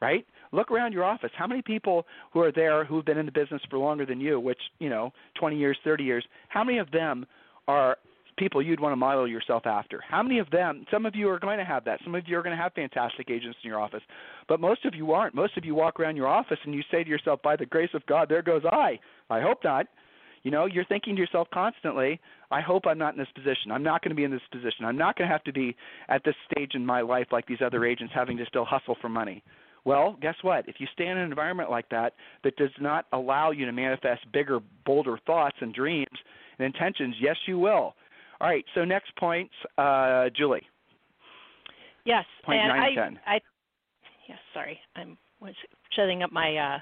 Right? 0.00 0.26
Look 0.50 0.70
around 0.70 0.92
your 0.92 1.04
office. 1.04 1.30
How 1.36 1.46
many 1.46 1.62
people 1.62 2.06
who 2.32 2.40
are 2.40 2.50
there 2.52 2.84
who've 2.84 3.04
been 3.04 3.18
in 3.18 3.26
the 3.26 3.32
business 3.32 3.62
for 3.70 3.78
longer 3.78 4.04
than 4.04 4.20
you, 4.20 4.40
which, 4.40 4.58
you 4.80 4.88
know, 4.88 5.12
20 5.38 5.56
years, 5.56 5.78
30 5.84 6.02
years, 6.02 6.24
how 6.48 6.64
many 6.64 6.78
of 6.78 6.90
them 6.90 7.24
are 7.68 7.96
people 8.36 8.62
you'd 8.62 8.80
want 8.80 8.92
to 8.92 8.96
model 8.96 9.26
yourself 9.26 9.66
after. 9.66 10.02
How 10.08 10.22
many 10.22 10.38
of 10.38 10.50
them, 10.50 10.84
some 10.90 11.06
of 11.06 11.14
you 11.14 11.28
are 11.28 11.38
going 11.38 11.58
to 11.58 11.64
have 11.64 11.84
that. 11.84 12.00
Some 12.04 12.14
of 12.14 12.26
you 12.26 12.38
are 12.38 12.42
going 12.42 12.56
to 12.56 12.62
have 12.62 12.72
fantastic 12.72 13.30
agents 13.30 13.58
in 13.62 13.68
your 13.68 13.80
office. 13.80 14.02
But 14.48 14.60
most 14.60 14.84
of 14.84 14.94
you 14.94 15.12
aren't. 15.12 15.34
Most 15.34 15.56
of 15.56 15.64
you 15.64 15.74
walk 15.74 16.00
around 16.00 16.16
your 16.16 16.28
office 16.28 16.58
and 16.64 16.74
you 16.74 16.82
say 16.90 17.04
to 17.04 17.10
yourself, 17.10 17.40
by 17.42 17.56
the 17.56 17.66
grace 17.66 17.90
of 17.94 18.04
God, 18.06 18.28
there 18.28 18.42
goes 18.42 18.62
I. 18.70 18.98
I 19.30 19.40
hope 19.40 19.64
not. 19.64 19.86
You 20.42 20.50
know, 20.50 20.66
you're 20.66 20.84
thinking 20.84 21.14
to 21.14 21.20
yourself 21.20 21.46
constantly, 21.54 22.20
I 22.50 22.60
hope 22.60 22.86
I'm 22.86 22.98
not 22.98 23.14
in 23.14 23.18
this 23.18 23.28
position. 23.34 23.70
I'm 23.70 23.84
not 23.84 24.02
going 24.02 24.10
to 24.10 24.16
be 24.16 24.24
in 24.24 24.30
this 24.30 24.40
position. 24.50 24.84
I'm 24.84 24.98
not 24.98 25.16
going 25.16 25.28
to 25.28 25.32
have 25.32 25.44
to 25.44 25.52
be 25.52 25.76
at 26.08 26.22
this 26.24 26.34
stage 26.50 26.72
in 26.74 26.84
my 26.84 27.00
life 27.00 27.28
like 27.30 27.46
these 27.46 27.62
other 27.64 27.84
agents 27.84 28.12
having 28.14 28.36
to 28.38 28.46
still 28.46 28.64
hustle 28.64 28.96
for 29.00 29.08
money. 29.08 29.42
Well, 29.84 30.16
guess 30.20 30.34
what? 30.42 30.68
If 30.68 30.76
you 30.78 30.86
stay 30.92 31.06
in 31.06 31.16
an 31.16 31.28
environment 31.28 31.70
like 31.70 31.88
that 31.90 32.14
that 32.44 32.56
does 32.56 32.70
not 32.80 33.06
allow 33.12 33.50
you 33.50 33.66
to 33.66 33.72
manifest 33.72 34.30
bigger, 34.32 34.60
bolder 34.84 35.18
thoughts 35.26 35.56
and 35.60 35.74
dreams 35.74 36.06
and 36.58 36.66
intentions, 36.66 37.16
yes, 37.20 37.36
you 37.46 37.58
will. 37.58 37.94
All 38.42 38.48
right. 38.48 38.64
So 38.74 38.84
next 38.84 39.14
points, 39.16 39.54
uh, 39.78 40.28
Julie. 40.36 40.66
Yes. 42.04 42.24
Point 42.44 42.58
and 42.60 42.68
nine 42.68 42.82
I, 42.82 42.94
ten. 42.94 43.20
I, 43.24 43.40
yes. 44.28 44.38
Sorry, 44.52 44.78
I'm 44.96 45.16
was 45.40 45.54
shutting 45.94 46.24
up 46.24 46.32
my 46.32 46.56
uh, 46.56 46.78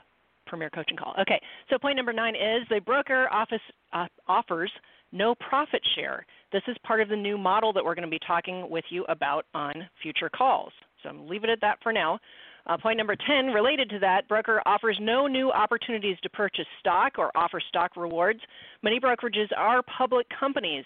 Premier 0.47 0.71
Coaching 0.71 0.97
call. 0.97 1.15
Okay. 1.21 1.41
So 1.69 1.79
point 1.79 1.97
number 1.97 2.15
nine 2.15 2.35
is 2.35 2.67
the 2.71 2.81
broker 2.81 3.29
office 3.31 3.61
uh, 3.93 4.07
offers 4.27 4.73
no 5.13 5.35
profit 5.35 5.83
share. 5.95 6.25
This 6.53 6.63
is 6.67 6.77
part 6.87 7.01
of 7.01 7.09
the 7.09 7.17
new 7.17 7.37
model 7.37 7.73
that 7.75 7.85
we're 7.85 7.95
going 7.95 8.09
to 8.09 8.11
be 8.11 8.21
talking 8.27 8.69
with 8.71 8.85
you 8.91 9.05
about 9.09 9.45
on 9.55 9.75
future 10.03 10.31
calls. 10.31 10.73
So 11.03 11.11
I'm 11.11 11.29
leave 11.29 11.45
it 11.45 11.51
at 11.51 11.61
that 11.61 11.79
for 11.83 11.93
now. 11.93 12.19
Uh, 12.67 12.77
point 12.77 12.99
number 12.99 13.17
10, 13.17 13.47
related 13.47 13.89
to 13.91 13.99
that, 13.99 14.29
broker 14.29 14.63
offers 14.67 14.97
no 15.01 15.27
new 15.27 15.51
opportunities 15.51 16.17
to 16.23 16.29
purchase 16.29 16.67
stock 16.79 17.15
or 17.19 17.31
offer 17.35 17.61
stock 17.69 17.97
rewards. 17.97 18.41
Many 18.83 19.01
brokerages 19.01 19.49
are 19.57 19.83
public 19.83 20.27
companies. 20.39 20.85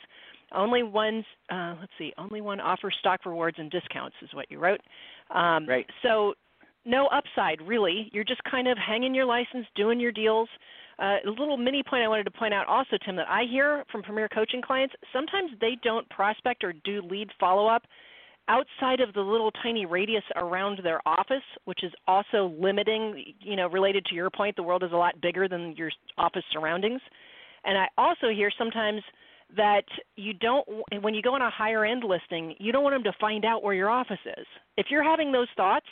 Only 0.52 0.83
one's 0.83 1.24
uh, 1.50 1.74
let's 1.80 1.92
see, 1.98 2.12
only 2.18 2.40
one 2.40 2.61
offers 2.61 2.94
stock 3.00 3.26
rewards 3.26 3.57
and 3.59 3.70
discounts 3.70 4.16
is 4.22 4.33
what 4.35 4.50
you 4.50 4.59
wrote. 4.59 4.80
Um, 5.35 5.66
right. 5.66 5.87
So 6.02 6.35
no 6.85 7.07
upside 7.09 7.61
really. 7.62 8.11
You're 8.12 8.24
just 8.24 8.42
kind 8.44 8.68
of 8.68 8.76
hanging 8.78 9.14
your 9.14 9.24
license, 9.24 9.66
doing 9.74 10.00
your 10.00 10.12
deals. 10.12 10.48
Uh, 10.98 11.16
a 11.26 11.30
little 11.30 11.57
mini 11.57 11.83
point 11.83 12.04
I 12.04 12.09
wanted 12.09 12.24
to 12.24 12.30
point 12.30 12.54
out 12.54 12.68
also, 12.68 12.96
Tim, 13.04 13.16
that 13.16 13.28
I 13.28 13.44
hear 13.50 13.85
from 13.90 14.02
Premier 14.02 14.28
Coaching 14.28 14.62
clients, 14.62 14.94
sometimes 15.12 15.50
they 15.61 15.76
don't 15.83 16.09
prospect 16.09 16.62
or 16.62 16.72
do 16.85 17.02
lead 17.02 17.30
follow 17.40 17.66
up 17.66 17.83
outside 18.48 19.00
of 19.00 19.12
the 19.14 19.20
little 19.20 19.50
tiny 19.62 19.87
radius 19.87 20.22
around 20.37 20.80
their 20.83 21.00
office, 21.07 21.42
which 21.64 21.83
is 21.83 21.92
also 22.07 22.54
limiting, 22.59 23.35
you 23.40 23.57
know, 23.57 23.68
related 23.68 24.04
to 24.07 24.14
your 24.14 24.30
point, 24.30 24.54
the 24.57 24.62
world 24.62 24.83
is 24.83 24.92
a 24.92 24.96
lot 24.96 25.18
bigger 25.20 25.48
than 25.48 25.74
your 25.76 25.90
office 26.18 26.44
surroundings. 26.52 27.00
And 27.64 27.78
I 27.78 27.88
also 27.96 28.28
hear 28.28 28.50
sometimes 28.57 29.00
that 29.57 29.85
you 30.16 30.33
don't 30.35 30.66
when 31.00 31.14
you 31.14 31.22
go 31.22 31.35
on 31.35 31.42
a 31.42 31.50
higher 31.50 31.85
end 31.85 32.04
listing, 32.04 32.54
you 32.59 32.72
don't 32.72 32.83
want 32.83 32.94
them 32.94 33.04
to 33.04 33.18
find 33.20 33.44
out 33.44 33.62
where 33.62 33.74
your 33.74 33.90
office 33.90 34.18
is. 34.24 34.46
If 34.76 34.87
you're 34.90 35.04
having 35.04 35.33
those 35.33 35.48
thoughts, 35.57 35.87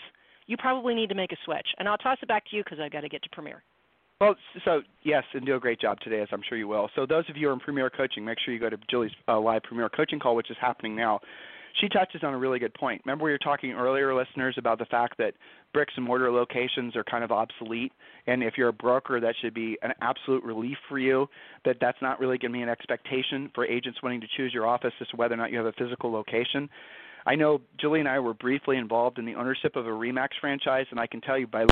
you 0.46 0.56
probably 0.56 0.94
need 0.94 1.08
to 1.08 1.14
make 1.14 1.32
a 1.32 1.36
switch. 1.44 1.66
And 1.78 1.88
I'll 1.88 1.98
toss 1.98 2.18
it 2.22 2.28
back 2.28 2.44
to 2.50 2.56
you 2.56 2.64
because 2.64 2.78
I've 2.80 2.92
got 2.92 3.02
to 3.02 3.08
get 3.08 3.22
to 3.22 3.28
Premier. 3.30 3.62
Well, 4.20 4.36
so 4.64 4.82
yes, 5.02 5.24
and 5.34 5.44
do 5.44 5.56
a 5.56 5.60
great 5.60 5.80
job 5.80 5.98
today, 6.00 6.20
as 6.20 6.28
I'm 6.30 6.42
sure 6.48 6.56
you 6.56 6.68
will. 6.68 6.88
So 6.94 7.06
those 7.06 7.24
of 7.28 7.36
you 7.36 7.46
who 7.46 7.50
are 7.50 7.54
in 7.54 7.60
Premier 7.60 7.90
Coaching, 7.90 8.24
make 8.24 8.38
sure 8.44 8.54
you 8.54 8.60
go 8.60 8.70
to 8.70 8.78
Julie's 8.88 9.10
uh, 9.26 9.40
live 9.40 9.64
Premier 9.64 9.88
Coaching 9.88 10.20
call, 10.20 10.36
which 10.36 10.50
is 10.50 10.56
happening 10.60 10.94
now 10.94 11.20
she 11.80 11.88
touches 11.88 12.22
on 12.22 12.34
a 12.34 12.38
really 12.38 12.58
good 12.58 12.74
point. 12.74 13.02
Remember, 13.04 13.24
we 13.24 13.30
were 13.30 13.38
talking 13.38 13.72
earlier, 13.72 14.14
listeners, 14.14 14.54
about 14.58 14.78
the 14.78 14.84
fact 14.86 15.18
that 15.18 15.34
bricks 15.72 15.92
and 15.96 16.04
mortar 16.04 16.30
locations 16.30 16.94
are 16.96 17.04
kind 17.04 17.24
of 17.24 17.32
obsolete, 17.32 17.92
and 18.26 18.42
if 18.42 18.54
you're 18.56 18.68
a 18.68 18.72
broker, 18.72 19.20
that 19.20 19.34
should 19.40 19.54
be 19.54 19.78
an 19.82 19.92
absolute 20.00 20.44
relief 20.44 20.76
for 20.88 20.98
you. 20.98 21.26
That 21.64 21.76
that's 21.80 21.98
not 22.02 22.20
really 22.20 22.38
going 22.38 22.52
to 22.52 22.58
be 22.58 22.62
an 22.62 22.68
expectation 22.68 23.50
for 23.54 23.66
agents 23.66 24.02
wanting 24.02 24.20
to 24.20 24.28
choose 24.36 24.52
your 24.52 24.66
office 24.66 24.92
as 25.00 25.08
to 25.08 25.16
whether 25.16 25.34
or 25.34 25.38
not 25.38 25.50
you 25.50 25.58
have 25.58 25.66
a 25.66 25.72
physical 25.72 26.12
location. 26.12 26.68
I 27.24 27.34
know 27.36 27.60
Julie 27.80 28.00
and 28.00 28.08
I 28.08 28.18
were 28.18 28.34
briefly 28.34 28.76
involved 28.76 29.18
in 29.18 29.24
the 29.24 29.34
ownership 29.34 29.76
of 29.76 29.86
a 29.86 29.90
Remax 29.90 30.30
franchise, 30.40 30.86
and 30.90 30.98
I 30.98 31.06
can 31.06 31.20
tell 31.20 31.38
you 31.38 31.46
by 31.46 31.66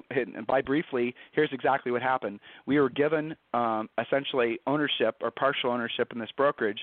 by 0.46 0.60
briefly, 0.60 1.14
here's 1.32 1.50
exactly 1.52 1.90
what 1.92 2.02
happened. 2.02 2.40
We 2.66 2.78
were 2.78 2.90
given 2.90 3.34
um, 3.52 3.88
essentially 3.98 4.58
ownership 4.66 5.16
or 5.20 5.30
partial 5.30 5.70
ownership 5.70 6.12
in 6.12 6.18
this 6.18 6.30
brokerage 6.36 6.80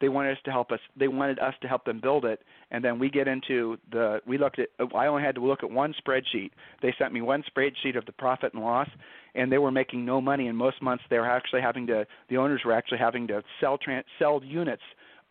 they 0.00 0.08
wanted 0.08 0.32
us 0.32 0.38
to 0.44 0.50
help 0.50 0.72
us. 0.72 0.80
They 0.96 1.08
wanted 1.08 1.38
us 1.38 1.54
to 1.62 1.68
help 1.68 1.84
them 1.84 2.00
build 2.00 2.24
it, 2.24 2.40
and 2.70 2.84
then 2.84 2.98
we 2.98 3.10
get 3.10 3.28
into 3.28 3.78
the. 3.90 4.20
We 4.26 4.38
looked 4.38 4.58
at. 4.58 4.68
I 4.94 5.06
only 5.06 5.22
had 5.22 5.34
to 5.36 5.44
look 5.44 5.62
at 5.62 5.70
one 5.70 5.94
spreadsheet. 5.94 6.50
They 6.82 6.94
sent 6.98 7.12
me 7.12 7.22
one 7.22 7.42
spreadsheet 7.42 7.96
of 7.96 8.06
the 8.06 8.12
profit 8.12 8.54
and 8.54 8.62
loss, 8.62 8.88
and 9.34 9.50
they 9.50 9.58
were 9.58 9.70
making 9.70 10.04
no 10.04 10.20
money. 10.20 10.48
And 10.48 10.56
most 10.56 10.82
months 10.82 11.04
they 11.10 11.18
were 11.18 11.30
actually 11.30 11.62
having 11.62 11.86
to. 11.88 12.06
The 12.28 12.36
owners 12.36 12.62
were 12.64 12.72
actually 12.72 12.98
having 12.98 13.26
to 13.28 13.42
sell 13.60 13.78
tran- 13.78 14.04
sell 14.18 14.40
units 14.44 14.82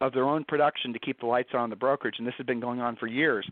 of 0.01 0.13
their 0.13 0.25
own 0.25 0.43
production 0.43 0.93
to 0.93 0.99
keep 0.99 1.19
the 1.19 1.25
lights 1.25 1.49
on 1.53 1.69
the 1.69 1.75
brokerage, 1.75 2.15
and 2.17 2.27
this 2.27 2.35
had 2.37 2.45
been 2.45 2.59
going 2.59 2.81
on 2.81 2.95
for 2.95 3.07
years. 3.07 3.47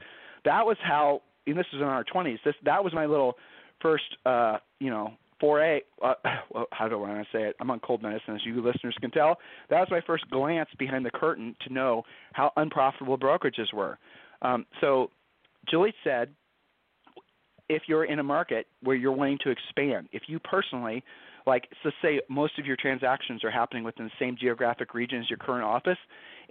That 0.46 0.66
was 0.66 0.78
how. 0.82 1.22
And 1.46 1.58
this 1.58 1.66
was 1.74 1.82
in 1.82 1.88
our 1.88 2.06
20s. 2.06 2.38
This 2.46 2.56
that 2.64 2.84
was 2.84 2.94
my 2.94 3.06
little 3.06 3.38
first, 3.82 4.16
uh, 4.26 4.60
you 4.80 4.90
know, 4.90 5.14
foray. 5.44 5.82
Uh, 6.02 6.14
well, 6.54 6.68
how 6.72 6.88
do 6.88 6.96
I 6.96 7.10
want 7.10 7.28
to 7.28 7.38
say 7.38 7.44
it? 7.44 7.56
I'm 7.60 7.70
on 7.70 7.82
cold 7.82 8.02
medicine, 8.02 8.34
as 8.36 8.42
you 8.46 8.56
listeners 8.66 8.96
can 9.02 9.12
tell. 9.12 9.38
That 9.70 9.80
was 9.80 9.90
my 9.92 10.00
first 10.08 10.30
glance 10.30 10.70
behind 10.80 11.06
the 11.06 11.12
curtain 11.12 11.54
to 11.68 11.74
know 11.74 12.04
how 12.32 12.52
unprofitable 12.56 13.18
brokerages 13.18 13.74
were. 13.74 14.00
Um, 14.42 14.66
so, 14.80 15.10
Julie 15.70 15.94
said, 16.04 16.30
if 17.68 17.84
you're 17.88 18.06
in 18.06 18.20
a 18.20 18.24
market 18.24 18.68
where 18.82 18.96
you're 18.96 19.12
wanting 19.12 19.40
to 19.44 19.50
expand, 19.50 20.08
if 20.14 20.24
you 20.28 20.40
personally 20.40 21.04
like 21.46 21.68
let's 21.84 21.98
say 22.02 22.22
most 22.30 22.58
of 22.58 22.66
your 22.66 22.78
transactions 22.78 23.44
are 23.44 23.52
happening 23.52 23.84
within 23.84 24.06
the 24.06 24.12
same 24.18 24.38
geographic 24.40 24.94
region 24.94 25.20
as 25.20 25.30
your 25.30 25.38
current 25.38 25.66
office 25.66 25.98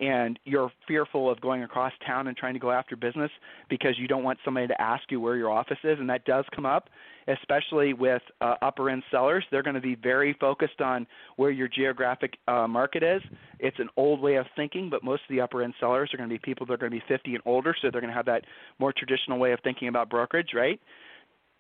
and 0.03 0.39
you're 0.45 0.71
fearful 0.89 1.31
of 1.31 1.41
going 1.41 1.63
across 1.63 1.93
town 2.05 2.27
and 2.27 2.37
trying 2.37 2.55
to 2.55 2.61
go 2.61 2.73
after 2.73 2.97
business 2.97 3.31
because 3.71 3.93
you 3.99 4.09
don't 4.09 4.25
want 4.25 4.39
somebody 4.45 4.67
to 4.67 4.81
ask 4.81 5.05
you 5.11 5.21
where 5.21 5.37
your 5.37 5.49
office 5.49 5.79
is 5.85 5.99
and 5.99 6.11
that 6.11 6.25
does 6.25 6.45
come 6.55 6.67
up 6.67 6.89
especially 7.29 7.93
with 7.93 8.21
uh, 8.41 8.57
upper 8.63 8.91
end 8.91 9.01
sellers. 9.09 9.45
They're 9.53 9.63
going 9.63 9.77
to 9.77 9.81
be 9.81 9.95
very 9.95 10.37
focused 10.41 10.81
on 10.81 11.07
where 11.37 11.53
your 11.53 11.69
geographic 11.69 12.37
uh, 12.49 12.67
market 12.67 13.05
is. 13.05 13.23
It's 13.61 13.79
an 13.79 13.89
old 13.97 14.21
way 14.21 14.35
of 14.35 14.47
thinking 14.57 14.91
but 14.91 15.05
most 15.05 15.23
of 15.23 15.29
the 15.35 15.41
upper 15.41 15.63
end 15.63 15.75
sellers 15.79 16.13
are 16.13 16.17
going 16.17 16.29
to 16.29 16.35
be 16.35 16.41
people 16.41 16.67
that 16.67 16.75
are 16.75 16.79
going 16.79 16.91
to 16.91 16.99
be 16.99 17.05
50 17.07 17.35
and 17.35 17.43
older 17.47 17.75
so 17.81 17.91
they're 17.93 18.01
going 18.01 18.11
to 18.11 18.17
have 18.17 18.27
that 18.27 18.45
more 18.81 18.93
traditional 18.93 19.39
way 19.39 19.53
of 19.53 19.61
thinking 19.63 19.87
about 19.87 20.11
brokerage 20.11 20.51
right 20.53 20.81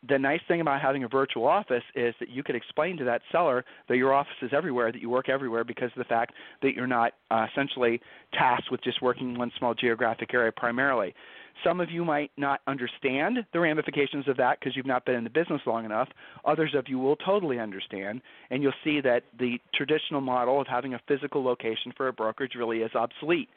the 0.09 0.19
nice 0.19 0.41
thing 0.49 0.61
about 0.61 0.81
having 0.81 1.05
a 1.05 1.09
virtual 1.09 1.47
office 1.47 1.85
is 1.95 2.15
that 2.19 2.29
you 2.29 2.43
could 2.43 2.57
explain 2.57 2.97
to 2.97 3.05
that 3.05 3.23
seller 3.31 3.65
that 3.89 3.97
your 3.97 4.13
office 4.13 4.35
is 4.43 4.51
everywhere, 4.53 4.91
that 4.91 5.01
you 5.01 5.09
work 5.09 5.29
everywhere 5.29 5.65
because 5.65 5.91
of 5.95 5.99
the 5.99 6.05
fact 6.05 6.35
that 6.63 6.75
you're 6.75 6.87
not 6.87 7.13
uh, 7.31 7.47
essentially 7.51 8.01
tasked 8.33 8.71
with 8.71 8.83
just 8.83 9.01
working 9.01 9.31
in 9.31 9.39
one 9.39 9.53
small 9.59 9.75
geographic 9.75 10.35
area 10.35 10.51
primarily. 10.51 11.15
Some 11.63 11.81
of 11.81 11.91
you 11.91 12.05
might 12.05 12.33
not 12.37 12.61
understand 12.67 13.39
the 13.53 13.61
ramifications 13.61 14.27
of 14.27 14.37
that 14.39 14.59
because 14.59 14.75
you've 14.75 14.87
not 14.87 15.05
been 15.05 15.15
in 15.15 15.25
the 15.25 15.31
business 15.31 15.61
long 15.67 15.85
enough. 15.85 16.09
Others 16.45 16.75
of 16.75 16.89
you 16.89 16.99
will 16.99 17.17
totally 17.17 17.61
understand, 17.61 18.23
and 18.51 18.63
you'll 18.63 18.73
see 18.83 19.01
that 19.03 19.23
the 19.39 19.61
traditional 19.75 20.21
model 20.21 20.61
of 20.61 20.67
having 20.67 20.95
a 20.95 21.01
physical 21.07 21.45
location 21.45 21.93
for 21.97 22.09
a 22.09 22.13
brokerage 22.13 22.55
really 22.57 22.79
is 22.79 22.91
obsolete. 22.95 23.49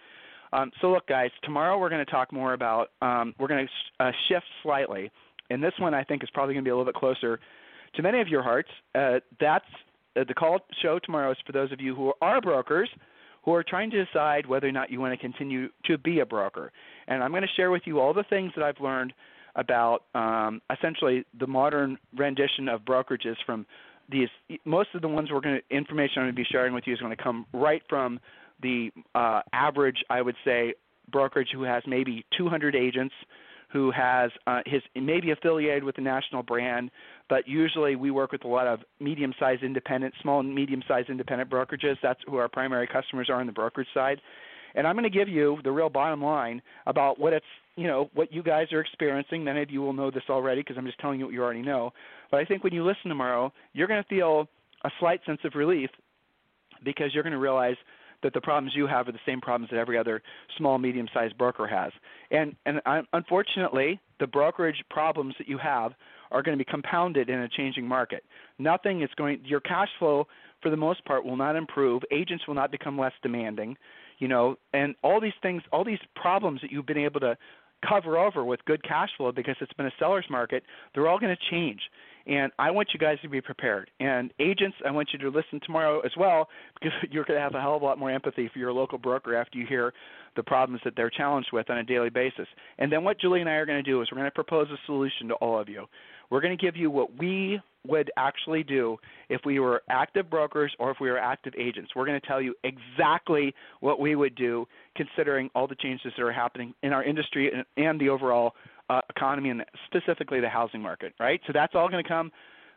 Um, 0.54 0.72
so, 0.80 0.92
look, 0.92 1.08
guys, 1.08 1.32
tomorrow 1.44 1.80
we're 1.80 1.90
going 1.90 2.06
to 2.06 2.12
talk 2.12 2.32
more 2.32 2.54
about, 2.54 2.92
um, 3.02 3.34
we're 3.40 3.48
going 3.48 3.68
to 3.68 4.06
uh, 4.06 4.12
shift 4.28 4.46
slightly 4.62 5.10
and 5.50 5.64
this 5.64 5.74
one 5.80 5.94
I 5.94 6.04
think 6.04 6.24
is 6.24 6.30
probably 6.34 6.54
going 6.54 6.64
to 6.64 6.68
be 6.68 6.72
a 6.72 6.76
little 6.76 6.92
bit 6.92 7.00
closer 7.00 7.40
to 7.96 8.02
many 8.02 8.22
of 8.22 8.28
your 8.28 8.44
hearts. 8.44 8.70
Uh, 8.94 9.20
that's 9.40 9.66
uh, 10.16 10.24
the 10.28 10.34
call 10.34 10.60
show 10.82 11.00
tomorrow 11.00 11.32
is 11.32 11.38
for 11.46 11.52
those 11.52 11.72
of 11.72 11.80
you 11.82 11.96
who 11.96 12.14
are 12.22 12.42
brokers 12.42 12.90
who 13.46 13.54
are 13.54 13.64
trying 13.64 13.92
to 13.92 14.04
decide 14.04 14.46
whether 14.48 14.68
or 14.68 14.72
not 14.72 14.90
you 14.90 15.00
want 15.00 15.14
to 15.14 15.18
continue 15.18 15.70
to 15.86 15.98
be 16.00 16.20
a 16.20 16.26
broker. 16.26 16.72
And 17.08 17.24
I'm 17.24 17.30
going 17.30 17.44
to 17.44 17.48
share 17.56 17.70
with 17.70 17.84
you 17.86 18.00
all 18.00 18.14
the 18.14 18.24
things 18.24 18.52
that 18.56 18.64
I've 18.64 18.80
learned 18.82 19.14
about 19.56 20.04
um, 20.16 20.62
essentially 20.76 21.26
the 21.40 21.48
modern 21.48 21.98
rendition 22.18 22.68
of 22.68 22.82
brokerages 22.82 23.36
from 23.46 23.66
these. 24.10 24.30
Most 24.66 24.90
of 24.96 25.02
the 25.02 25.08
ones 25.08 25.30
we're 25.32 25.42
going 25.42 25.60
to 25.60 25.76
information 25.76 26.18
I'm 26.18 26.24
going 26.24 26.36
to 26.36 26.42
be 26.42 26.48
sharing 26.52 26.74
with 26.74 26.86
you 26.88 26.94
is 26.94 27.00
going 27.00 27.16
to 27.16 27.24
come 27.24 27.46
right 27.54 27.84
from 27.88 28.20
the 28.62 28.90
uh, 29.14 29.42
average, 29.54 30.04
I 30.10 30.22
would 30.22 30.36
say, 30.44 30.74
brokerage 31.12 31.50
who 31.54 31.64
has 31.64 31.84
maybe 31.86 32.26
200 32.36 32.76
agents 32.76 33.14
who 33.76 33.92
has 33.92 34.32
uh, 34.48 34.62
his 34.66 34.82
maybe 34.96 35.32
affiliated 35.32 35.84
with 35.84 35.98
a 35.98 36.02
national 36.02 36.42
brand, 36.42 36.90
but 37.28 37.46
usually 37.46 37.98
we 37.98 38.10
work 38.10 38.32
with 38.32 38.46
a 38.46 38.48
lot 38.48 38.68
of 38.68 38.80
medium-sized 39.02 39.64
independent, 39.64 40.14
small 40.22 40.40
and 40.40 40.56
medium-sized 40.56 41.10
independent 41.10 41.50
brokerages. 41.50 41.98
That's 42.02 42.22
who 42.26 42.38
our 42.38 42.48
primary 42.48 42.88
customers 42.88 43.30
are 43.30 43.42
on 43.42 43.48
the 43.48 43.52
brokerage 43.52 43.90
side. 43.94 44.22
And 44.76 44.88
I'm 44.88 44.96
going 44.96 45.04
to 45.04 45.10
give 45.10 45.28
you 45.28 45.58
the 45.66 45.74
real 45.74 45.90
bottom 45.90 46.24
line 46.24 46.62
about 46.86 47.20
what 47.20 47.34
it's, 47.34 47.46
you 47.76 47.88
know, 47.88 48.10
what 48.14 48.32
you 48.32 48.42
guys 48.42 48.72
are 48.72 48.80
experiencing. 48.80 49.44
Many 49.44 49.62
of 49.62 49.70
you 49.70 49.82
will 49.82 49.92
know 49.92 50.10
this 50.10 50.24
already 50.30 50.62
because 50.62 50.78
I'm 50.78 50.86
just 50.86 51.00
telling 51.00 51.20
you 51.20 51.26
what 51.26 51.34
you 51.34 51.44
already 51.44 51.62
know. 51.62 51.92
But 52.32 52.40
I 52.40 52.46
think 52.46 52.64
when 52.64 52.72
you 52.72 52.86
listen 52.86 53.10
tomorrow, 53.10 53.52
you're 53.74 53.90
going 53.90 54.02
to 54.02 54.08
feel 54.08 54.48
a 54.86 54.90
slight 55.02 55.20
sense 55.26 55.42
of 55.44 55.56
relief 55.56 55.90
because 56.86 57.14
you're 57.14 57.24
going 57.24 57.34
to 57.34 57.40
realize– 57.40 57.76
that 58.26 58.34
the 58.34 58.42
problems 58.42 58.74
you 58.76 58.88
have 58.88 59.08
are 59.08 59.12
the 59.12 59.20
same 59.24 59.40
problems 59.40 59.70
that 59.70 59.78
every 59.78 60.00
other 60.00 60.20
small, 60.58 60.80
medium-sized 60.80 61.38
broker 61.38 61.68
has. 61.68 61.92
And 62.32 62.56
and 62.66 62.82
unfortunately, 63.14 64.00
the 64.20 64.26
brokerage 64.26 64.84
problems 64.90 65.36
that 65.38 65.48
you 65.48 65.60
have 65.60 65.94
are 66.32 66.42
going 66.42 66.58
to 66.58 66.66
be 66.66 66.70
compounded 66.70 67.30
in 67.30 67.40
a 67.40 67.48
changing 67.48 67.88
market. 67.88 68.24
Nothing 68.58 69.04
is 69.04 69.10
going. 69.16 69.42
Your 69.46 69.60
cash 69.60 69.90
flow, 70.00 70.26
for 70.64 70.72
the 70.72 70.78
most 70.78 71.06
part, 71.06 71.24
will 71.24 71.38
not 71.38 71.56
improve. 71.56 72.02
Agents 72.12 72.48
will 72.48 72.56
not 72.56 72.72
become 72.72 72.98
less 72.98 73.14
demanding. 73.22 73.78
You 74.18 74.28
know, 74.28 74.56
and 74.74 74.96
all 75.04 75.22
these 75.22 75.38
things, 75.44 75.62
all 75.72 75.84
these 75.84 76.00
problems 76.16 76.62
that 76.62 76.72
you've 76.72 76.88
been 76.88 76.98
able 76.98 77.20
to 77.20 77.38
cover 77.88 78.18
over 78.18 78.44
with 78.44 78.66
good 78.66 78.84
cash 78.84 79.10
flow 79.18 79.32
because 79.32 79.56
it's 79.62 79.74
been 79.74 79.86
a 79.86 79.92
seller's 80.00 80.26
market, 80.32 80.64
they're 80.96 81.08
all 81.08 81.20
going 81.20 81.36
to 81.36 81.52
change. 81.52 81.82
And 82.28 82.52
I 82.58 82.72
want 82.72 82.90
you 82.94 83.00
guys 83.00 83.18
to 83.22 83.30
be 83.30 83.40
prepared. 83.40 83.92
And 84.00 84.34
agents, 84.40 84.78
I 84.86 84.92
want 84.92 85.10
you 85.14 85.20
to 85.20 85.30
listen 85.30 85.60
tomorrow 85.64 86.00
as 86.02 86.12
well 86.18 86.48
because 86.74 86.94
you're 87.12 87.26
going 87.26 87.38
to 87.38 87.44
have 87.44 87.56
a 87.56 87.62
hell 87.62 87.76
of 87.76 87.82
a 87.82 87.86
lot 87.86 88.00
more 88.00 88.12
empathy 88.12 88.50
for 88.52 88.60
your 88.60 88.74
local 88.74 88.98
broker 88.98 89.36
after 89.36 89.58
you 89.58 89.66
hear 89.68 89.94
the 90.36 90.44
problems 90.44 90.82
that 90.84 90.94
they're 90.96 91.10
challenged 91.10 91.50
with 91.54 91.70
on 91.70 91.78
a 91.78 91.84
daily 91.84 92.10
basis. 92.10 92.48
And 92.80 92.92
then 92.92 93.04
what 93.04 93.20
Julie 93.20 93.42
and 93.42 93.50
I 93.50 93.54
are 93.54 93.66
going 93.66 93.84
to 93.84 93.90
do 93.90 94.02
is 94.02 94.10
we're 94.12 94.18
going 94.18 94.30
to 94.30 94.32
propose 94.32 94.68
a 94.70 94.78
solution 94.86 95.28
to 95.30 95.36
all 95.36 95.60
of 95.60 95.70
you. 95.70 95.86
We're 96.30 96.42
going 96.42 96.58
to 96.58 96.64
give 96.64 96.76
you 96.76 96.90
what 96.90 97.18
we 97.18 97.62
would 97.88 98.12
actually 98.18 98.64
do 98.64 98.98
if 99.30 99.42
we 99.46 99.60
were 99.60 99.84
active 99.90 100.30
brokers 100.30 100.74
or 100.80 100.90
if 100.92 100.98
we 101.00 101.10
were 101.10 101.20
active 101.20 101.54
agents. 101.58 101.92
We're 101.96 102.06
going 102.06 102.20
to 102.20 102.28
tell 102.28 102.42
you 102.42 102.56
exactly 102.64 103.54
what 103.80 104.00
we 104.00 104.16
would 104.16 104.36
do 104.36 104.68
considering 104.96 105.50
all 105.54 105.68
the 105.68 105.76
changes 105.76 106.12
that 106.18 106.24
are 106.24 106.32
happening 106.32 106.74
in 106.82 106.94
our 106.94 107.04
industry 107.04 107.52
and, 107.52 107.64
and 107.78 108.00
the 108.00 108.10
overall 108.10 108.54
uh, 108.90 109.02
economy 109.10 109.50
and 109.50 109.64
specifically 109.86 110.40
the 110.40 110.50
housing 110.50 110.82
market, 110.82 111.14
right? 111.20 111.40
So 111.48 111.54
that's 111.54 111.76
all 111.76 111.90
going 111.90 112.04
to 112.04 112.08
come. 112.08 112.32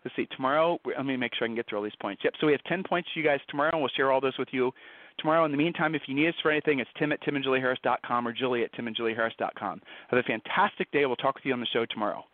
Let's 0.04 0.14
see, 0.16 0.26
tomorrow, 0.36 0.78
let 0.86 1.04
me 1.04 1.16
make 1.16 1.32
sure 1.34 1.46
I 1.46 1.48
can 1.48 1.56
get 1.56 1.68
through 1.68 1.78
all 1.78 1.84
these 1.84 1.92
points. 2.00 2.22
Yep, 2.24 2.34
so 2.40 2.46
we 2.46 2.52
have 2.52 2.62
10 2.64 2.84
points 2.88 3.08
for 3.12 3.18
you 3.18 3.24
guys 3.24 3.40
tomorrow, 3.48 3.70
and 3.72 3.80
we'll 3.80 3.90
share 3.96 4.12
all 4.12 4.20
those 4.20 4.38
with 4.38 4.48
you 4.52 4.70
tomorrow. 5.18 5.44
In 5.44 5.50
the 5.50 5.56
meantime, 5.56 5.94
if 5.94 6.02
you 6.06 6.14
need 6.14 6.28
us 6.28 6.34
for 6.40 6.50
anything, 6.50 6.78
it's 6.78 6.90
tim 6.98 7.12
at 7.12 7.20
timandjulieharris.com 7.22 8.28
or 8.28 8.32
julie 8.32 8.62
at 8.62 8.72
timandjulieharris.com. 8.74 9.82
Have 10.08 10.18
a 10.18 10.22
fantastic 10.22 10.90
day. 10.92 11.04
We'll 11.06 11.16
talk 11.16 11.34
with 11.34 11.44
you 11.44 11.52
on 11.52 11.60
the 11.60 11.66
show 11.66 11.84
tomorrow. 11.86 12.24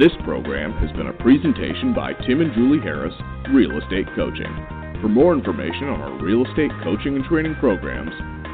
This 0.00 0.12
program 0.24 0.72
has 0.80 0.90
been 0.96 1.08
a 1.08 1.22
presentation 1.22 1.92
by 1.92 2.14
Tim 2.26 2.40
and 2.40 2.54
Julie 2.54 2.80
Harris, 2.80 3.12
Real 3.52 3.76
Estate 3.78 4.06
Coaching. 4.16 4.48
For 5.02 5.08
more 5.08 5.34
information 5.34 5.88
on 5.88 6.00
our 6.00 6.24
real 6.24 6.46
estate 6.46 6.70
coaching 6.82 7.16
and 7.16 7.24
training 7.26 7.54
programs, 7.60 8.12